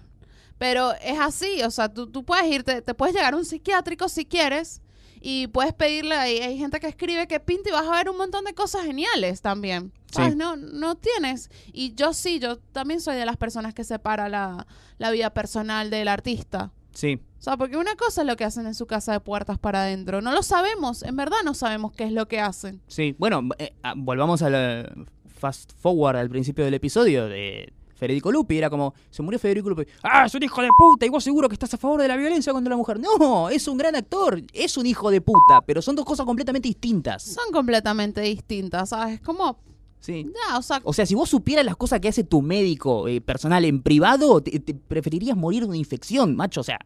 Pero 0.57 0.93
es 1.03 1.19
así, 1.19 1.61
o 1.63 1.71
sea, 1.71 1.89
tú, 1.89 2.07
tú 2.07 2.23
puedes 2.23 2.45
irte, 2.45 2.81
te 2.81 2.93
puedes 2.93 3.13
llegar 3.13 3.33
a 3.33 3.37
un 3.37 3.45
psiquiátrico 3.45 4.07
si 4.07 4.25
quieres 4.25 4.81
y 5.27 5.47
puedes 5.47 5.73
pedirle, 5.73 6.15
hay, 6.15 6.37
hay 6.37 6.57
gente 6.57 6.79
que 6.79 6.87
escribe 6.87 7.27
que 7.27 7.39
pinta 7.39 7.69
y 7.69 7.71
vas 7.71 7.87
a 7.87 7.91
ver 7.91 8.09
un 8.09 8.17
montón 8.17 8.45
de 8.45 8.53
cosas 8.53 8.85
geniales 8.85 9.41
también. 9.41 9.91
Sí. 10.15 10.21
No, 10.35 10.55
no 10.55 10.95
tienes. 10.95 11.49
Y 11.73 11.95
yo 11.95 12.13
sí, 12.13 12.39
yo 12.39 12.57
también 12.57 13.01
soy 13.01 13.15
de 13.15 13.25
las 13.25 13.35
personas 13.35 13.73
que 13.73 13.83
separa 13.83 14.29
la, 14.29 14.67
la 14.97 15.11
vida 15.11 15.33
personal 15.33 15.89
del 15.89 16.07
artista. 16.07 16.71
Sí, 16.95 17.19
O 17.39 17.41
sea, 17.43 17.57
porque 17.57 17.77
una 17.77 17.95
cosa 17.95 18.21
es 18.21 18.27
lo 18.27 18.35
que 18.37 18.45
hacen 18.45 18.65
en 18.65 18.73
su 18.73 18.87
casa 18.87 19.11
de 19.11 19.19
puertas 19.19 19.59
para 19.59 19.83
adentro. 19.83 20.21
No 20.21 20.31
lo 20.31 20.41
sabemos, 20.41 21.03
en 21.03 21.15
verdad 21.15 21.37
no 21.43 21.53
sabemos 21.53 21.91
qué 21.91 22.05
es 22.05 22.11
lo 22.11 22.27
que 22.27 22.39
hacen. 22.39 22.81
sí. 22.87 23.15
Bueno, 23.19 23.41
eh, 23.59 23.73
ah, 23.83 23.93
volvamos 23.95 24.41
a 24.41 24.49
la 24.49 24.91
fast 25.27 25.73
forward 25.79 26.15
al 26.15 26.29
principio 26.29 26.63
del 26.63 26.73
episodio 26.73 27.27
de 27.27 27.71
Federico 27.95 28.31
Lupi. 28.31 28.57
Era 28.57 28.69
como, 28.69 28.93
se 29.11 29.21
murió 29.21 29.37
Federico 29.37 29.69
Lupi. 29.69 29.83
¡Ah, 30.03 30.25
es 30.25 30.33
un 30.35 30.43
hijo 30.43 30.61
de 30.61 30.69
puta! 30.77 31.05
Y 31.05 31.09
vos 31.09 31.23
seguro 31.23 31.49
que 31.49 31.55
estás 31.55 31.73
a 31.73 31.77
favor 31.77 32.01
de 32.01 32.07
la 32.07 32.15
violencia 32.15 32.53
contra 32.53 32.69
la 32.71 32.77
mujer. 32.77 32.99
No, 32.99 33.49
es 33.49 33.67
un 33.67 33.77
gran 33.77 33.95
actor. 33.95 34.41
Es 34.53 34.77
un 34.77 34.85
hijo 34.85 35.11
de 35.11 35.21
puta. 35.21 35.61
Pero 35.65 35.81
son 35.81 35.95
dos 35.95 36.05
cosas 36.05 36.25
completamente 36.25 36.67
distintas. 36.69 37.23
Son 37.23 37.51
completamente 37.51 38.21
distintas, 38.21 38.89
¿sabes? 38.89 39.19
Como, 39.21 39.59
Sí. 40.05 40.31
o 40.55 40.61
sea, 40.61 40.81
O 40.83 40.93
sea, 40.93 41.05
si 41.05 41.15
vos 41.15 41.29
supieras 41.29 41.65
las 41.65 41.75
cosas 41.75 41.99
que 41.99 42.07
hace 42.09 42.23
tu 42.23 42.41
médico 42.41 43.07
eh, 43.07 43.21
personal 43.21 43.65
en 43.65 43.81
privado, 43.81 44.41
te, 44.41 44.59
te 44.59 44.73
preferirías 44.73 45.35
morir 45.35 45.63
de 45.63 45.69
una 45.69 45.77
infección, 45.77 46.35
macho. 46.35 46.61
O 46.61 46.63
sea, 46.63 46.79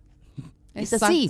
es 0.74 0.94
así. 0.94 1.28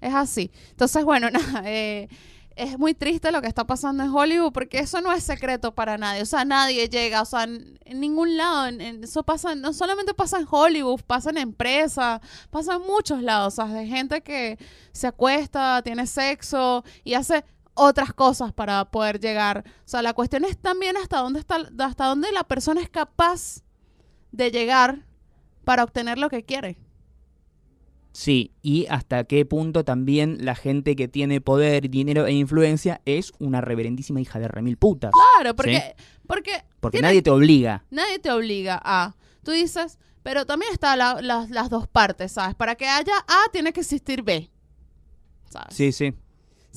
Es 0.00 0.14
así. 0.14 0.50
Entonces, 0.70 1.04
bueno, 1.04 1.30
nada, 1.32 1.62
eh, 1.66 2.08
es 2.56 2.76
muy 2.76 2.92
triste 2.94 3.30
lo 3.30 3.40
que 3.40 3.46
está 3.46 3.66
pasando 3.68 4.02
en 4.02 4.10
Hollywood 4.10 4.50
porque 4.52 4.80
eso 4.80 5.00
no 5.00 5.12
es 5.12 5.22
secreto 5.22 5.72
para 5.76 5.96
nadie. 5.96 6.22
O 6.22 6.26
sea, 6.26 6.44
nadie 6.44 6.88
llega, 6.88 7.22
o 7.22 7.24
sea, 7.24 7.44
en, 7.44 7.78
en 7.84 8.00
ningún 8.00 8.36
lado. 8.36 8.66
en- 8.66 8.80
en- 8.80 9.04
eso 9.04 9.22
pasa, 9.22 9.54
no 9.54 9.72
solamente 9.72 10.12
pasa 10.14 10.38
en 10.40 10.46
Hollywood, 10.50 11.00
pasa 11.06 11.30
en 11.30 11.38
empresas, 11.38 12.20
pasa 12.50 12.74
en 12.74 12.82
muchos 12.82 13.22
lados. 13.22 13.54
O 13.54 13.56
sea, 13.64 13.66
de 13.72 13.86
gente 13.86 14.22
que 14.22 14.58
se 14.92 15.06
acuesta, 15.06 15.82
tiene 15.84 16.04
sexo 16.08 16.82
y 17.04 17.14
hace 17.14 17.44
otras 17.78 18.12
cosas 18.12 18.52
para 18.52 18.84
poder 18.90 19.20
llegar. 19.20 19.64
O 19.66 19.88
sea, 19.88 20.02
la 20.02 20.12
cuestión 20.12 20.44
es 20.44 20.58
también 20.58 20.96
hasta 20.96 21.18
dónde 21.20 21.40
está, 21.40 21.56
hasta 21.78 22.06
dónde 22.06 22.30
la 22.32 22.44
persona 22.44 22.80
es 22.82 22.88
capaz 22.90 23.62
de 24.32 24.50
llegar 24.50 25.06
para 25.64 25.84
obtener 25.84 26.18
lo 26.18 26.28
que 26.28 26.44
quiere. 26.44 26.78
Sí, 28.12 28.52
y 28.62 28.86
hasta 28.86 29.24
qué 29.24 29.44
punto 29.44 29.84
también 29.84 30.38
la 30.44 30.54
gente 30.56 30.96
que 30.96 31.06
tiene 31.08 31.40
poder, 31.40 31.88
dinero 31.88 32.26
e 32.26 32.32
influencia 32.32 33.00
es 33.04 33.32
una 33.38 33.60
reverendísima 33.60 34.20
hija 34.20 34.40
de 34.40 34.48
remil 34.48 34.76
putas. 34.76 35.12
Claro, 35.36 35.54
porque, 35.54 35.94
porque 36.26 36.64
Porque 36.80 36.96
tiene- 36.98 37.08
nadie 37.08 37.22
te 37.22 37.30
obliga. 37.30 37.84
nadie 37.90 38.18
te 38.18 38.30
obliga 38.32 38.80
a. 38.82 39.14
Tú 39.44 39.52
dices, 39.52 39.98
pero 40.24 40.46
también 40.46 40.72
están 40.72 40.98
las 40.98 41.70
dos 41.70 41.86
partes, 41.86 42.32
¿sabes? 42.32 42.56
Para 42.56 42.74
que 42.74 42.88
haya 42.88 43.14
A, 43.28 43.50
tiene 43.52 43.72
que 43.72 43.80
existir 43.80 44.22
B. 44.22 44.50
¿Sabes? 45.50 45.74
Sí, 45.76 45.92
sí. 45.92 46.12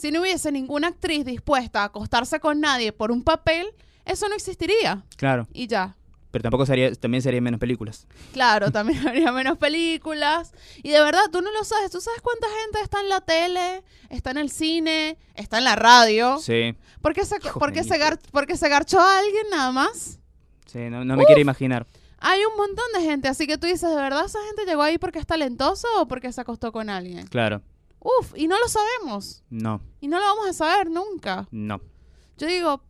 Si 0.02 0.12
no 0.12 0.22
hubiese 0.22 0.52
ninguna 0.52 0.88
actriz 0.88 1.24
dispuesta 1.26 1.82
a 1.82 1.86
acostarse 1.86 2.40
con 2.40 2.60
nadie 2.60 2.92
por 2.92 3.12
un 3.12 3.24
papel, 3.24 3.68
eso 4.04 4.28
no 4.28 4.34
existiría. 4.34 5.04
Claro. 5.16 5.48
Y 5.54 5.68
ya. 5.68 5.96
Pero 6.32 6.42
tampoco 6.42 6.66
sería, 6.66 6.92
también 6.96 7.22
serían 7.22 7.44
menos 7.44 7.60
películas. 7.60 8.08
Claro, 8.34 8.72
también 8.72 9.06
habría 9.08 9.32
menos 9.32 9.60
películas. 9.60 10.54
Y 10.82 10.90
de 10.90 11.02
verdad, 11.02 11.22
tú 11.32 11.42
no 11.42 11.52
lo 11.52 11.64
sabes. 11.64 11.92
¿Tú 11.92 12.02
sabes 12.02 12.20
cuánta 12.22 12.48
gente 12.64 12.80
está 12.82 13.00
en 13.02 13.10
la 13.10 13.22
tele, 13.22 13.84
está 14.10 14.32
en 14.32 14.38
el 14.40 14.50
cine, 14.50 15.18
está 15.36 15.60
en 15.60 15.66
la 15.66 15.76
radio? 15.76 16.40
Sí. 16.40 16.74
¿Por 17.02 17.14
qué 17.14 17.24
se, 17.24 17.36
Hijo 17.44 17.60
por 17.60 17.72
qué 17.72 17.84
de 17.84 17.88
se, 17.90 18.00
gar- 18.00 18.20
por 18.32 18.48
qué 18.48 18.58
se 18.58 18.70
garchó 18.70 19.00
a 19.00 19.20
alguien 19.20 19.46
nada 19.52 19.72
más? 19.72 20.18
Sí, 20.66 20.80
no, 20.90 21.06
no 21.06 21.16
me 21.16 21.26
quiero 21.26 21.42
imaginar. 21.42 21.86
Hay 22.18 22.40
un 22.46 22.56
montón 22.58 22.86
de 22.96 23.02
gente, 23.02 23.28
así 23.28 23.46
que 23.46 23.58
tú 23.60 23.68
dices, 23.68 23.90
¿de 23.90 23.96
verdad 23.96 24.26
esa 24.26 24.40
gente 24.48 24.66
llegó 24.66 24.82
ahí 24.84 24.98
porque 24.98 25.20
es 25.20 25.28
talentoso 25.28 25.88
o 26.00 26.08
porque 26.08 26.32
se 26.32 26.42
acostó 26.42 26.72
con 26.72 26.90
alguien? 26.90 27.28
Claro. 27.28 27.62
Uf, 28.02 28.34
y 28.36 28.48
no 28.48 28.60
lo 28.60 28.68
sabemos. 28.68 29.44
No, 29.50 29.80
Y 30.02 30.08
no 30.08 30.20
lo 30.20 30.26
vamos 30.26 30.48
a 30.50 30.54
saber 30.54 30.90
nunca. 30.90 31.48
no. 31.52 31.80
Yo 32.38 32.48
digo, 32.48 32.82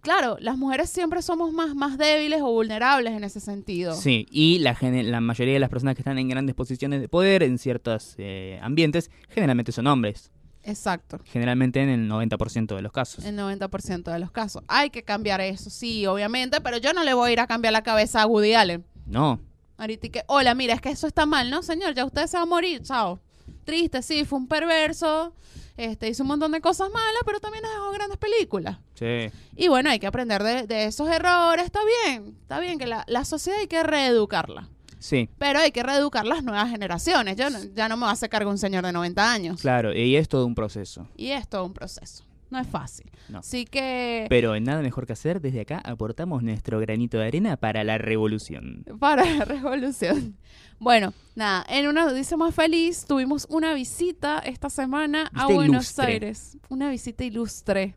claro, 0.00 0.38
las 0.40 0.56
mujeres 0.56 0.88
siempre 0.88 1.20
somos 1.20 1.52
más, 1.52 1.74
más 1.74 1.98
débiles 1.98 2.40
o 2.40 2.50
vulnerables 2.50 3.12
en 3.12 3.22
ese 3.22 3.38
sentido. 3.38 3.94
Sí, 3.94 4.26
y 4.30 4.60
la, 4.60 4.74
la 4.80 5.20
mayoría 5.20 5.52
de 5.54 5.60
las 5.60 5.68
personas 5.68 5.94
que 5.94 6.00
están 6.00 6.18
en 6.18 6.28
grandes 6.28 6.54
posiciones 6.54 7.02
de 7.02 7.08
poder 7.08 7.42
en 7.42 7.58
ciertos 7.58 8.14
eh, 8.16 8.58
ambientes 8.62 9.10
generalmente 9.28 9.72
son 9.72 9.86
hombres. 9.88 10.30
Exacto. 10.64 11.20
Generalmente 11.24 11.82
en 11.82 11.88
el 11.90 12.08
90% 12.08 12.74
de 12.74 12.80
los 12.82 12.92
casos. 12.92 13.24
En 13.26 13.36
90% 13.36 14.10
de 14.10 14.18
los 14.18 14.30
casos. 14.30 14.62
Hay 14.68 14.88
que 14.88 15.02
cambiar 15.02 15.42
eso, 15.42 15.68
sí, 15.68 16.06
obviamente, 16.06 16.60
pero 16.62 16.78
yo 16.78 16.94
no 16.94 17.04
le 17.04 17.12
voy 17.12 17.30
a 17.30 17.32
ir 17.34 17.40
a 17.40 17.46
cambiar 17.46 17.72
la 17.72 17.82
cabeza 17.82 18.22
a 18.22 18.26
Woody 18.26 18.54
Allen. 18.54 18.84
No, 19.06 19.38
Ahorita 19.76 20.08
que, 20.10 20.22
hola, 20.28 20.54
mira, 20.54 20.74
es 20.74 20.80
que 20.80 20.90
eso 20.90 21.08
está 21.08 21.26
mal, 21.26 21.50
¿no, 21.50 21.62
señor? 21.62 21.92
Ya 21.94 22.04
usted 22.04 22.26
se 22.28 22.36
va 22.36 22.44
a 22.44 22.46
morir, 22.46 22.82
chao. 22.82 23.18
Triste, 23.64 24.02
sí, 24.02 24.24
fue 24.24 24.38
un 24.38 24.48
perverso, 24.48 25.34
este, 25.76 26.08
hizo 26.08 26.22
un 26.22 26.28
montón 26.28 26.52
de 26.52 26.60
cosas 26.60 26.90
malas, 26.92 27.22
pero 27.24 27.40
también 27.40 27.62
nos 27.62 27.72
dejó 27.72 27.92
grandes 27.92 28.18
películas. 28.18 28.78
sí. 28.94 29.30
Y 29.56 29.68
bueno, 29.68 29.90
hay 29.90 29.98
que 29.98 30.06
aprender 30.06 30.42
de, 30.42 30.66
de 30.66 30.84
esos 30.86 31.08
errores, 31.08 31.64
está 31.64 31.80
bien, 32.04 32.36
está 32.42 32.58
bien 32.60 32.78
que 32.78 32.86
la, 32.86 33.04
la 33.06 33.24
sociedad 33.24 33.58
hay 33.60 33.66
que 33.68 33.82
reeducarla, 33.82 34.68
Sí, 34.98 35.28
pero 35.38 35.58
hay 35.58 35.72
que 35.72 35.82
reeducar 35.82 36.24
las 36.24 36.44
nuevas 36.44 36.70
generaciones. 36.70 37.36
Yo 37.36 37.50
no- 37.50 37.58
ya 37.74 37.88
no 37.88 37.96
me 37.96 38.02
va 38.04 38.10
a 38.10 38.12
hacer 38.12 38.28
cargo 38.30 38.50
un 38.50 38.58
señor 38.58 38.84
de 38.86 38.92
90 38.92 39.32
años. 39.32 39.60
claro, 39.60 39.92
y 39.92 40.14
es 40.16 40.28
todo 40.28 40.46
un 40.46 40.54
proceso. 40.54 41.08
Y 41.16 41.30
es 41.30 41.48
todo 41.48 41.64
un 41.64 41.72
proceso, 41.72 42.24
no 42.52 42.58
es 42.58 42.66
fácil. 42.68 43.10
No. 43.28 43.38
Así 43.38 43.64
que... 43.64 44.26
Pero 44.28 44.54
en 44.54 44.64
nada 44.64 44.82
mejor 44.82 45.06
que 45.06 45.14
hacer, 45.14 45.40
desde 45.40 45.62
acá 45.62 45.80
aportamos 45.84 46.42
nuestro 46.42 46.78
granito 46.78 47.18
de 47.18 47.26
arena 47.26 47.56
para 47.56 47.82
la 47.82 47.98
revolución. 47.98 48.84
para 49.00 49.24
la 49.24 49.44
revolución. 49.46 50.36
Bueno, 50.78 51.14
nada, 51.34 51.64
en 51.68 51.88
una 51.88 52.04
noticia 52.04 52.36
más 52.36 52.54
feliz, 52.54 53.06
tuvimos 53.06 53.46
una 53.48 53.72
visita 53.74 54.38
esta 54.40 54.68
semana 54.68 55.30
a 55.34 55.46
Buenos 55.46 55.66
ilustre. 55.68 56.06
Aires. 56.06 56.58
Una 56.68 56.90
visita 56.90 57.24
ilustre. 57.24 57.96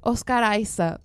Oscar 0.00 0.58
Isaac. 0.60 1.00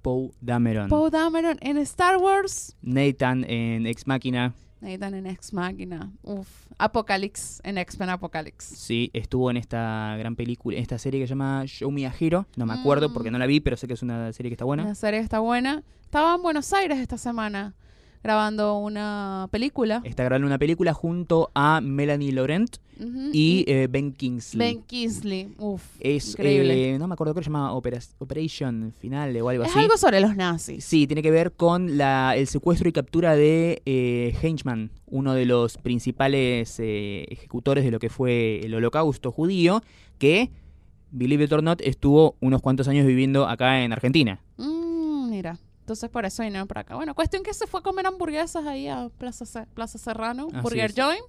Poe 0.00 0.30
Dameron. 0.40 0.88
Poe 0.88 1.10
Dameron 1.10 1.58
en 1.60 1.76
Star 1.78 2.16
Wars. 2.16 2.74
Nathan 2.80 3.44
en 3.44 3.86
Ex 3.86 4.06
Máquina. 4.06 4.54
Nathan 4.80 5.14
en 5.14 5.26
Ex 5.26 5.52
Máquina. 5.52 6.10
Uf. 6.22 6.48
Apocalypse 6.78 7.60
en 7.64 7.78
X-Men 7.78 8.10
Apocalypse. 8.10 8.76
Sí, 8.76 9.10
estuvo 9.12 9.50
en 9.50 9.56
esta 9.56 10.16
gran 10.18 10.36
película, 10.36 10.76
en 10.76 10.82
esta 10.82 10.98
serie 10.98 11.20
que 11.20 11.26
se 11.26 11.30
llama 11.30 11.64
Show 11.66 11.90
Me 11.90 12.06
a 12.06 12.14
Hero. 12.18 12.46
No 12.56 12.66
me 12.66 12.74
acuerdo 12.74 13.08
Mm. 13.08 13.12
porque 13.14 13.30
no 13.30 13.38
la 13.38 13.46
vi, 13.46 13.60
pero 13.60 13.76
sé 13.76 13.86
que 13.88 13.94
es 13.94 14.02
una 14.02 14.32
serie 14.32 14.50
que 14.50 14.54
está 14.54 14.64
buena. 14.64 14.84
La 14.84 14.94
serie 14.94 15.20
está 15.20 15.40
buena. 15.40 15.82
Estaba 16.02 16.34
en 16.36 16.42
Buenos 16.42 16.72
Aires 16.72 16.98
esta 16.98 17.18
semana 17.18 17.74
grabando 18.22 18.78
una 18.78 19.48
película. 19.50 20.00
Está 20.04 20.24
grabando 20.24 20.46
una 20.46 20.58
película 20.58 20.92
junto 20.94 21.50
a 21.54 21.80
Melanie 21.80 22.32
Laurent 22.32 22.76
y 23.32 23.64
eh, 23.68 23.86
Ben 23.88 24.12
Kingsley. 24.12 24.58
Ben 24.74 24.82
Kingsley. 24.82 25.54
Uf. 25.58 25.82
es, 26.00 26.30
increíble. 26.30 26.94
eh, 26.94 26.98
no 26.98 27.06
me 27.06 27.14
acuerdo, 27.14 27.32
creo 27.32 27.42
que 27.42 27.44
se 27.44 27.50
llama 27.50 27.72
Opera- 27.72 28.00
Operation 28.18 28.92
Finale 28.98 29.40
o 29.40 29.48
algo 29.48 29.62
es 29.64 29.70
así. 29.70 29.78
algo 29.78 29.96
sobre 29.96 30.20
los 30.20 30.34
nazis. 30.36 30.84
Sí, 30.84 31.06
tiene 31.06 31.22
que 31.22 31.30
ver 31.30 31.52
con 31.52 31.96
la, 31.96 32.34
el 32.36 32.46
secuestro 32.48 32.88
y 32.88 32.92
captura 32.92 33.36
de 33.36 33.82
eh, 33.86 34.34
Heinzmann, 34.42 34.90
uno 35.06 35.34
de 35.34 35.46
los 35.46 35.78
principales 35.78 36.78
eh, 36.80 37.24
ejecutores 37.30 37.84
de 37.84 37.90
lo 37.92 38.00
que 38.00 38.10
fue 38.10 38.60
el 38.64 38.74
holocausto 38.74 39.30
judío, 39.30 39.82
que, 40.18 40.50
believe 41.12 41.44
it 41.44 41.52
or 41.52 41.62
not, 41.62 41.80
estuvo 41.82 42.34
unos 42.40 42.60
cuantos 42.62 42.88
años 42.88 43.06
viviendo 43.06 43.46
acá 43.46 43.84
en 43.84 43.92
Argentina. 43.92 44.40
Mm, 44.56 45.30
mira, 45.30 45.56
entonces 45.88 46.10
por 46.10 46.26
eso 46.26 46.42
vinieron 46.42 46.68
para 46.68 46.82
acá. 46.82 46.96
Bueno, 46.96 47.14
cuestión 47.14 47.42
que 47.42 47.54
se 47.54 47.66
fue 47.66 47.80
a 47.80 47.82
comer 47.82 48.06
hamburguesas 48.06 48.66
ahí 48.66 48.88
a 48.88 49.08
Plaza, 49.16 49.64
Plaza 49.72 49.96
Serrano, 49.96 50.48
Así 50.52 50.60
Burger 50.60 50.90
es. 50.90 50.94
Joint. 50.94 51.24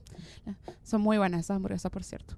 Son 0.84 1.00
muy 1.00 1.18
buenas 1.18 1.42
esas 1.42 1.56
hamburguesas, 1.56 1.90
por 1.90 2.04
cierto. 2.04 2.36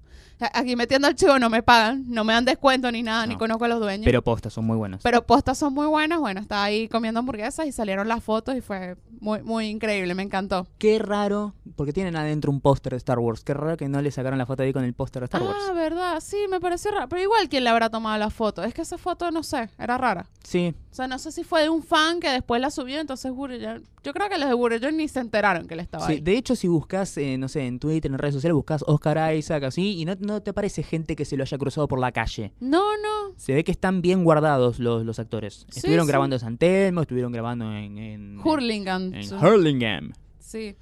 Aquí 0.54 0.76
metiendo 0.76 1.08
el 1.08 1.16
chivo 1.16 1.36
no 1.40 1.50
me 1.50 1.64
pagan, 1.64 2.04
no 2.08 2.22
me 2.22 2.32
dan 2.32 2.44
descuento 2.44 2.92
ni 2.92 3.02
nada, 3.02 3.26
ni 3.26 3.34
No. 3.34 3.38
conozco 3.40 3.64
a 3.64 3.68
los 3.68 3.80
dueños. 3.80 4.04
Pero 4.04 4.22
postas, 4.22 4.52
son 4.52 4.66
muy 4.66 4.76
buenas. 4.76 5.02
Pero 5.02 5.26
postas 5.26 5.58
son 5.58 5.74
muy 5.74 5.86
buenas. 5.86 6.20
Bueno, 6.20 6.40
estaba 6.40 6.62
ahí 6.62 6.88
comiendo 6.88 7.18
hamburguesas 7.20 7.66
y 7.66 7.72
salieron 7.72 8.06
las 8.06 8.22
fotos 8.22 8.54
y 8.54 8.60
fue 8.60 8.96
muy, 9.20 9.42
muy 9.42 9.66
increíble, 9.66 10.14
me 10.14 10.22
encantó. 10.22 10.68
Qué 10.78 10.98
raro, 11.00 11.54
porque 11.74 11.92
tienen 11.92 12.14
adentro 12.14 12.52
un 12.52 12.60
póster 12.60 12.92
de 12.92 12.98
Star 12.98 13.18
Wars. 13.18 13.42
Qué 13.42 13.54
raro 13.54 13.76
que 13.76 13.88
no 13.88 14.00
le 14.00 14.10
sacaron 14.12 14.38
la 14.38 14.46
foto 14.46 14.62
ahí 14.62 14.72
con 14.72 14.84
el 14.84 14.94
póster 14.94 15.22
de 15.22 15.24
Star 15.24 15.42
Wars. 15.42 15.56
Ah, 15.68 15.72
verdad, 15.72 16.20
sí, 16.20 16.36
me 16.50 16.60
pareció 16.60 16.90
raro. 16.92 17.08
Pero 17.08 17.22
igual, 17.22 17.48
¿quién 17.48 17.64
le 17.64 17.70
habrá 17.70 17.90
tomado 17.90 18.16
la 18.18 18.30
foto? 18.30 18.62
Es 18.62 18.74
que 18.74 18.82
esa 18.82 18.98
foto, 18.98 19.30
no 19.32 19.42
sé, 19.42 19.70
era 19.78 19.96
rara. 19.98 20.26
Sí, 20.44 20.74
O 20.90 20.94
sea, 20.94 21.06
no 21.08 21.18
sé 21.18 21.32
si 21.32 21.44
fue 21.44 21.62
de 21.62 21.68
un 21.70 21.82
fan 21.82 22.11
que 22.20 22.28
después 22.30 22.60
la 22.60 22.70
subió, 22.70 23.00
entonces 23.00 23.32
Burger 23.32 23.82
Yo 24.02 24.12
creo 24.12 24.28
que 24.28 24.38
los 24.38 24.48
de 24.48 24.54
Burger 24.54 24.92
ni 24.94 25.08
se 25.08 25.20
enteraron 25.20 25.66
que 25.66 25.74
él 25.74 25.80
estaba 25.80 26.06
sí. 26.06 26.12
ahí. 26.14 26.20
De 26.20 26.36
hecho, 26.36 26.56
si 26.56 26.68
buscas, 26.68 27.16
eh, 27.18 27.36
no 27.38 27.48
sé, 27.48 27.66
en 27.66 27.78
Twitter, 27.78 28.10
en 28.10 28.18
redes 28.18 28.34
sociales, 28.34 28.54
buscas 28.54 28.84
Oscar 28.86 29.34
Isaac 29.34 29.64
así, 29.64 29.98
y 30.00 30.04
no, 30.04 30.14
no 30.20 30.42
te 30.42 30.50
aparece 30.50 30.82
gente 30.82 31.16
que 31.16 31.24
se 31.24 31.36
lo 31.36 31.42
haya 31.44 31.58
cruzado 31.58 31.88
por 31.88 31.98
la 31.98 32.12
calle. 32.12 32.52
No, 32.60 32.96
no. 32.98 33.34
Se 33.36 33.54
ve 33.54 33.64
que 33.64 33.72
están 33.72 34.02
bien 34.02 34.24
guardados 34.24 34.78
los, 34.78 35.04
los 35.04 35.18
actores. 35.18 35.66
Sí, 35.70 35.78
estuvieron 35.80 36.06
sí. 36.06 36.10
grabando 36.12 36.36
en 36.36 36.40
San 36.40 36.58
Telmo, 36.58 37.02
estuvieron 37.02 37.32
grabando 37.32 37.72
en, 37.72 37.98
en, 37.98 38.40
Hurlingham. 38.44 39.14
en 39.14 39.24
sí. 39.24 39.34
Hurlingham. 39.34 40.12
Sí, 40.38 40.76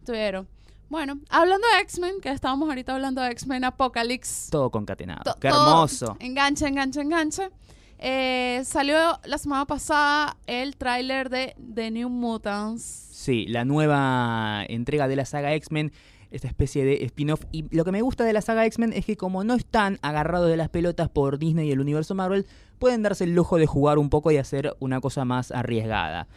estuvieron. 0.00 0.48
Bueno, 0.88 1.18
hablando 1.30 1.66
de 1.74 1.80
X-Men, 1.82 2.20
que 2.20 2.30
estábamos 2.30 2.68
ahorita 2.68 2.94
hablando 2.94 3.20
de 3.20 3.30
X-Men 3.32 3.64
Apocalypse. 3.64 4.52
Todo 4.52 4.70
concatenado. 4.70 5.22
To- 5.24 5.34
Qué 5.40 5.48
todo- 5.48 5.68
hermoso. 5.68 6.16
Enganche, 6.20 6.68
enganche, 6.68 7.00
enganche. 7.00 7.50
Eh, 7.98 8.62
salió 8.64 9.18
la 9.24 9.38
semana 9.38 9.64
pasada 9.64 10.36
el 10.46 10.76
tráiler 10.76 11.30
de 11.30 11.54
The 11.74 11.90
New 11.90 12.08
Mutants. 12.08 12.82
Sí, 12.82 13.46
la 13.46 13.64
nueva 13.64 14.64
entrega 14.68 15.08
de 15.08 15.16
la 15.16 15.24
saga 15.24 15.54
X-Men, 15.54 15.92
esta 16.30 16.48
especie 16.48 16.84
de 16.84 17.04
spin-off. 17.04 17.44
Y 17.52 17.74
lo 17.74 17.84
que 17.84 17.92
me 17.92 18.02
gusta 18.02 18.24
de 18.24 18.32
la 18.32 18.42
saga 18.42 18.66
X-Men 18.66 18.92
es 18.92 19.06
que 19.06 19.16
como 19.16 19.44
no 19.44 19.54
están 19.54 19.98
agarrados 20.02 20.50
de 20.50 20.56
las 20.56 20.68
pelotas 20.68 21.08
por 21.08 21.38
Disney 21.38 21.68
y 21.68 21.72
el 21.72 21.80
universo 21.80 22.14
Marvel, 22.14 22.46
pueden 22.78 23.02
darse 23.02 23.24
el 23.24 23.34
lujo 23.34 23.56
de 23.56 23.66
jugar 23.66 23.98
un 23.98 24.10
poco 24.10 24.30
y 24.30 24.36
hacer 24.36 24.74
una 24.78 25.00
cosa 25.00 25.24
más 25.24 25.50
arriesgada. 25.50 26.28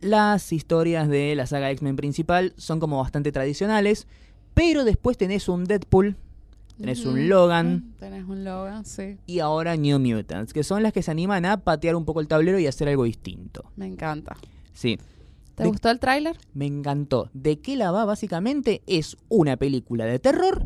Las 0.00 0.52
historias 0.52 1.08
de 1.08 1.34
la 1.34 1.46
saga 1.46 1.70
X-Men 1.70 1.96
principal 1.96 2.52
son 2.56 2.78
como 2.78 2.98
bastante 2.98 3.32
tradicionales. 3.32 4.06
Pero 4.54 4.84
después 4.84 5.18
tenés 5.18 5.48
un 5.48 5.64
Deadpool, 5.64 6.16
tenés 6.78 7.04
un 7.06 7.28
Logan 7.28 7.94
Tenés 7.98 8.24
un 8.26 8.44
Logan, 8.44 8.84
sí. 8.84 9.16
y 9.26 9.38
ahora 9.40 9.76
New 9.76 9.98
Mutants, 9.98 10.52
que 10.52 10.62
son 10.64 10.82
las 10.82 10.92
que 10.92 11.02
se 11.02 11.10
animan 11.10 11.44
a 11.44 11.58
patear 11.58 11.94
un 11.96 12.04
poco 12.04 12.20
el 12.20 12.28
tablero 12.28 12.58
y 12.58 12.66
hacer 12.66 12.88
algo 12.88 13.04
distinto. 13.04 13.64
Me 13.76 13.86
encanta. 13.86 14.36
Sí, 14.72 14.98
¿Te 15.54 15.62
De- 15.62 15.68
gustó 15.68 15.88
el 15.90 16.00
tráiler? 16.00 16.36
me 16.52 16.66
encantó. 16.66 17.30
¿De 17.32 17.60
qué 17.60 17.76
la 17.76 17.92
va? 17.92 18.04
Básicamente 18.04 18.82
es 18.88 19.16
una 19.28 19.56
película 19.56 20.04
de 20.04 20.18
terror, 20.18 20.62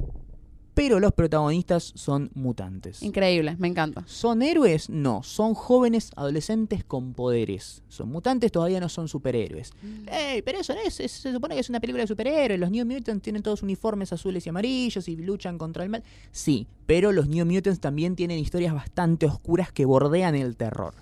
pero 0.78 1.00
los 1.00 1.12
protagonistas 1.12 1.92
son 1.96 2.30
mutantes. 2.34 3.02
Increíble, 3.02 3.56
me 3.58 3.66
encanta. 3.66 4.04
¿Son 4.06 4.42
héroes? 4.42 4.88
No, 4.88 5.24
son 5.24 5.54
jóvenes 5.54 6.12
adolescentes 6.14 6.84
con 6.84 7.14
poderes. 7.14 7.82
Son 7.88 8.08
mutantes, 8.08 8.52
todavía 8.52 8.78
no 8.78 8.88
son 8.88 9.08
superhéroes. 9.08 9.72
¡Ey! 10.06 10.42
Pero 10.42 10.60
eso 10.60 10.74
no 10.74 10.80
es, 10.80 11.00
es- 11.00 11.10
se 11.10 11.32
supone 11.32 11.54
que 11.56 11.60
es 11.62 11.68
una 11.68 11.80
película 11.80 12.04
de 12.04 12.06
superhéroes. 12.06 12.60
Los 12.60 12.70
New 12.70 12.86
Mutants 12.86 13.22
tienen 13.22 13.42
todos 13.42 13.64
uniformes 13.64 14.12
azules 14.12 14.46
y 14.46 14.50
amarillos 14.50 15.08
y 15.08 15.16
luchan 15.16 15.58
contra 15.58 15.82
el 15.82 15.90
mal. 15.90 16.04
Sí, 16.30 16.68
pero 16.86 17.10
los 17.10 17.26
New 17.28 17.44
Mutants 17.44 17.80
también 17.80 18.14
tienen 18.14 18.38
historias 18.38 18.72
bastante 18.72 19.26
oscuras 19.26 19.72
que 19.72 19.84
bordean 19.84 20.36
el 20.36 20.56
terror. 20.56 20.94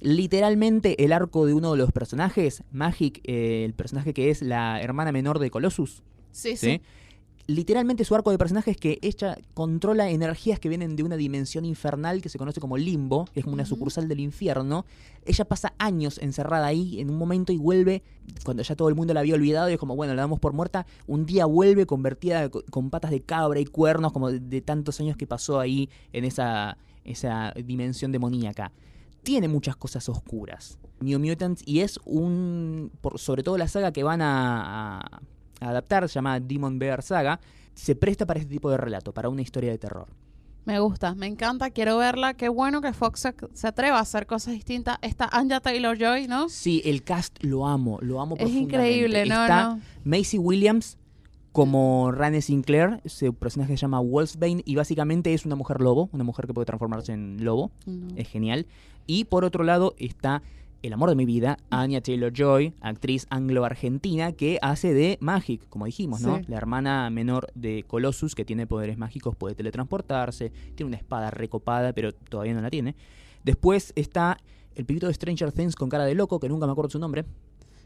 Literalmente, 0.00 1.04
el 1.04 1.12
arco 1.12 1.46
de 1.46 1.54
uno 1.54 1.72
de 1.72 1.78
los 1.78 1.92
personajes, 1.92 2.64
Magic, 2.72 3.20
eh, 3.24 3.64
el 3.64 3.74
personaje 3.74 4.12
que 4.14 4.30
es 4.30 4.42
la 4.42 4.80
hermana 4.80 5.12
menor 5.12 5.38
de 5.38 5.50
Colossus, 5.50 6.02
Sí, 6.32 6.56
¿sí? 6.56 6.56
sí. 6.56 6.80
Literalmente 7.52 8.04
su 8.04 8.14
arco 8.14 8.30
de 8.30 8.38
personaje 8.38 8.70
es 8.70 8.76
que 8.78 8.98
ella 9.02 9.36
controla 9.52 10.08
energías 10.08 10.58
que 10.58 10.70
vienen 10.70 10.96
de 10.96 11.02
una 11.02 11.16
dimensión 11.16 11.66
infernal 11.66 12.22
que 12.22 12.30
se 12.30 12.38
conoce 12.38 12.60
como 12.60 12.78
limbo, 12.78 13.26
que 13.26 13.40
es 13.40 13.44
como 13.44 13.52
una 13.54 13.66
sucursal 13.66 14.08
del 14.08 14.20
infierno. 14.20 14.86
Ella 15.26 15.44
pasa 15.44 15.74
años 15.76 16.16
encerrada 16.18 16.66
ahí 16.66 16.98
en 16.98 17.10
un 17.10 17.18
momento 17.18 17.52
y 17.52 17.58
vuelve, 17.58 18.02
cuando 18.42 18.62
ya 18.62 18.74
todo 18.74 18.88
el 18.88 18.94
mundo 18.94 19.12
la 19.12 19.20
había 19.20 19.34
olvidado 19.34 19.68
y 19.68 19.74
es 19.74 19.78
como, 19.78 19.94
bueno, 19.94 20.14
la 20.14 20.22
damos 20.22 20.40
por 20.40 20.54
muerta, 20.54 20.86
un 21.06 21.26
día 21.26 21.44
vuelve 21.44 21.84
convertida 21.84 22.48
co- 22.48 22.64
con 22.70 22.88
patas 22.88 23.10
de 23.10 23.20
cabra 23.20 23.60
y 23.60 23.66
cuernos, 23.66 24.12
como 24.12 24.30
de, 24.30 24.40
de 24.40 24.62
tantos 24.62 24.98
años 25.00 25.18
que 25.18 25.26
pasó 25.26 25.60
ahí 25.60 25.90
en 26.14 26.24
esa, 26.24 26.78
esa 27.04 27.52
dimensión 27.64 28.12
demoníaca. 28.12 28.72
Tiene 29.22 29.48
muchas 29.48 29.76
cosas 29.76 30.08
oscuras. 30.08 30.78
New 31.00 31.18
Mutants 31.20 31.62
y 31.66 31.80
es 31.80 32.00
un, 32.06 32.90
por, 33.02 33.18
sobre 33.18 33.42
todo 33.42 33.58
la 33.58 33.68
saga 33.68 33.92
que 33.92 34.04
van 34.04 34.20
a 34.22 35.20
adaptar, 35.62 36.08
se 36.08 36.14
llama 36.14 36.38
Demon 36.40 36.78
Bear 36.78 37.02
Saga, 37.02 37.40
se 37.74 37.94
presta 37.94 38.26
para 38.26 38.40
este 38.40 38.50
tipo 38.50 38.70
de 38.70 38.76
relato, 38.76 39.12
para 39.12 39.28
una 39.28 39.42
historia 39.42 39.70
de 39.70 39.78
terror. 39.78 40.08
Me 40.64 40.78
gusta, 40.78 41.14
me 41.16 41.26
encanta, 41.26 41.70
quiero 41.70 41.98
verla. 41.98 42.34
Qué 42.34 42.48
bueno 42.48 42.80
que 42.80 42.92
Fox 42.92 43.26
se, 43.52 43.66
atreva 43.66 43.98
a 43.98 44.02
hacer 44.02 44.26
cosas 44.26 44.54
distintas. 44.54 44.96
Está 45.02 45.28
Anja 45.32 45.58
Taylor 45.60 45.98
Joy, 45.98 46.28
¿no? 46.28 46.48
Sí, 46.48 46.82
el 46.84 47.02
cast 47.02 47.42
lo 47.42 47.66
amo, 47.66 47.98
lo 48.00 48.20
amo 48.20 48.36
Es 48.36 48.42
profundamente. 48.42 48.76
increíble, 48.76 49.26
¿no? 49.26 49.42
Está 49.42 49.74
no. 49.74 49.80
Macy 50.04 50.38
Williams 50.38 50.98
como 51.50 52.12
Rane 52.12 52.40
Sinclair, 52.40 53.00
su 53.04 53.34
personaje 53.34 53.72
se 53.72 53.82
llama 53.82 54.00
Wolfsbane 54.00 54.62
y 54.64 54.74
básicamente 54.76 55.34
es 55.34 55.44
una 55.44 55.54
mujer 55.56 55.80
lobo, 55.80 56.08
una 56.12 56.24
mujer 56.24 56.46
que 56.46 56.54
puede 56.54 56.64
transformarse 56.64 57.12
en 57.12 57.44
lobo, 57.44 57.70
No. 57.84 58.08
es 58.16 58.28
genial. 58.28 58.66
Y 59.06 59.24
por 59.24 59.44
otro 59.44 59.62
lado 59.64 59.94
está 59.98 60.42
el 60.82 60.92
amor 60.92 61.08
de 61.08 61.14
mi 61.14 61.24
vida, 61.24 61.58
Anya 61.70 62.00
Taylor-Joy, 62.00 62.74
actriz 62.80 63.26
anglo-argentina 63.30 64.32
que 64.32 64.58
hace 64.62 64.92
de 64.92 65.16
Magic, 65.20 65.68
como 65.68 65.86
dijimos, 65.86 66.20
¿no? 66.20 66.38
Sí. 66.38 66.44
La 66.48 66.56
hermana 66.56 67.08
menor 67.10 67.48
de 67.54 67.84
Colossus 67.86 68.34
que 68.34 68.44
tiene 68.44 68.66
poderes 68.66 68.98
mágicos, 68.98 69.36
puede 69.36 69.54
teletransportarse, 69.54 70.50
tiene 70.74 70.88
una 70.88 70.96
espada 70.96 71.30
recopada, 71.30 71.92
pero 71.92 72.12
todavía 72.12 72.54
no 72.54 72.60
la 72.60 72.70
tiene. 72.70 72.96
Después 73.44 73.92
está 73.96 74.38
el 74.74 74.84
pibito 74.84 75.06
de 75.06 75.14
Stranger 75.14 75.52
Things 75.52 75.76
con 75.76 75.88
cara 75.88 76.04
de 76.04 76.14
loco, 76.14 76.40
que 76.40 76.48
nunca 76.48 76.66
me 76.66 76.72
acuerdo 76.72 76.90
su 76.90 76.98
nombre. 76.98 77.24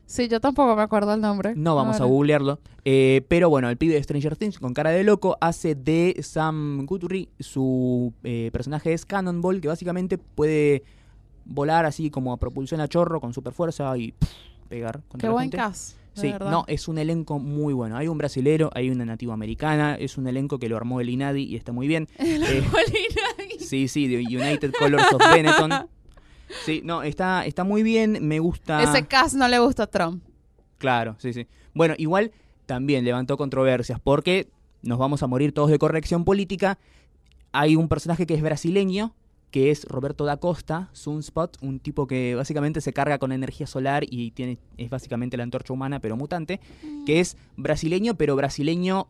Sí, 0.06 0.28
yo 0.28 0.40
tampoco 0.40 0.76
me 0.76 0.82
acuerdo 0.82 1.12
el 1.14 1.20
nombre. 1.20 1.54
No 1.56 1.74
vamos 1.74 2.00
a 2.00 2.04
googlearlo. 2.04 2.60
Eh, 2.84 3.22
pero 3.28 3.50
bueno, 3.50 3.68
el 3.68 3.76
pibe 3.76 3.94
de 3.94 4.02
Stranger 4.02 4.36
Things 4.36 4.60
con 4.60 4.72
cara 4.72 4.90
de 4.90 5.02
loco 5.02 5.36
hace 5.40 5.74
de 5.74 6.16
Sam 6.22 6.86
Guthrie. 6.86 7.28
Su 7.40 8.14
eh, 8.22 8.50
personaje 8.52 8.92
es 8.92 9.04
Cannonball, 9.04 9.60
que 9.60 9.66
básicamente 9.66 10.16
puede 10.16 10.84
volar 11.46 11.86
así 11.86 12.10
como 12.10 12.32
a 12.32 12.36
propulsión 12.36 12.80
a 12.80 12.88
chorro 12.88 13.20
con 13.20 13.32
super 13.32 13.52
fuerza 13.52 13.96
y 13.96 14.12
pff, 14.12 14.28
pegar 14.68 15.00
contra 15.08 15.18
Qué 15.18 15.26
la 15.28 15.32
buen 15.32 15.44
gente. 15.44 15.56
cast. 15.56 15.96
de 16.14 16.20
Sí, 16.20 16.32
verdad. 16.32 16.50
no, 16.50 16.64
es 16.66 16.88
un 16.88 16.98
elenco 16.98 17.38
muy 17.38 17.74
bueno. 17.74 17.96
Hay 17.96 18.08
un 18.08 18.16
brasilero, 18.18 18.70
hay 18.74 18.88
una 18.90 19.04
nativa 19.04 19.34
americana, 19.34 19.96
es 19.96 20.16
un 20.18 20.26
elenco 20.26 20.58
que 20.58 20.68
lo 20.68 20.76
armó 20.76 21.00
el 21.00 21.10
INADI 21.10 21.42
y 21.44 21.56
está 21.56 21.72
muy 21.72 21.86
bien. 21.88 22.08
El 22.18 22.42
Eh, 22.42 22.62
Arbolina. 22.64 23.58
sí, 23.60 23.86
sí, 23.88 24.08
de 24.08 24.18
United 24.18 24.72
Colors 24.78 25.12
of 25.12 25.22
Benetton. 25.32 25.70
Sí, 26.64 26.80
no, 26.84 27.02
está, 27.02 27.44
está 27.44 27.64
muy 27.64 27.82
bien, 27.82 28.18
me 28.26 28.38
gusta. 28.38 28.82
Ese 28.82 29.06
cast 29.06 29.34
no 29.34 29.46
le 29.48 29.58
gusta 29.58 29.82
a 29.84 29.86
Trump. 29.88 30.22
Claro, 30.78 31.16
sí, 31.18 31.32
sí. 31.32 31.46
Bueno, 31.74 31.94
igual 31.98 32.32
también 32.66 33.04
levantó 33.04 33.36
controversias 33.36 34.00
porque 34.00 34.48
nos 34.82 34.98
vamos 34.98 35.22
a 35.22 35.26
morir 35.26 35.52
todos 35.52 35.70
de 35.70 35.78
corrección 35.78 36.24
política. 36.24 36.78
Hay 37.52 37.76
un 37.76 37.88
personaje 37.88 38.26
que 38.26 38.34
es 38.34 38.42
brasileño, 38.42 39.14
que 39.50 39.70
es 39.70 39.84
Roberto 39.84 40.24
da 40.24 40.36
Costa, 40.36 40.90
Sunspot, 40.92 41.56
un 41.62 41.80
tipo 41.80 42.06
que 42.06 42.34
básicamente 42.34 42.80
se 42.80 42.92
carga 42.92 43.18
con 43.18 43.32
energía 43.32 43.66
solar 43.66 44.04
y 44.08 44.32
tiene 44.32 44.58
es 44.76 44.90
básicamente 44.90 45.36
la 45.36 45.44
antorcha 45.44 45.72
humana, 45.72 46.00
pero 46.00 46.16
mutante, 46.16 46.60
que 47.06 47.20
es 47.20 47.36
brasileño, 47.56 48.16
pero 48.16 48.36
brasileño 48.36 49.08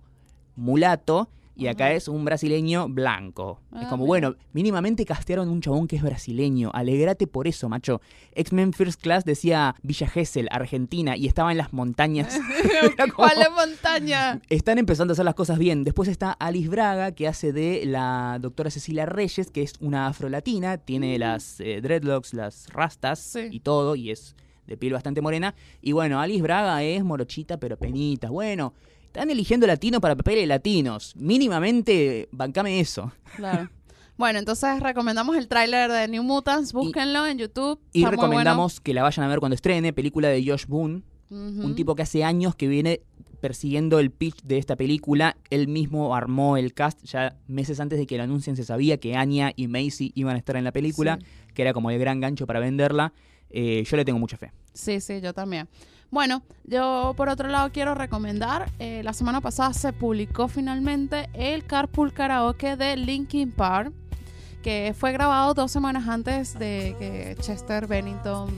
mulato. 0.54 1.28
Y 1.58 1.68
acá 1.68 1.92
es 1.92 2.06
un 2.06 2.24
brasileño 2.24 2.86
blanco. 2.88 3.60
es 3.74 3.84
Ah, 3.84 3.88
como, 3.88 4.04
bueno, 4.04 4.34
mínimamente 4.52 5.04
castearon 5.06 5.48
un 5.48 5.60
chabón 5.62 5.88
que 5.88 5.96
es 5.96 6.02
brasileño. 6.02 6.70
Alegrate 6.74 7.26
por 7.26 7.48
eso, 7.48 7.68
macho. 7.70 8.02
X-Men 8.34 8.74
First 8.74 9.00
Class 9.00 9.24
decía 9.24 9.74
Villa 9.82 10.06
Gesell, 10.06 10.48
Argentina, 10.50 11.16
y 11.16 11.26
estaba 11.26 11.52
en 11.52 11.58
las 11.58 11.72
montañas. 11.72 12.38
Como- 12.98 13.14
¿Cuál 13.14 13.40
es 13.40 13.50
montaña? 13.50 14.40
Están 14.50 14.76
empezando 14.78 15.12
a 15.12 15.14
hacer 15.14 15.24
las 15.24 15.34
cosas 15.34 15.58
bien. 15.58 15.82
Después 15.84 16.08
está 16.10 16.32
Alice 16.32 16.68
Braga, 16.68 17.12
que 17.12 17.26
hace 17.26 17.52
de 17.52 17.84
la 17.86 18.38
doctora 18.40 18.70
Cecilia 18.70 19.06
Reyes, 19.06 19.50
que 19.50 19.62
es 19.62 19.72
una 19.80 20.08
afrolatina, 20.08 20.76
tiene 20.78 21.18
las 21.18 21.58
eh, 21.60 21.80
dreadlocks, 21.80 22.34
las 22.34 22.68
rastas 22.72 23.18
Sí. 23.18 23.48
y 23.50 23.60
todo, 23.60 23.96
y 23.96 24.10
es 24.10 24.36
de 24.66 24.76
piel 24.76 24.92
bastante 24.92 25.22
morena. 25.22 25.54
Y 25.80 25.92
bueno, 25.92 26.20
Alice 26.20 26.42
Braga 26.42 26.82
es 26.82 27.02
morochita, 27.04 27.56
pero 27.58 27.76
penitas. 27.78 28.30
Bueno, 28.30 28.74
están 29.16 29.30
eligiendo 29.30 29.66
latinos 29.66 30.00
para 30.00 30.14
papeles 30.14 30.46
latinos. 30.46 31.14
Mínimamente, 31.16 32.28
bancame 32.32 32.80
eso. 32.80 33.12
Claro. 33.36 33.70
Bueno, 34.18 34.38
entonces 34.38 34.80
recomendamos 34.80 35.36
el 35.36 35.48
tráiler 35.48 35.90
de 35.90 36.08
New 36.08 36.22
Mutants, 36.22 36.72
búsquenlo 36.72 37.26
en 37.26 37.38
YouTube. 37.38 37.78
Y 37.92 38.00
bueno. 38.02 38.10
recomendamos 38.12 38.80
que 38.80 38.94
la 38.94 39.02
vayan 39.02 39.24
a 39.24 39.28
ver 39.28 39.40
cuando 39.40 39.54
estrene, 39.54 39.92
película 39.92 40.28
de 40.28 40.42
Josh 40.46 40.66
Boone, 40.66 41.02
un 41.30 41.74
tipo 41.74 41.94
que 41.94 42.02
hace 42.02 42.24
años 42.24 42.54
que 42.54 42.68
viene 42.68 43.00
persiguiendo 43.40 43.98
el 43.98 44.10
pitch 44.10 44.42
de 44.42 44.58
esta 44.58 44.76
película. 44.76 45.36
Él 45.50 45.68
mismo 45.68 46.14
armó 46.14 46.56
el 46.56 46.72
cast 46.74 47.02
ya 47.04 47.36
meses 47.46 47.80
antes 47.80 47.98
de 47.98 48.06
que 48.06 48.16
lo 48.16 48.22
anuncien. 48.22 48.56
Se 48.56 48.64
sabía 48.64 48.98
que 48.98 49.16
Anya 49.16 49.52
y 49.54 49.66
Macy 49.68 50.12
iban 50.14 50.36
a 50.36 50.38
estar 50.38 50.56
en 50.56 50.64
la 50.64 50.72
película, 50.72 51.18
Sí. 51.20 51.52
que 51.54 51.62
era 51.62 51.72
como 51.72 51.90
el 51.90 51.98
gran 51.98 52.20
gancho 52.20 52.46
para 52.46 52.60
venderla. 52.60 53.12
Eh, 53.50 53.84
yo 53.86 53.96
le 53.96 54.04
tengo 54.04 54.18
mucha 54.18 54.36
fe. 54.36 54.52
Sí, 54.72 55.00
sí, 55.00 55.20
yo 55.22 55.32
también. 55.34 55.68
Bueno, 56.10 56.42
yo 56.64 57.14
por 57.16 57.28
otro 57.28 57.48
lado 57.48 57.70
quiero 57.72 57.94
recomendar, 57.94 58.70
eh, 58.78 59.02
la 59.02 59.12
semana 59.12 59.40
pasada 59.40 59.72
se 59.72 59.92
publicó 59.92 60.48
finalmente 60.48 61.28
el 61.34 61.64
Carpool 61.64 62.12
Karaoke 62.12 62.76
de 62.76 62.96
Linkin 62.96 63.50
Park, 63.50 63.92
que 64.62 64.94
fue 64.96 65.12
grabado 65.12 65.54
dos 65.54 65.70
semanas 65.70 66.08
antes 66.08 66.58
de 66.58 66.96
que 66.98 67.36
Chester 67.40 67.86
Bennington 67.86 68.48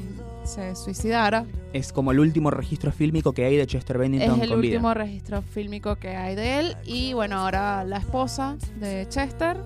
se 0.45 0.75
suicidara. 0.75 1.45
Es 1.73 1.93
como 1.93 2.13
el 2.13 2.21
último 2.21 2.51
registro 2.51 2.93
fílmico 2.93 3.33
que 3.33 3.45
hay 3.45 3.57
de 3.57 3.67
Chester 3.67 3.99
Bennington 3.99 4.37
es 4.37 4.43
el 4.43 4.51
con 4.51 4.61
vida. 4.61 4.77
último 4.77 4.95
registro 4.95 5.43
fílmico 5.43 5.97
que 5.97 6.17
hay 6.17 6.35
de 6.35 6.61
él 6.61 6.77
y 6.85 7.13
bueno, 7.13 7.37
ahora 7.37 7.85
la 7.85 7.99
esposa 7.99 8.57
de 8.79 9.07
Chester 9.09 9.59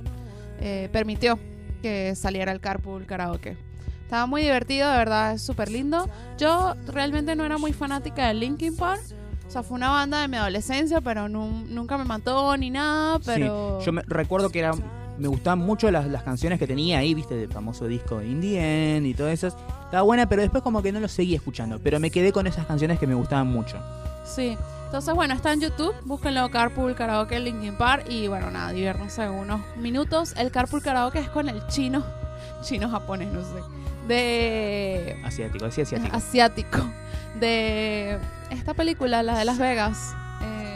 eh, 0.60 0.88
permitió 0.92 1.38
que 1.82 2.14
saliera 2.14 2.52
el 2.52 2.60
Carpool 2.60 3.06
Karaoke. 3.06 3.56
Estaba 4.12 4.26
muy 4.26 4.42
divertido, 4.42 4.90
de 4.90 4.98
verdad, 4.98 5.32
es 5.32 5.40
súper 5.40 5.70
lindo. 5.70 6.06
Yo 6.36 6.74
realmente 6.86 7.34
no 7.34 7.46
era 7.46 7.56
muy 7.56 7.72
fanática 7.72 8.28
de 8.28 8.34
Linkin 8.34 8.76
Park. 8.76 9.00
O 9.48 9.50
sea, 9.50 9.62
fue 9.62 9.74
una 9.74 9.88
banda 9.88 10.20
de 10.20 10.28
mi 10.28 10.36
adolescencia, 10.36 11.00
pero 11.00 11.28
nun- 11.30 11.68
nunca 11.70 11.96
me 11.96 12.04
mató 12.04 12.54
ni 12.58 12.68
nada, 12.68 13.18
pero... 13.24 13.78
Sí, 13.80 13.86
yo 13.86 13.92
me, 13.94 14.02
recuerdo 14.02 14.50
que 14.50 14.58
era 14.58 14.72
me 15.16 15.28
gustaban 15.28 15.60
mucho 15.60 15.90
las, 15.90 16.06
las 16.08 16.24
canciones 16.24 16.58
que 16.58 16.66
tenía 16.66 16.98
ahí, 16.98 17.14
viste, 17.14 17.34
del 17.36 17.50
famoso 17.50 17.86
disco 17.86 18.18
de 18.18 18.26
In 18.28 18.42
the 18.42 18.96
End 18.98 19.06
y 19.06 19.14
todas 19.14 19.32
esas. 19.32 19.56
Estaba 19.86 20.02
buena, 20.02 20.28
pero 20.28 20.42
después 20.42 20.62
como 20.62 20.82
que 20.82 20.92
no 20.92 21.00
lo 21.00 21.08
seguí 21.08 21.34
escuchando. 21.34 21.78
Pero 21.82 21.98
me 21.98 22.10
quedé 22.10 22.32
con 22.32 22.46
esas 22.46 22.66
canciones 22.66 22.98
que 22.98 23.06
me 23.06 23.14
gustaban 23.14 23.46
mucho. 23.46 23.78
Sí. 24.26 24.58
Entonces, 24.84 25.14
bueno, 25.14 25.32
está 25.32 25.54
en 25.54 25.62
YouTube. 25.62 25.94
Búsquenlo 26.04 26.50
Carpool 26.50 26.94
Karaoke 26.94 27.40
Linkin 27.40 27.76
Park. 27.78 28.04
Y 28.10 28.28
bueno, 28.28 28.50
nada, 28.50 28.72
diviértanse 28.72 29.30
unos 29.30 29.62
minutos. 29.78 30.34
El 30.36 30.50
Carpool 30.50 30.82
Karaoke 30.82 31.18
es 31.20 31.30
con 31.30 31.48
el 31.48 31.66
chino. 31.68 32.04
Chino 32.62 32.90
japonés, 32.90 33.32
no 33.32 33.40
sé. 33.40 33.81
De. 34.08 35.16
Asiático, 35.24 35.64
decía 35.64 35.84
asiático. 35.84 36.16
Asiático. 36.16 36.78
De. 37.38 38.18
Esta 38.50 38.74
película, 38.74 39.22
la 39.22 39.38
de 39.38 39.44
Las 39.44 39.58
Vegas. 39.58 40.14
Eh, 40.42 40.68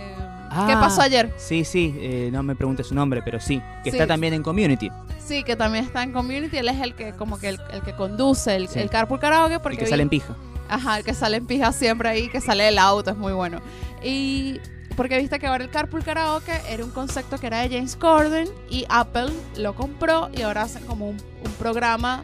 Ah. 0.49 0.65
¿Qué 0.69 0.73
pasó 0.75 1.03
ayer? 1.03 1.35
Sí, 1.37 1.65
sí, 1.65 1.95
eh, 1.99 2.31
no 2.33 2.43
me 2.43 2.55
preguntes 2.57 2.87
su 2.87 2.95
nombre, 2.95 3.21
pero 3.23 3.39
sí. 3.41 3.61
Que 3.85 3.91
Sí. 3.91 3.97
está 3.97 4.07
también 4.07 4.33
en 4.33 4.43
Community. 4.43 4.91
Sí, 5.23 5.43
que 5.43 5.55
también 5.57 5.85
está 5.85 6.03
en 6.03 6.13
Community. 6.13 6.57
Él 6.57 6.69
es 6.69 6.81
el 6.81 6.95
que, 6.95 7.13
como 7.13 7.39
que 7.39 7.49
el, 7.51 7.61
el 7.73 7.83
que 7.83 7.93
conduce 7.95 8.57
el, 8.57 8.69
Sí. 8.69 8.79
el 8.79 8.89
Carpool 8.89 9.19
Karaoke. 9.21 9.59
Porque 9.61 9.75
el 9.75 9.79
que 9.81 9.85
vi- 9.85 9.91
sale 9.91 10.03
en 10.05 10.09
pija. 10.09 10.35
Ajá, 10.69 10.99
el 10.99 11.05
que 11.05 11.13
sale 11.15 11.37
en 11.37 11.47
pija 11.47 11.73
siempre 11.73 12.09
ahí, 12.09 12.29
que 12.29 12.41
sale 12.41 12.65
del 12.65 12.79
auto, 12.79 13.11
es 13.11 13.17
muy 13.19 13.33
bueno. 13.35 13.61
Y 14.03 14.59
porque 14.97 15.19
viste 15.19 15.39
que 15.39 15.47
ahora 15.47 15.63
el 15.65 15.71
Carpool 15.71 16.03
Karaoke 16.03 16.53
era 16.71 16.83
un 16.85 16.91
concepto 16.91 17.39
que 17.39 17.49
era 17.49 17.59
de 17.61 17.69
James 17.69 17.95
Corden 17.97 18.49
y 18.71 18.87
Apple 18.89 19.31
lo 19.59 19.75
compró 19.75 20.31
y 20.33 20.41
ahora 20.43 20.63
hacen 20.63 20.87
como 20.87 21.07
un, 21.11 21.17
un 21.45 21.53
programa 21.59 22.23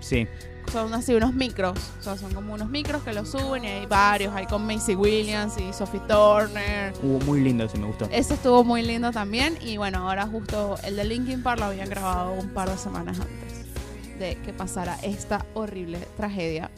Sí. 0.00 0.26
son 0.72 0.94
así 0.94 1.14
unos 1.14 1.34
micros, 1.34 1.78
o 1.98 2.02
sea, 2.02 2.16
son 2.16 2.32
como 2.32 2.54
unos 2.54 2.68
micros 2.68 3.02
que 3.02 3.12
lo 3.12 3.24
suben 3.24 3.64
y 3.64 3.68
hay 3.68 3.86
varios, 3.86 4.34
hay 4.34 4.46
con 4.46 4.66
Macy 4.66 4.94
Williams 4.94 5.54
y 5.58 5.72
Sophie 5.72 6.00
Turner. 6.08 6.92
Hubo 7.02 7.18
muy 7.20 7.40
lindo 7.40 7.64
ese, 7.64 7.78
me 7.78 7.86
gustó. 7.86 8.08
Ese 8.10 8.34
estuvo 8.34 8.62
muy 8.64 8.82
lindo 8.82 9.10
también 9.10 9.58
y 9.60 9.76
bueno, 9.78 10.08
ahora 10.08 10.26
justo 10.26 10.76
el 10.84 10.96
de 10.96 11.04
Linkin 11.04 11.42
Park 11.42 11.60
lo 11.60 11.66
habían 11.66 11.88
grabado 11.88 12.32
un 12.32 12.50
par 12.50 12.70
de 12.70 12.76
semanas 12.76 13.18
antes 13.20 14.18
de 14.18 14.36
que 14.44 14.52
pasara 14.52 14.96
esta 15.02 15.44
horrible 15.54 15.98
tragedia 16.16 16.70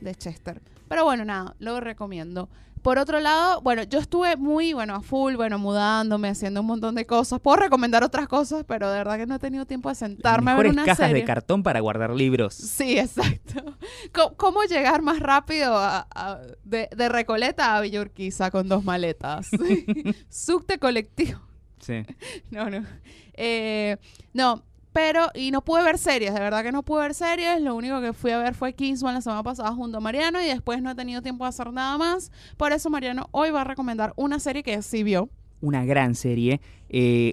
de 0.00 0.14
Chester. 0.14 0.60
Pero 0.88 1.04
bueno, 1.04 1.24
nada, 1.24 1.56
lo 1.58 1.80
recomiendo. 1.80 2.48
Por 2.84 2.98
otro 2.98 3.18
lado, 3.18 3.62
bueno, 3.62 3.82
yo 3.84 3.98
estuve 3.98 4.36
muy, 4.36 4.74
bueno, 4.74 4.94
a 4.94 5.00
full, 5.00 5.36
bueno, 5.36 5.58
mudándome, 5.58 6.28
haciendo 6.28 6.60
un 6.60 6.66
montón 6.66 6.94
de 6.94 7.06
cosas. 7.06 7.40
Puedo 7.40 7.56
recomendar 7.56 8.04
otras 8.04 8.28
cosas, 8.28 8.62
pero 8.68 8.90
de 8.90 8.98
verdad 8.98 9.16
que 9.16 9.24
no 9.26 9.36
he 9.36 9.38
tenido 9.38 9.64
tiempo 9.64 9.88
de 9.88 9.92
Las 9.92 9.98
sentarme 9.98 10.50
a 10.50 10.54
ver 10.54 10.66
una 10.68 10.84
cajas 10.84 11.08
serie. 11.08 11.14
de 11.22 11.24
cartón 11.24 11.62
para 11.62 11.80
guardar 11.80 12.10
libros. 12.10 12.52
Sí, 12.54 12.98
exacto. 12.98 13.64
¿Cómo, 14.12 14.34
cómo 14.36 14.62
llegar 14.64 15.00
más 15.00 15.18
rápido 15.18 15.74
a- 15.76 16.06
a- 16.14 16.40
de, 16.62 16.90
de 16.94 17.08
Recoleta 17.08 17.74
a 17.74 17.80
Villa 17.80 18.02
Urquiza 18.02 18.50
con 18.50 18.68
dos 18.68 18.84
maletas? 18.84 19.48
Subte 20.28 20.78
colectivo. 20.78 21.40
Sí. 21.80 22.02
No, 22.50 22.68
no. 22.70 22.84
Eh, 23.32 23.96
no, 24.34 24.62
pero, 24.94 25.26
y 25.34 25.50
no 25.50 25.60
pude 25.62 25.82
ver 25.82 25.98
series, 25.98 26.32
de 26.32 26.38
verdad 26.38 26.62
que 26.62 26.70
no 26.70 26.84
pude 26.84 27.02
ver 27.02 27.14
series. 27.14 27.60
Lo 27.60 27.74
único 27.74 28.00
que 28.00 28.12
fui 28.12 28.30
a 28.30 28.38
ver 28.38 28.54
fue 28.54 28.74
Kingsman 28.74 29.12
la 29.12 29.20
semana 29.20 29.42
pasada 29.42 29.72
junto 29.72 29.98
a 29.98 30.00
Mariano 30.00 30.40
y 30.40 30.46
después 30.46 30.80
no 30.82 30.90
he 30.92 30.94
tenido 30.94 31.20
tiempo 31.20 31.42
de 31.44 31.48
hacer 31.48 31.72
nada 31.72 31.98
más. 31.98 32.30
Por 32.56 32.72
eso 32.72 32.90
Mariano 32.90 33.26
hoy 33.32 33.50
va 33.50 33.62
a 33.62 33.64
recomendar 33.64 34.12
una 34.14 34.38
serie 34.38 34.62
que 34.62 34.80
sí 34.82 35.02
vio. 35.02 35.28
Una 35.60 35.84
gran 35.84 36.14
serie. 36.14 36.60
eh, 36.88 37.32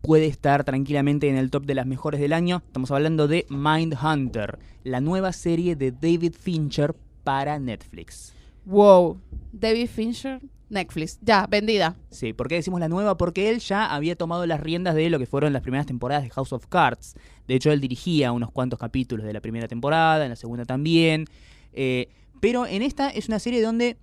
puede 0.00 0.26
estar 0.26 0.64
tranquilamente 0.64 1.28
en 1.28 1.36
el 1.36 1.50
top 1.50 1.66
de 1.66 1.74
las 1.74 1.84
mejores 1.84 2.18
del 2.18 2.32
año. 2.32 2.62
Estamos 2.64 2.90
hablando 2.92 3.28
de 3.28 3.44
Mindhunter, 3.50 4.58
la 4.84 5.00
nueva 5.00 5.32
serie 5.32 5.76
de 5.76 5.90
David 5.90 6.34
Fincher 6.38 6.94
para 7.24 7.58
Netflix. 7.58 8.32
Wow. 8.64 9.20
David 9.52 9.88
Fincher, 9.88 10.40
Netflix. 10.68 11.18
Ya, 11.22 11.46
vendida. 11.46 11.96
Sí, 12.10 12.32
¿por 12.32 12.48
qué 12.48 12.56
decimos 12.56 12.80
la 12.80 12.88
nueva? 12.88 13.16
Porque 13.16 13.50
él 13.50 13.60
ya 13.60 13.86
había 13.92 14.16
tomado 14.16 14.46
las 14.46 14.60
riendas 14.60 14.94
de 14.94 15.10
lo 15.10 15.18
que 15.18 15.26
fueron 15.26 15.52
las 15.52 15.62
primeras 15.62 15.86
temporadas 15.86 16.24
de 16.24 16.30
House 16.30 16.52
of 16.52 16.66
Cards. 16.66 17.14
De 17.46 17.54
hecho, 17.54 17.70
él 17.70 17.80
dirigía 17.80 18.32
unos 18.32 18.50
cuantos 18.50 18.78
capítulos 18.78 19.26
de 19.26 19.32
la 19.32 19.40
primera 19.40 19.68
temporada, 19.68 20.24
en 20.24 20.30
la 20.30 20.36
segunda 20.36 20.64
también. 20.64 21.26
Eh, 21.72 22.08
pero 22.40 22.66
en 22.66 22.82
esta 22.82 23.10
es 23.10 23.28
una 23.28 23.38
serie 23.38 23.62
donde 23.62 23.96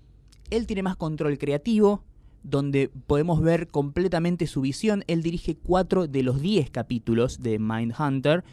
él 0.50 0.68
tiene 0.68 0.84
más 0.84 0.96
control 0.96 1.38
creativo, 1.38 2.04
donde 2.44 2.90
podemos 3.08 3.42
ver 3.42 3.68
completamente 3.68 4.48
su 4.48 4.62
visión. 4.62 5.04
Él 5.08 5.24
dirige 5.24 5.56
cuatro 5.56 6.08
de 6.08 6.24
los 6.24 6.42
diez 6.42 6.70
capítulos 6.70 7.42
de 7.42 7.60
Mindhunter 7.60 8.44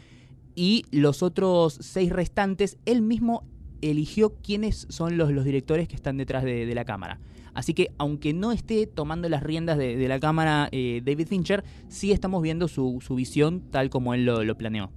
y 0.55 0.85
los 0.91 1.23
otros 1.23 1.77
seis 1.81 2.11
restantes, 2.11 2.77
él 2.85 3.01
mismo 3.01 3.45
eligió 3.81 4.35
quiénes 4.35 4.85
son 4.89 5.17
los, 5.17 5.43
directores 5.43 5.87
que 5.87 5.95
están 5.95 6.17
detrás 6.17 6.43
de, 6.43 6.65
de 6.65 6.75
la 6.75 6.85
cámara. 6.85 7.19
Así 7.53 7.73
que, 7.73 7.91
aunque 7.97 8.33
no 8.33 8.51
esté 8.51 8.87
tomando 8.87 9.27
las 9.29 9.43
riendas 9.43 9.77
de, 9.77 10.07
la 10.07 10.19
cámara 10.19 10.69
eh, 10.71 11.01
David 11.03 11.27
Fincher, 11.27 11.63
sí 11.89 12.11
estamos 12.11 12.41
viendo 12.41 12.67
su, 12.67 12.99
su 13.01 13.15
visión 13.15 13.61
tal 13.71 13.89
como 13.89 14.13
él 14.13 14.25
lo, 14.25 14.43
lo 14.43 14.57
planeó. 14.57 14.91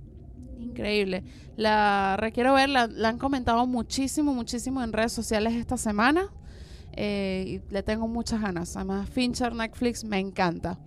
Increíble. 0.60 1.24
La 1.56 2.16
requiero 2.18 2.54
ver, 2.54 2.68
la, 2.68 2.86
la 2.86 3.08
han 3.08 3.18
comentado 3.18 3.66
muchísimo, 3.66 4.34
muchísimo 4.34 4.82
en 4.82 4.92
redes 4.92 5.12
sociales 5.12 5.54
esta 5.54 5.76
semana. 5.76 6.30
Eh, 6.96 7.44
y 7.46 7.72
le 7.72 7.82
tengo 7.82 8.06
muchas 8.08 8.40
ganas. 8.40 8.76
Además, 8.76 9.08
Fincher, 9.08 9.54
Netflix, 9.54 10.04
me 10.04 10.18
encanta. 10.18 10.78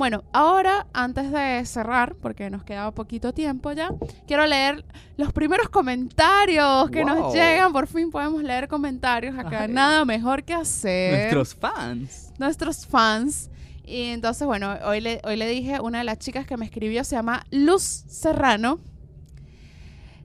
Bueno, 0.00 0.24
ahora, 0.32 0.86
antes 0.94 1.30
de 1.30 1.62
cerrar, 1.66 2.14
porque 2.14 2.48
nos 2.48 2.64
queda 2.64 2.90
poquito 2.90 3.34
tiempo 3.34 3.70
ya, 3.72 3.90
quiero 4.26 4.46
leer 4.46 4.82
los 5.18 5.30
primeros 5.30 5.68
comentarios 5.68 6.88
que 6.90 7.02
Wow. 7.04 7.14
nos 7.14 7.34
llegan. 7.34 7.70
Por 7.70 7.86
fin 7.86 8.10
podemos 8.10 8.42
leer 8.42 8.66
comentarios 8.66 9.38
acá. 9.38 9.64
Ay. 9.64 9.70
Nada 9.70 10.06
mejor 10.06 10.42
que 10.42 10.54
hacer 10.54 11.12
Nuestros 11.34 11.54
fans. 11.54 12.32
nuestros 12.38 12.86
fans. 12.86 13.50
Y 13.84 14.04
entonces, 14.04 14.46
bueno, 14.46 14.74
hoy 14.86 15.02
le, 15.02 15.20
hoy 15.22 15.36
le 15.36 15.46
dije, 15.46 15.80
una 15.82 15.98
de 15.98 16.04
las 16.04 16.18
chicas 16.18 16.46
que 16.46 16.56
me 16.56 16.64
escribió 16.64 17.04
se 17.04 17.16
llama 17.16 17.44
Luz 17.50 17.82
Serrano. 17.82 18.78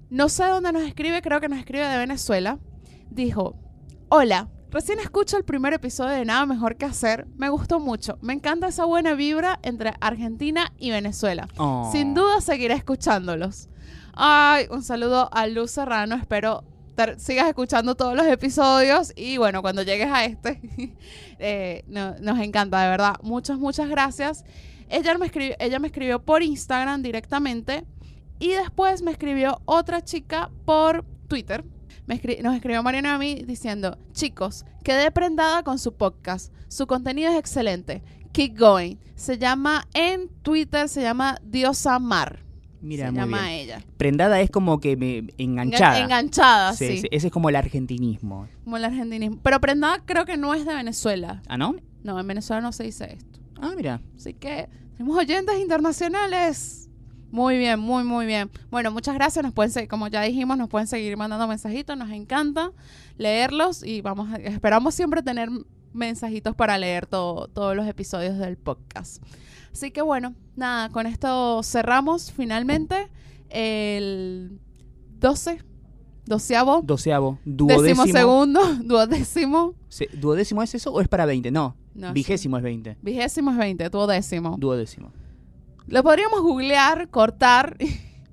No 0.09 0.29
sé 0.29 0.45
dónde 0.45 0.71
nos 0.71 0.83
escribe, 0.83 1.21
creo 1.21 1.41
que 1.41 1.49
nos 1.49 1.59
escribe 1.59 1.85
de 1.85 1.97
Venezuela. 1.97 2.59
Dijo, 3.09 3.57
hola, 4.07 4.47
recién 4.75 4.99
escucho 4.99 5.37
el 5.37 5.45
primer 5.45 5.71
episodio 5.71 6.11
de 6.11 6.25
Nada 6.25 6.45
Mejor 6.45 6.75
que 6.75 6.83
Hacer. 6.83 7.27
Me 7.37 7.47
gustó 7.47 7.79
mucho. 7.79 8.17
Me 8.21 8.33
encanta 8.33 8.67
esa 8.67 8.83
buena 8.83 9.13
vibra 9.13 9.57
entre 9.63 9.93
Argentina 10.01 10.73
y 10.77 10.91
Venezuela. 10.91 11.47
Oh. 11.55 11.87
Sin 11.93 12.13
duda 12.13 12.41
seguiré 12.41 12.73
escuchándolos. 12.73 13.69
Ay, 14.13 14.67
un 14.69 14.83
saludo 14.83 15.29
a 15.31 15.47
Luz 15.47 15.71
Serrano. 15.71 16.15
Espero 16.15 16.65
sigas 17.17 17.47
escuchando 17.47 17.95
todos 17.95 18.17
los 18.17 18.25
episodios. 18.27 19.13
Y 19.15 19.37
bueno, 19.37 19.61
cuando 19.61 19.81
llegues 19.81 20.11
a 20.11 20.25
este, 20.25 20.59
eh, 21.39 21.85
no- 21.87 22.15
nos 22.19 22.37
encanta, 22.39 22.81
de 22.83 22.89
verdad. 22.89 23.15
Muchas, 23.23 23.57
muchas 23.57 23.87
gracias. 23.89 24.43
Ella 24.89 25.17
me, 25.17 25.27
escribió, 25.27 25.55
ella 25.59 25.79
me 25.79 25.87
escribió 25.87 26.21
por 26.21 26.43
Instagram 26.43 27.01
directamente. 27.01 27.85
Y 28.39 28.49
después 28.49 29.01
me 29.01 29.11
escribió 29.11 29.61
otra 29.63 30.03
chica 30.03 30.51
por 30.65 31.05
Twitter. 31.29 31.63
Me 32.07 32.21
escri- 32.21 32.41
nos 32.41 32.55
escribió 32.55 32.83
Mariana 32.83 33.15
a 33.15 33.17
mí 33.17 33.43
diciendo, 33.47 33.97
chicos, 34.13 34.65
quedé 34.83 35.09
prendada 35.11 35.63
con 35.63 35.79
su 35.79 35.93
podcast. 35.95 36.53
Su 36.67 36.85
contenido 36.87 37.31
es 37.31 37.37
excelente. 37.39 38.03
Keep 38.31 38.57
going. 38.59 38.95
Se 39.15 39.37
llama 39.37 39.87
en 39.93 40.29
Twitter, 40.43 40.87
se 40.89 41.01
llama 41.01 41.39
Diosa 41.43 41.97
Mar. 41.99 42.43
Mira, 42.81 43.05
se 43.07 43.11
muy 43.13 43.19
llama 43.21 43.37
bien. 43.43 43.51
ella. 43.53 43.81
Prendada 43.97 44.39
es 44.41 44.51
como 44.51 44.79
que 44.79 44.95
me 44.95 45.23
enganchada. 45.37 45.97
Enga- 45.97 46.03
Enganchada, 46.03 46.73
sí. 46.73 46.97
sí, 46.99 47.07
Ese 47.09 47.27
es 47.27 47.33
como 47.33 47.49
el 47.49 47.55
argentinismo. 47.55 48.47
Como 48.63 48.77
el 48.77 48.85
argentinismo. 48.85 49.39
Pero 49.41 49.59
prendada 49.59 50.03
creo 50.05 50.25
que 50.25 50.37
no 50.37 50.53
es 50.53 50.65
de 50.65 50.73
Venezuela. 50.75 51.41
¿Ah, 51.47 51.57
no? 51.57 51.75
No, 52.03 52.19
en 52.19 52.27
Venezuela 52.27 52.61
no 52.61 52.71
se 52.71 52.83
dice 52.83 53.13
esto. 53.13 53.39
Ah, 53.59 53.71
mira. 53.75 54.01
Así 54.15 54.33
que 54.35 54.69
tenemos 54.97 55.17
oyentes 55.17 55.57
internacionales. 55.59 56.84
Muy 57.35 57.57
bien, 57.57 57.79
muy, 57.81 58.05
muy 58.05 58.25
bien. 58.25 58.49
Bueno, 58.71 58.91
muchas 58.91 59.13
gracias. 59.15 59.43
Nos 59.43 59.53
pueden 59.53 59.69
seguir, 59.69 59.89
como 59.89 60.07
ya 60.07 60.21
dijimos, 60.21 60.57
nos 60.57 60.69
pueden 60.69 60.87
seguir 60.87 61.17
mandando 61.17 61.45
mensajitos. 61.49 61.97
Nos 61.97 62.09
encanta 62.11 62.71
leerlos 63.17 63.83
y 63.83 63.99
vamos 63.99 64.31
a- 64.31 64.37
esperamos 64.37 64.95
siempre 64.95 65.21
tener 65.21 65.49
mensajitos 65.91 66.55
para 66.55 66.77
leer 66.77 67.07
todo- 67.07 67.49
todos 67.49 67.75
los 67.75 67.85
episodios 67.87 68.37
del 68.37 68.55
podcast. 68.55 69.21
Así 69.73 69.91
que 69.91 70.01
bueno, 70.01 70.33
nada, 70.55 70.87
con 70.89 71.07
esto 71.07 71.61
cerramos 71.63 72.31
finalmente 72.31 73.09
el 73.49 74.57
12, 75.19 75.59
doceavo, 76.25 76.81
Doceavo. 76.83 77.39
décimo 77.43 77.75
Duodécimo. 77.75 78.05
segundo, 78.05 78.59
duodécimo. 78.83 79.73
Sí, 79.89 80.05
¿Duodécimo 80.13 80.63
es 80.63 80.73
eso 80.73 80.93
o 80.93 81.01
es 81.01 81.09
para 81.09 81.25
20? 81.25 81.51
No. 81.51 81.75
No 81.93 82.13
vigésimo 82.13 82.55
es 82.57 82.63
20. 82.63 82.97
Vigésimo 83.01 83.51
es 83.51 83.57
20, 83.57 83.89
duodécimo. 83.89 84.55
Duodécimo. 84.57 85.11
Lo 85.87 86.03
podríamos 86.03 86.41
googlear, 86.41 87.09
cortar. 87.09 87.77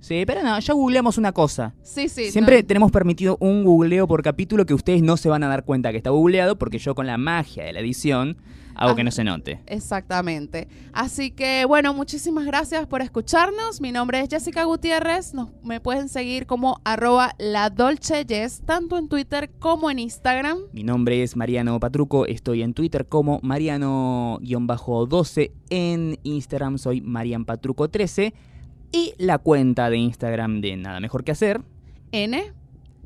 Sí, 0.00 0.24
pero 0.26 0.42
no, 0.42 0.59
ya 0.59 0.74
googleamos 0.74 1.16
una 1.16 1.32
cosa. 1.32 1.74
sí, 1.82 2.09
sí. 2.09 2.30
Siempre 2.32 2.62
no. 2.62 2.66
tenemos 2.66 2.90
permitido 2.90 3.36
un 3.40 3.62
googleo 3.62 4.09
por 4.09 4.22
capítulo 4.22 4.66
que 4.66 4.74
ustedes 4.74 5.00
no 5.03 5.16
se 5.16 5.28
van 5.28 5.44
a 5.44 5.48
dar 5.48 5.64
cuenta 5.64 5.92
que 5.92 5.96
está 5.98 6.11
googleado 6.11 6.59
porque 6.59 6.78
yo 6.78 6.94
con 6.94 7.07
la 7.07 7.18
magia 7.18 7.64
de 7.64 7.72
la 7.72 7.80
edición 7.80 8.36
Ah. 8.74 8.94
que 8.94 9.04
no 9.04 9.10
se 9.10 9.24
note. 9.24 9.60
Exactamente. 9.66 10.68
Así 10.92 11.30
que 11.30 11.64
bueno, 11.64 11.94
muchísimas 11.94 12.44
gracias 12.46 12.86
por 12.86 13.00
escucharnos. 13.02 13.80
Mi 13.80 13.90
nombre 13.92 14.20
es 14.20 14.28
Jessica 14.28 14.64
Gutiérrez. 14.64 15.34
Nos, 15.34 15.50
me 15.62 15.80
pueden 15.80 16.08
seguir 16.08 16.46
como 16.46 16.80
arroba 16.84 17.34
la 17.38 17.70
Dolce 17.70 18.24
Jess, 18.28 18.62
tanto 18.64 18.98
en 18.98 19.08
Twitter 19.08 19.50
como 19.58 19.90
en 19.90 19.98
Instagram. 19.98 20.58
Mi 20.72 20.84
nombre 20.84 21.22
es 21.22 21.36
Mariano 21.36 21.78
Patruco, 21.80 22.26
estoy 22.26 22.62
en 22.62 22.74
Twitter 22.74 23.06
como 23.06 23.40
Mariano-12, 23.42 25.52
en 25.70 26.18
Instagram 26.22 26.78
soy 26.78 27.00
marianpatruco13 27.00 28.34
y 28.92 29.14
la 29.18 29.38
cuenta 29.38 29.90
de 29.90 29.96
Instagram 29.96 30.60
de 30.60 30.76
Nada 30.76 31.00
Mejor 31.00 31.24
Que 31.24 31.32
Hacer, 31.32 31.62
N 32.12 32.52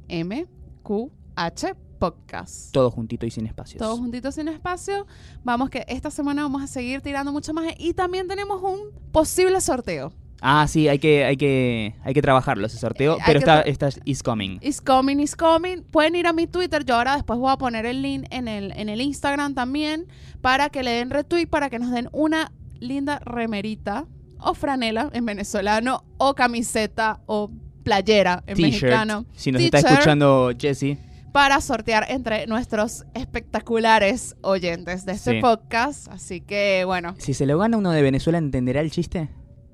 M 0.08 0.46
Q 0.82 1.10
H 1.36 1.74
Podcast. 1.96 2.72
todo 2.72 2.90
juntito 2.90 3.26
y 3.26 3.30
sin 3.30 3.46
espacios. 3.46 3.78
Todos 3.78 3.98
juntitos 3.98 4.34
sin 4.34 4.48
espacio. 4.48 5.06
Vamos 5.44 5.70
que 5.70 5.84
esta 5.88 6.10
semana 6.10 6.42
vamos 6.42 6.62
a 6.62 6.66
seguir 6.66 7.00
tirando 7.00 7.32
mucho 7.32 7.52
más 7.52 7.66
y 7.78 7.94
también 7.94 8.28
tenemos 8.28 8.62
un 8.62 8.90
posible 9.12 9.60
sorteo. 9.60 10.12
Ah, 10.42 10.66
sí, 10.68 10.86
hay 10.86 10.98
que, 10.98 11.24
hay 11.24 11.36
que, 11.38 11.94
hay 12.04 12.12
que 12.12 12.20
trabajarlo 12.20 12.66
ese 12.66 12.76
sorteo, 12.78 13.16
Eh, 13.16 13.22
pero 13.24 13.38
está, 13.38 13.62
está 13.62 13.88
is 14.04 14.22
coming. 14.22 14.58
Is 14.60 14.82
coming, 14.82 15.16
is 15.18 15.34
coming. 15.34 15.82
Pueden 15.90 16.14
ir 16.14 16.26
a 16.26 16.34
mi 16.34 16.46
Twitter. 16.46 16.84
Yo 16.84 16.94
ahora 16.96 17.14
después 17.14 17.38
voy 17.38 17.50
a 17.50 17.56
poner 17.56 17.86
el 17.86 18.02
link 18.02 18.26
en 18.30 18.46
el, 18.46 18.72
en 18.76 18.90
el 18.90 19.00
Instagram 19.00 19.54
también 19.54 20.06
para 20.42 20.68
que 20.68 20.82
le 20.82 20.90
den 20.90 21.08
retweet, 21.10 21.46
para 21.46 21.70
que 21.70 21.78
nos 21.78 21.90
den 21.90 22.10
una 22.12 22.52
linda 22.78 23.18
remerita 23.24 24.06
o 24.38 24.52
franela 24.52 25.08
en 25.14 25.24
venezolano 25.24 26.04
o 26.18 26.34
camiseta 26.34 27.20
o 27.24 27.50
playera 27.82 28.44
en 28.46 28.60
mexicano. 28.60 29.24
si 29.34 29.50
nos 29.52 29.62
está 29.62 29.78
escuchando 29.78 30.52
Jesse. 30.58 30.98
Para 31.36 31.60
sortear 31.60 32.06
entre 32.08 32.46
nuestros 32.46 33.04
espectaculares 33.12 34.36
oyentes 34.40 35.04
de 35.04 35.12
este 35.12 35.32
Sí. 35.32 35.40
podcast. 35.42 36.08
Así 36.08 36.40
que, 36.40 36.84
bueno, 36.86 37.14
Si 37.18 37.34
se 37.34 37.44
lo 37.44 37.58
gana 37.58 37.76
uno 37.76 37.90
de 37.90 38.00
Venezuela, 38.00 38.38
¿entenderá 38.38 38.80
el 38.80 38.90
chiste 38.90 39.28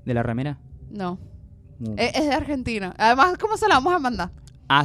de 0.05 0.13
la 0.13 0.23
remera? 0.23 0.59
no. 0.91 1.19
Uh. 1.79 1.95
Es, 1.97 2.15
es 2.15 2.25
de 2.27 2.33
Argentina. 2.33 2.93
Además, 2.97 3.37
¿cómo 3.39 3.55
se 3.57 3.67
la 3.69 3.75
vamos 3.75 3.93
a 3.93 3.99
mandar? 3.99 4.31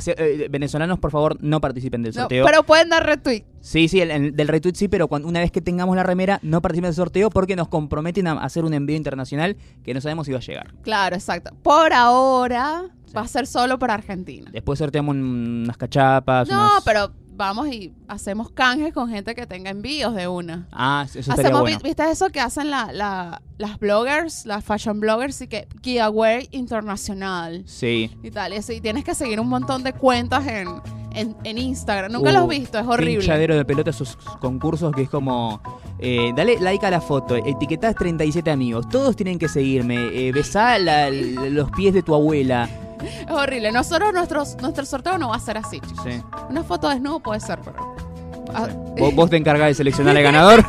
Sí, 0.00 0.12
eh, 0.16 0.48
venezolanos, 0.50 0.98
por 0.98 1.10
favor, 1.10 1.36
no 1.40 1.60
participen 1.60 2.02
del 2.02 2.12
No, 2.14 2.22
sorteo. 2.22 2.44
pero 2.44 2.62
pueden 2.62 2.88
dar 2.90 3.06
retweet. 3.06 3.44
Sí, 3.60 3.88
sí, 3.88 4.00
el, 4.00 4.10
el 4.10 4.36
del 4.36 4.48
retweet 4.48 4.74
sí, 4.74 4.88
pero 4.88 5.08
cuando, 5.08 5.28
una 5.28 5.40
vez 5.40 5.50
que 5.50 5.60
tengamos 5.60 5.96
la 5.96 6.02
remera, 6.02 6.38
no 6.42 6.60
participen 6.60 6.88
del 6.88 6.94
sorteo 6.96 7.30
porque 7.30 7.56
nos 7.56 7.68
comprometen 7.68 8.26
a 8.26 8.32
hacer 8.42 8.64
un 8.64 8.74
envío 8.74 8.96
internacional 8.96 9.56
que 9.84 9.94
no 9.94 10.00
sabemos 10.00 10.26
si 10.26 10.32
va 10.32 10.38
a 10.38 10.42
llegar. 10.42 10.74
Claro, 10.82 11.16
exacto. 11.16 11.50
Por 11.62 11.92
ahora 11.92 12.84
Sí. 13.06 13.12
va 13.16 13.22
a 13.22 13.28
ser 13.28 13.46
solo 13.46 13.78
para 13.78 13.94
Argentina. 13.94 14.50
Después 14.52 14.78
sorteamos 14.78 15.14
un- 15.14 15.62
unas 15.64 15.76
cachapas. 15.78 16.48
No, 16.48 16.56
unas- 16.56 16.84
pero 16.84 17.12
vamos 17.38 17.68
y 17.68 17.94
hacemos 18.08 18.50
canjes 18.50 18.92
con 18.92 19.08
gente 19.08 19.34
que 19.34 19.46
tenga 19.46 19.70
envíos 19.70 20.14
de 20.14 20.28
una. 20.28 20.68
Ah, 20.72 21.04
eso 21.06 21.20
estaría 21.20 21.44
Hacemos, 21.44 21.60
bueno. 21.62 21.78
vi- 21.78 21.88
¿viste 21.88 22.10
eso 22.10 22.28
que 22.28 22.40
hacen 22.40 22.68
la- 22.70 22.92
la- 22.92 23.40
las 23.56 23.78
bloggers, 23.78 24.44
las 24.44 24.62
fashion 24.64 25.00
bloggers 25.00 25.40
y 25.40 25.48
que 25.48 25.66
giveaway 25.82 26.48
internacional 26.50 27.62
Sí. 27.66 28.10
y 28.22 28.30
tal? 28.30 28.52
Y, 28.52 28.56
eso, 28.56 28.72
y 28.72 28.80
tienes 28.80 29.04
que 29.04 29.14
seguir 29.14 29.40
un 29.40 29.48
montón 29.48 29.82
de 29.84 29.92
cuentas 29.94 30.46
en, 30.46 30.68
en, 31.14 31.36
en 31.44 31.58
Instagram. 31.58 32.12
Nunca 32.12 32.30
Uh, 32.30 32.34
los 32.34 32.44
he 32.44 32.58
visto, 32.58 32.78
es 32.78 32.86
horrible. 32.86 33.14
hinchadero 33.14 33.56
de 33.56 33.64
pelota 33.64 33.90
esos 33.90 34.16
concursos 34.40 34.92
que 34.94 35.02
es 35.02 35.08
como. 35.10 35.60
eh, 36.00 36.32
dale 36.36 36.60
like 36.60 36.84
a 36.86 36.90
la 36.90 37.00
foto, 37.00 37.34
etiquetás 37.36 37.94
37 37.96 38.50
amigos, 38.50 38.88
todos 38.88 39.16
tienen 39.16 39.38
que 39.38 39.48
seguirme, 39.48 39.96
eh, 40.12 40.30
besá 40.32 40.78
la- 40.78 41.10
los 41.10 41.70
pies 41.72 41.94
de 41.94 42.02
tu 42.02 42.14
abuela. 42.14 42.68
Es 43.02 43.30
horrible. 43.30 43.72
Nosotros, 43.72 44.12
nuestros, 44.12 44.56
nuestro 44.60 44.84
sorteo 44.86 45.18
no 45.18 45.28
va 45.30 45.36
a 45.36 45.40
ser 45.40 45.58
así, 45.58 45.80
chicos. 45.80 46.04
Sí. 46.04 46.22
Una 46.48 46.62
foto 46.62 46.88
desnudo 46.88 47.20
puede 47.20 47.40
ser, 47.40 47.60
pero... 47.60 47.96
Ah, 48.54 48.66
Vos, 48.98 49.14
vos 49.14 49.28
te 49.30 49.36
encargás 49.36 49.68
de 49.68 49.74
seleccionar 49.74 50.16
el 50.16 50.22
ganador. 50.24 50.64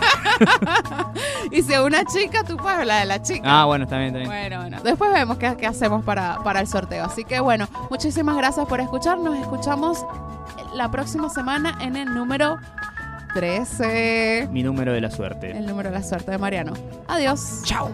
y 1.52 1.62
si 1.62 1.74
es 1.74 1.80
una 1.80 2.04
chica, 2.06 2.44
tú 2.44 2.58
puedes 2.58 2.86
la 2.86 3.00
de 3.00 3.06
la 3.06 3.22
chica. 3.22 3.42
Ah, 3.46 3.66
bueno, 3.66 3.86
está 3.86 3.98
bien, 3.98 4.08
está 4.16 4.20
bien. 4.20 4.30
Bueno, 4.30 4.58
bueno. 4.62 4.78
Después 4.84 5.14
vemos 5.14 5.38
qué, 5.38 5.56
qué 5.58 5.66
hacemos 5.68 6.04
para, 6.04 6.40
para 6.44 6.60
el 6.60 6.68
sorteo. 6.68 7.06
Así 7.06 7.24
que 7.24 7.40
bueno, 7.40 7.68
muchísimas 7.90 8.36
gracias 8.36 8.68
por 8.68 8.82
escuchar. 8.82 9.18
Nos 9.18 9.38
escuchamos 9.38 10.06
la 10.74 10.92
próxima 10.92 11.30
semana 11.30 11.78
en 11.82 11.96
el 11.96 12.14
número 12.14 12.58
13. 13.34 14.50
Mi 14.52 14.62
número 14.64 14.92
de 14.94 15.02
la 15.02 15.12
suerte. 15.12 15.52
El 15.58 15.66
número 15.66 15.90
de 15.90 15.96
la 16.00 16.04
suerte 16.04 16.32
de 16.32 16.38
Mariano. 16.38 16.74
Adiós. 17.08 17.62
Chao. 17.64 17.90